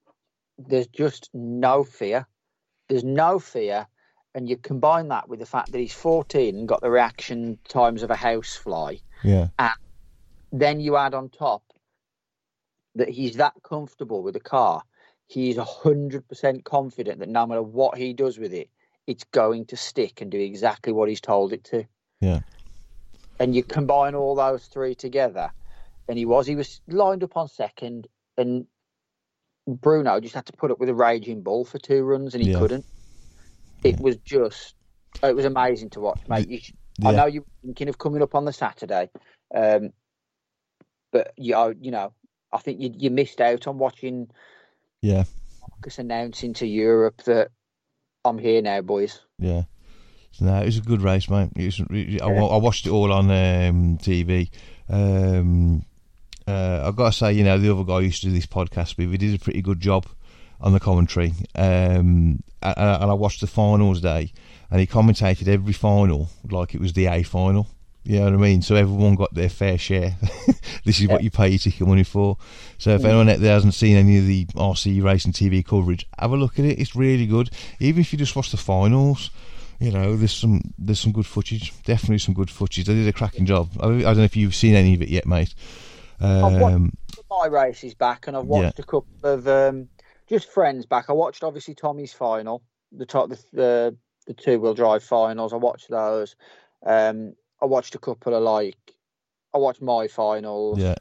[0.58, 2.26] There's just no fear.
[2.88, 3.86] There's no fear,
[4.34, 8.02] and you combine that with the fact that he's 14 and got the reaction times
[8.02, 8.96] of a housefly.
[9.22, 9.48] Yeah,
[10.52, 11.62] Then you add on top
[12.94, 14.82] that he's that comfortable with the car.
[15.26, 18.68] He's hundred percent confident that no matter what he does with it,
[19.06, 21.84] it's going to stick and do exactly what he's told it to.
[22.20, 22.40] Yeah.
[23.40, 25.50] And you combine all those three together,
[26.08, 28.06] and he was he was lined up on second,
[28.36, 28.66] and
[29.66, 32.50] Bruno just had to put up with a raging bull for two runs, and he
[32.50, 32.58] Yeah.
[32.58, 32.84] couldn't.
[33.82, 34.02] It Yeah.
[34.02, 34.74] was just,
[35.22, 36.48] it was amazing to watch, mate.
[36.48, 39.10] You, should- I know you're thinking of coming up on the Saturday,
[39.54, 39.92] um,
[41.12, 42.12] but you, you know,
[42.52, 44.30] I think you you missed out on watching
[45.02, 45.24] yeah,
[45.60, 47.50] Marcus announcing to Europe that
[48.24, 49.20] I'm here now, boys.
[49.38, 49.62] yeah.
[50.40, 51.50] No, it was a good race, mate.
[51.54, 54.50] It was, I, I watched it all on um, TV.
[54.88, 55.84] Um,
[56.46, 58.98] uh, I've got to say, you know, the other guy used to do this podcast
[58.98, 60.06] with, he did a pretty good job
[60.60, 61.32] on the commentary.
[61.54, 64.32] Um, and, and I watched the finals day,
[64.70, 67.68] and he commentated every final like it was the A final.
[68.04, 68.60] You know what I mean?
[68.60, 70.16] So everyone got their fair share.
[70.84, 72.36] this is what you pay your ticket money for.
[72.76, 76.32] So if anyone out there hasn't seen any of the RC racing TV coverage, have
[76.32, 76.78] a look at it.
[76.78, 77.48] It's really good.
[77.80, 79.30] Even if you just watch the finals,
[79.80, 81.72] you know, there's some there's some good footage.
[81.84, 82.84] Definitely some good footage.
[82.84, 83.70] They did a cracking job.
[83.80, 85.54] I, I don't know if you've seen any of it yet, mate.
[86.20, 86.92] I've watched- Um,
[87.30, 89.88] My race is back, and I've watched a couple of um,
[90.28, 91.06] just friends back.
[91.08, 92.62] I watched obviously Tommy's final,
[92.92, 93.96] the top the the,
[94.26, 95.52] the two wheel drive finals.
[95.52, 96.36] I watched those.
[96.86, 98.76] Um, I watched a couple of like,
[99.54, 100.78] I watched my finals.
[100.78, 100.94] yeah,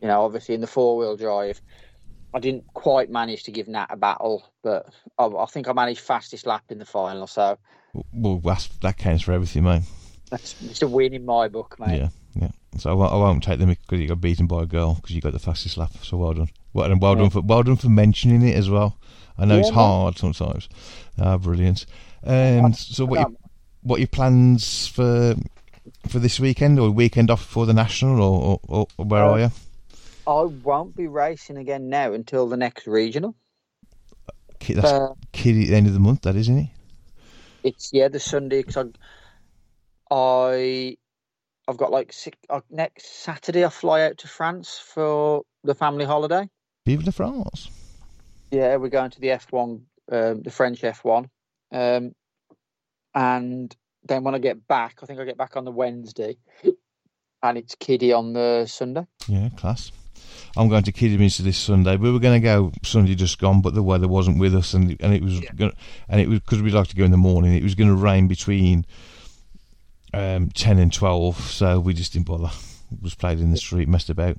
[0.00, 1.60] you know, obviously in the four wheel drive.
[2.34, 4.86] I didn't quite manage to give Nat a battle, but
[5.18, 7.26] I, I think I managed fastest lap in the final.
[7.26, 7.58] So
[8.12, 8.40] well,
[8.82, 9.82] that counts for everything, mate.
[10.30, 11.98] that's it's a win in my book, mate.
[11.98, 12.08] Yeah,
[12.38, 12.50] yeah.
[12.78, 15.14] So I won't, I won't take them because you got beaten by a girl because
[15.14, 15.92] you got the fastest lap.
[16.02, 16.48] So well done.
[16.72, 18.96] Well, well done for well done for mentioning it as well.
[19.38, 19.76] I know it's Yeah, man.
[19.76, 20.68] hard sometimes.
[21.18, 21.86] Ah, brilliant.
[22.24, 23.28] Um, so what your,
[23.82, 25.34] what your plans for
[26.08, 29.38] for this weekend or weekend off for the national or, or, or where Uh, are
[29.40, 29.50] you?
[30.26, 33.36] I won't be racing again now until the next regional.
[34.68, 36.68] That's Uh, kid at the end of the month, that isn't it?
[37.62, 38.86] it's yeah the Sunday because
[40.10, 40.96] I, I
[41.68, 46.06] I've got like six, uh, next Saturday I fly out to France for the family
[46.06, 46.48] holiday.
[46.86, 47.70] Vive la France.
[48.50, 51.28] Yeah, we're going to the F1, um, the French F1.
[51.70, 52.14] Um,
[53.14, 56.38] and then when I get back, I think I get back on the Wednesday,
[57.42, 59.06] and it's Kiddie on the Sunday.
[59.26, 59.92] Yeah, class.
[60.56, 61.96] I'm going to Kidderminster this Sunday.
[61.96, 64.96] We were going to go Sunday just gone, but the weather wasn't with us, and
[65.00, 65.74] and it was gonna,
[66.08, 67.54] and it was because we'd like to go in the morning.
[67.54, 68.86] It was going to rain between
[70.14, 72.50] um, ten and twelve, so we just didn't bother.
[73.02, 74.38] was played in the street, messed about.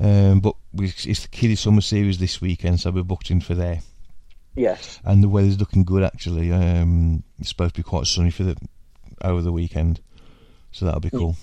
[0.00, 3.54] Um, but we, it's the Kiddie Summer Series this weekend, so we're booked in for
[3.54, 3.80] there,
[4.56, 4.98] Yes.
[5.04, 6.50] and the weather's looking good actually.
[6.52, 8.56] Um, it's supposed to be quite sunny for the
[9.22, 10.00] over the weekend,
[10.72, 11.36] so that'll be cool.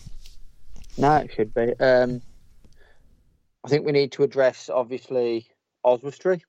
[0.98, 1.74] No, it should be.
[1.80, 2.22] Um,
[3.64, 5.48] I think we need to address obviously
[5.84, 6.44] Oswestry.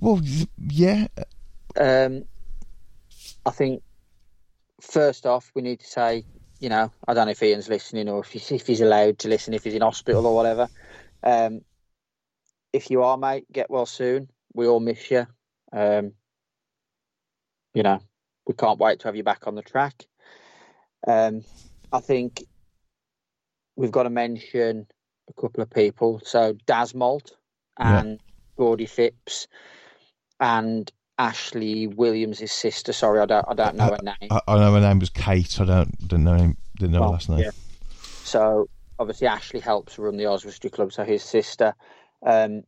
[0.00, 0.20] Well,
[0.58, 1.08] yeah,
[1.78, 2.24] Um,
[3.44, 3.82] I think
[4.80, 6.24] first off, we need to say,
[6.62, 9.28] you know, I don't know if Ian's listening or if he's, if he's allowed to
[9.28, 10.68] listen, if he's in hospital or whatever.
[11.20, 11.62] Um,
[12.72, 14.30] if you are, mate, get well soon.
[14.54, 15.26] We all miss you.
[15.72, 16.12] Um,
[17.74, 17.98] you know,
[18.46, 20.06] we can't wait to have you back on the track.
[21.04, 21.42] Um,
[21.90, 22.44] I think
[23.74, 24.86] we've got to mention
[25.28, 26.20] a couple of people.
[26.24, 27.32] So Dasmalt
[27.80, 27.98] Yeah.
[27.98, 28.20] and
[28.56, 29.48] Gordy Phipps
[30.38, 32.92] and Ashley Williams' sister.
[32.92, 34.14] Sorry, I don't I don't know her name.
[34.30, 35.60] I, I know her name was Kate.
[35.60, 37.40] I don't didn't know him, didn't know her last name.
[37.40, 37.50] yeah.
[38.24, 38.68] So
[38.98, 40.92] obviously Ashley helps run the Oswestry Club.
[40.92, 41.74] So his sister,
[42.24, 42.62] um,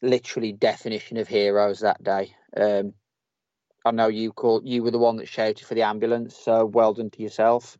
[0.00, 2.34] literally definition of heroes that day.
[2.56, 2.94] Um,
[3.84, 6.36] I know you called you were the one that shouted for the ambulance.
[6.36, 7.76] So well done to yourself.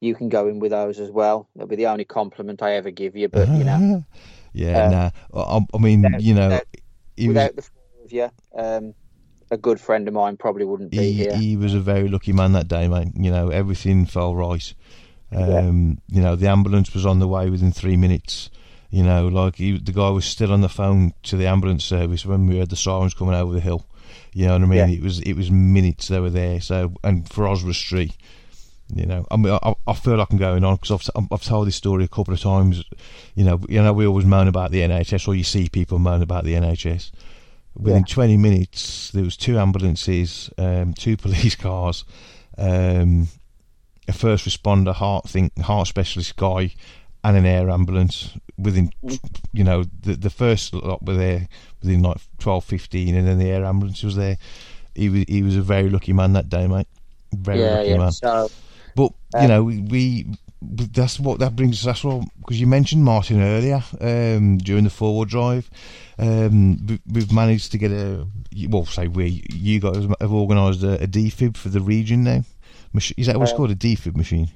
[0.00, 1.48] You can go in with those as well.
[1.54, 3.28] That'll be the only compliment I ever give you.
[3.28, 4.04] But you know,
[4.52, 4.90] yeah, Uh,
[5.32, 5.40] nah.
[5.42, 6.66] I, I mean, without- you know, without-
[7.16, 8.94] was without the four of you, um,
[9.54, 11.36] a good friend of mine probably wouldn't be he, here.
[11.36, 13.08] he was a very lucky man that day, mate.
[13.14, 14.74] You know, everything fell right.
[15.34, 18.50] Um, You know, the ambulance was on the way within three minutes.
[18.90, 22.26] You know, like he, the guy was still on the phone to the ambulance service
[22.26, 23.86] when we heard the sirens coming over the hill.
[24.32, 24.78] You know what I mean?
[24.78, 24.96] Yeah.
[24.96, 26.60] It was it was minutes they were there.
[26.60, 28.12] So and for Oswestry,
[28.94, 31.66] you know, I mean, I, I feel like I'm going on because I've I've told
[31.66, 32.84] this story a couple of times.
[33.34, 36.22] You know, you know, we always moan about the NHS, or you see people moan
[36.22, 37.10] about the NHS.
[37.76, 38.04] Within Yeah.
[38.04, 42.04] 20 minutes, there was two ambulances, um, two police cars,
[42.56, 43.28] um,
[44.08, 46.74] a first responder, heart think heart specialist guy,
[47.24, 48.30] and an air ambulance.
[48.56, 48.90] Within,
[49.52, 51.48] you know, the the first lot were there
[51.82, 54.36] within like 12, 15, and then the air ambulance was there.
[54.94, 56.86] He was he was a very lucky man that day, mate.
[57.34, 57.96] Very yeah, lucky yeah.
[57.96, 58.12] man.
[58.12, 58.50] So
[58.94, 60.26] But you Um, know, we, we
[60.62, 61.84] that's what that brings us.
[61.84, 65.68] That's what because you mentioned Martin earlier um, during the forward drive.
[66.18, 68.26] Um, we, we've managed to get a
[68.68, 72.44] well, say we, you guys have organised a, a defib for the region now.
[73.16, 74.48] Is that what's Um, called a defib machine?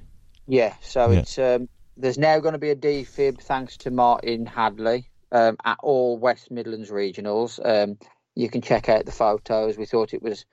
[0.47, 1.19] Yeah, so Yeah.
[1.21, 5.79] it's um, there's now going to be a defib thanks to Martin Hadley um, at
[5.83, 7.59] all West Midlands regionals.
[7.65, 7.99] Um,
[8.37, 9.77] you can check out the photos.
[9.77, 10.45] We thought it was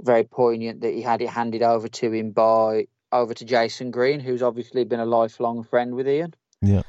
[0.00, 4.18] very poignant that he had it handed over to him by over to Jason Green,
[4.20, 6.34] who's obviously been a lifelong friend with Ian.
[6.60, 6.82] Yeah.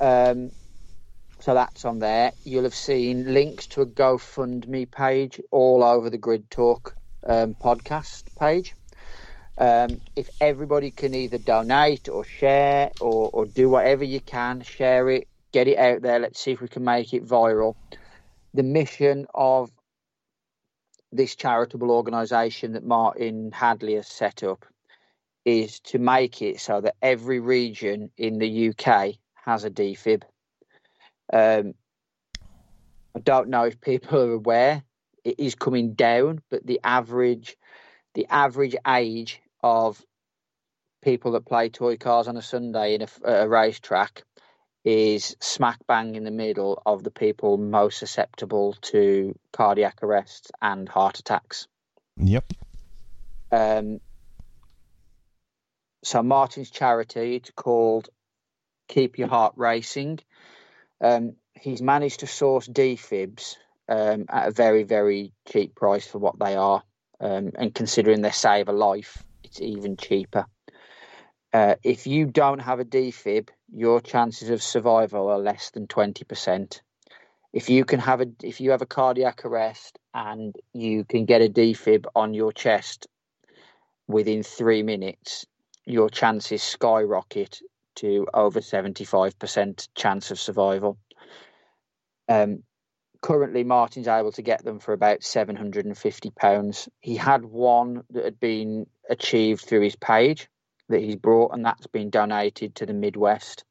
[0.00, 0.50] Um,
[1.40, 2.32] so that's on there.
[2.44, 6.94] You'll have seen links to a GoFundMe page all over the Grid Talk
[7.26, 8.74] um, podcast page.
[9.56, 15.08] Um, if everybody can either donate or share or, or do whatever you can, share
[15.10, 16.18] it, get it out there.
[16.18, 17.74] Let's see if we can make it viral.
[18.54, 19.70] The mission of
[21.12, 24.64] this charitable organisation that Martin Hadley has set up
[25.44, 30.22] is to make it so that every region in the UK has a defib.
[31.32, 31.74] Um,
[33.16, 34.82] I don't know if people are aware
[35.24, 37.56] it is coming down, but the average
[38.14, 40.02] the average age of
[41.02, 44.24] people that play toy cars on a Sunday in a, a racetrack
[44.84, 50.88] is smack bang in the middle of the people most susceptible to cardiac arrests and
[50.88, 51.68] heart attacks.
[52.16, 52.44] Yep.
[53.52, 54.00] Um,
[56.02, 58.08] so Martin's charity, it's called
[58.88, 60.20] Keep Your Heart Racing.
[61.00, 63.56] Um, he's managed to source defibs
[63.88, 66.82] um, at a very, very cheap price for what they are.
[67.20, 70.46] Um, and considering they save a life, it's even cheaper.
[71.52, 76.80] Uh, if you don't have a defib, your chances of survival are less than 20%.
[77.52, 81.42] If you can have a if you have a cardiac arrest and you can get
[81.42, 83.08] a defib on your chest
[84.06, 85.46] within 3 minutes,
[85.84, 87.60] your chances skyrocket
[87.96, 90.98] to over 75% chance of survival.
[92.28, 92.62] Um,
[93.20, 96.88] currently, Martin's able to get them for about £750.
[97.00, 100.48] He had one that had been achieved through his page
[100.88, 103.64] that he's brought, and that's been donated to the Midwest.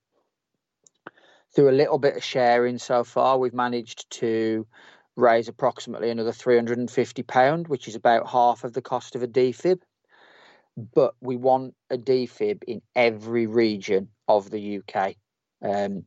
[1.55, 4.67] Through a little bit of sharing so far, we've managed to
[5.15, 9.81] raise approximately another £350, which is about half of the cost of a defib
[10.93, 15.15] but we want a defib in every region of the UK.
[15.63, 16.05] Um,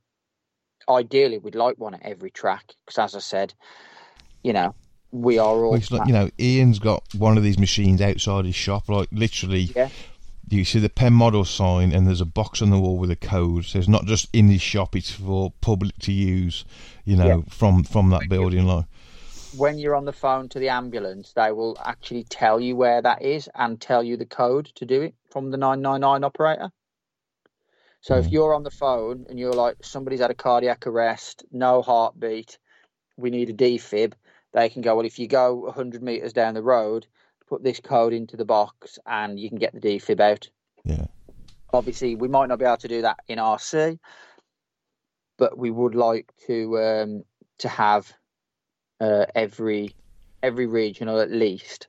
[0.88, 3.54] ideally, we'd like one at every track because, as I said,
[4.42, 4.74] you know,
[5.10, 5.72] we are all.
[5.72, 9.70] Well, like, you know, Ian's got one of these machines outside his shop, like literally.
[9.76, 9.88] Yeah.
[10.48, 13.16] You see the pen model sign, and there's a box on the wall with a
[13.16, 13.64] code.
[13.64, 16.64] So it's not just in his shop; it's for public to use.
[17.04, 17.40] You know, Yeah.
[17.48, 18.84] from from that building, like.
[19.52, 23.22] When you're on the phone to the ambulance, they will actually tell you where that
[23.22, 26.72] is and tell you the code to do it from the 999 operator.
[28.00, 28.32] So if Mhm.
[28.32, 32.58] you're on the phone and you're like, somebody's had a cardiac arrest, no heartbeat,
[33.16, 34.14] we need a defib,
[34.52, 37.06] they can go, well, if you go 100 meters down the road,
[37.46, 40.50] put this code into the box and you can get the defib out.
[40.84, 41.06] Yeah.
[41.72, 43.98] Obviously, we might not be able to do that in RC,
[45.38, 47.24] but we would like to um,
[47.58, 48.12] to have
[49.02, 49.94] uh, every
[50.42, 51.88] every regional at least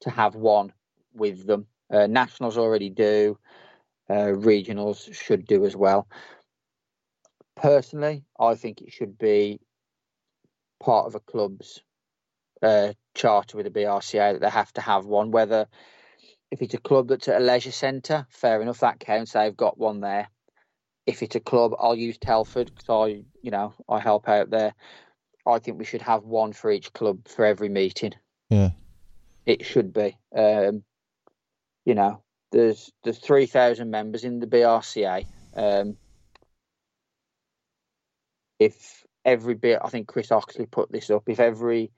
[0.00, 0.72] to have one
[1.14, 1.66] with them.
[1.90, 3.38] Uh, nationals already do.
[4.10, 6.08] Uh, regionals should do as well.
[7.56, 9.60] Personally, I think it should be
[10.80, 11.80] part of a club's
[12.60, 15.30] uh, charter with the BRCA that they have to have one.
[15.30, 15.68] Whether
[16.50, 19.32] if it's a club that's at a leisure centre, fair enough, that counts.
[19.32, 20.28] They've got one there.
[21.06, 24.74] If it's a club, I'll use Telford because I, you know, I help out there.
[25.46, 28.14] I think we should have one for each club for every meeting.
[28.50, 28.70] Yeah.
[29.44, 30.16] It should be.
[30.34, 30.84] Um,
[31.84, 35.26] you know, there's there's three thousand members in the BRCA.
[35.54, 35.96] Um,
[38.60, 41.28] if every bit, I think Chris Oxley put this up.
[41.28, 41.90] If every,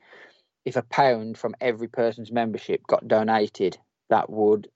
[0.65, 3.77] if a pound from every person's membership got donated,
[4.09, 4.69] that would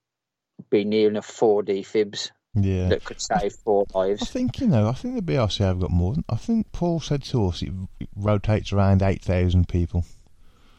[0.69, 2.89] be near enough four defibs Yeah.
[2.89, 4.21] that could save four lives.
[4.23, 4.87] I think you know.
[4.87, 6.13] I think the BRC have got more.
[6.13, 7.71] Than, I think Paul said to us it,
[8.15, 10.03] rotates around eight thousand people.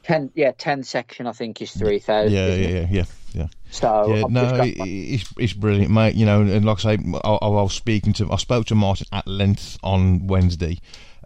[0.03, 2.33] Ten, yeah, ten section I think is three thousand.
[2.33, 3.47] Yeah, yeah, yeah, yeah, yeah.
[3.71, 6.15] So yeah, no, it, it's it's brilliant, mate.
[6.17, 9.07] You know, and like I say, I, I was speaking to, I spoke to Martin
[9.13, 10.79] at length on Wednesday.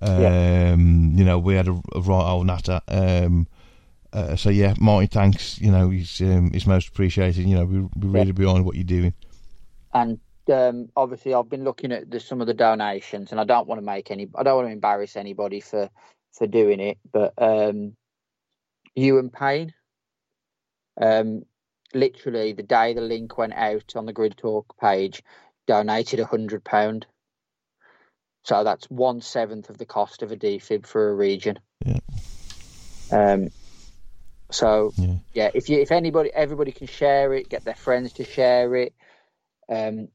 [0.03, 0.71] Um, Yeah.
[0.75, 2.81] You know, we had a, a right old natter.
[2.89, 3.47] Um,
[4.13, 5.59] uh, so yeah, Martin, thanks.
[5.61, 7.47] You know, he's um, he's most appreciated.
[7.47, 9.15] You know, we we really behind what you're doing.
[9.95, 10.19] and
[10.51, 13.81] um, obviously I've been looking at the, some of the donations, and I don't want
[13.81, 15.91] to make any, I don't want to embarrass anybody for
[16.33, 17.97] for doing it, but um,
[18.97, 19.73] Ewan Payne,
[21.01, 21.43] um,
[21.93, 25.23] literally the day the link went out on the Grid Talk page,
[25.67, 27.07] donated a hundred pound.
[28.45, 31.59] So that's one seventh of the cost of a defib for a region.
[31.85, 31.99] Yeah.
[33.11, 33.49] Um.
[34.51, 35.19] So Yeah.
[35.35, 38.95] yeah, if you if anybody everybody can share it, get their friends to share it.
[39.69, 40.09] Um,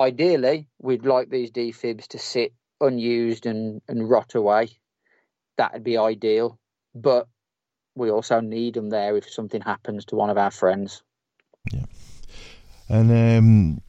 [0.00, 4.70] ideally, we'd like these defibs to sit unused and, and rot away.
[5.56, 6.58] That'd be ideal,
[6.94, 7.28] but
[7.94, 11.02] we also need them there if something happens to one of our friends.
[11.70, 11.84] Yeah.
[12.88, 13.80] And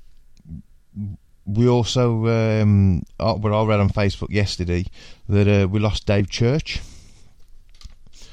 [0.99, 1.13] um,
[1.45, 4.85] we also, um, uh, what I read on Facebook yesterday,
[5.29, 6.81] that uh, we lost Dave Church.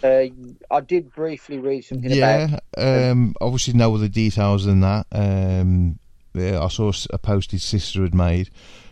[0.03, 0.27] Uh,
[0.71, 5.07] I did briefly read something about Yeah, um, obviously no other details than that.
[5.11, 5.99] Um,
[6.39, 8.51] I saw a post his sister had made,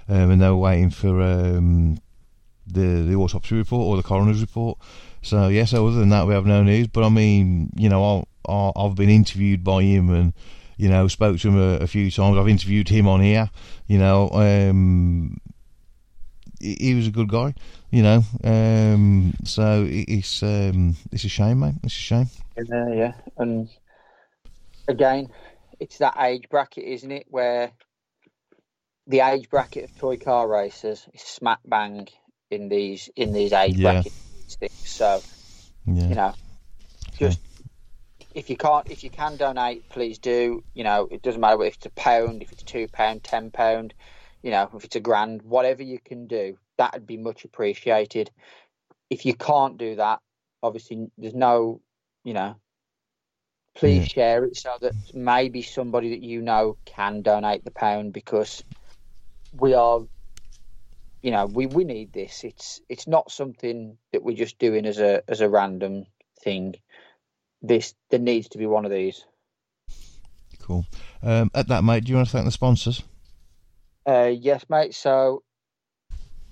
[0.09, 2.01] um, and they were waiting for um,
[2.67, 4.79] the the autopsy report or the coroner's report.
[5.23, 6.89] So yeah, so other than that, we have no news.
[6.89, 10.33] But I mean, you know, I, I've been interviewed by him and
[10.77, 12.39] you know spoke to him a, a few times.
[12.39, 13.51] I've interviewed him on here.
[13.87, 15.41] You know, um,
[16.61, 17.55] he, he was a good guy.
[17.91, 21.75] You know, um, so it, it's um, it's a shame, mate.
[21.83, 22.27] It's a shame.
[22.57, 23.69] Yeah, yeah, and
[24.89, 25.29] again,
[25.81, 27.27] it's that age bracket, isn't it?
[27.29, 27.73] Where
[29.07, 32.09] the age bracket of toy car racers is smack bang
[32.51, 34.03] in these in these age Yeah.
[34.03, 34.17] brackets.
[34.85, 35.23] So
[35.87, 36.09] Yeah.
[36.09, 36.35] you know,
[37.19, 37.41] just
[38.35, 40.63] if you can't, if you can donate, please do.
[40.75, 43.95] You know, it doesn't matter if it's a pound, if it's two pound, ten pound.
[44.43, 48.31] You know, if it's a grand, whatever you can do, that'd be much appreciated.
[49.11, 50.21] If you can't do that,
[50.63, 51.81] obviously there's no,
[52.25, 52.57] you know,
[53.77, 58.65] please share it so that maybe somebody that you know can donate the pound because
[59.53, 60.01] we are
[61.23, 62.45] you know we, we need this.
[62.45, 66.07] It's it's not something that we're just doing as a as a random
[66.43, 66.75] thing.
[67.63, 69.25] This there needs to be one of these.
[70.61, 70.85] Cool.
[71.23, 73.03] Um, at that, mate, do you want to thank the sponsors?
[74.07, 74.95] uh yes mate.
[74.95, 75.43] So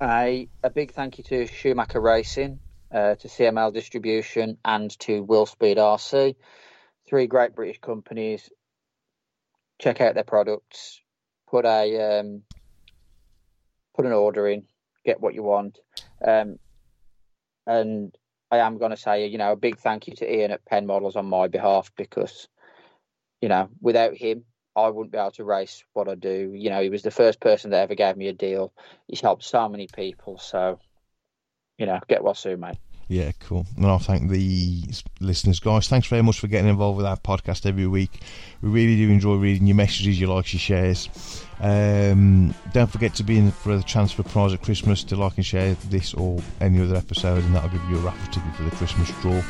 [0.02, 2.58] a a big thank you to schumacher racing
[2.92, 6.34] uh, to cml distribution and to Willspeed rc
[7.08, 8.50] three great british companies
[9.80, 11.00] check out their products
[11.48, 12.42] put a um,
[13.94, 14.64] put an order in
[15.04, 15.78] get what you want.
[16.26, 16.58] Um,
[17.66, 18.14] and
[18.50, 20.86] i am going to say you know a big thank you to ian at penn
[20.86, 22.46] models on my behalf because
[23.40, 24.44] you know without him
[24.76, 26.52] i wouldn't be able to race what i do.
[26.54, 28.72] You know he was the first person that ever gave me a deal.
[29.08, 30.78] He's helped so many people so
[31.78, 32.78] you know get well soon mate
[33.08, 33.66] Yeah, cool.
[33.76, 34.82] And I'll thank the
[35.20, 35.88] listeners, guys.
[35.88, 38.22] Thanks very much for getting involved with our podcast every week.
[38.62, 41.44] We really do enjoy reading your messages, your likes, your shares.
[41.60, 45.36] Um, don't forget to be in for the chance for prize at Christmas to like
[45.36, 48.62] and share this or any other episode, and that'll give you a raffle ticket for
[48.62, 49.42] the Christmas draw.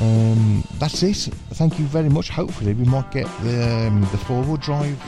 [0.00, 1.16] Um, that's it.
[1.54, 2.28] Thank you very much.
[2.30, 4.98] Hopefully, we might get the um, the four wheel drive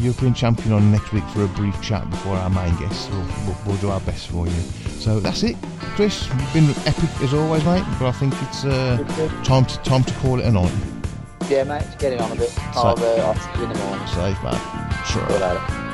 [0.00, 3.10] European champion on next week for a brief chat before our main guest.
[3.10, 4.52] We'll, we'll, we'll do our best for you.
[5.00, 5.56] So that's it,
[5.96, 6.28] Chris.
[6.28, 7.84] You've been epic as always, mate.
[7.98, 8.98] But I think it's uh,
[9.44, 10.72] time to time to call it a night.
[11.48, 14.06] yeah mate it's getting on a bit i'll, uh, I'll see you in the morning
[14.08, 15.04] Safe, man.
[15.06, 15.87] Sure.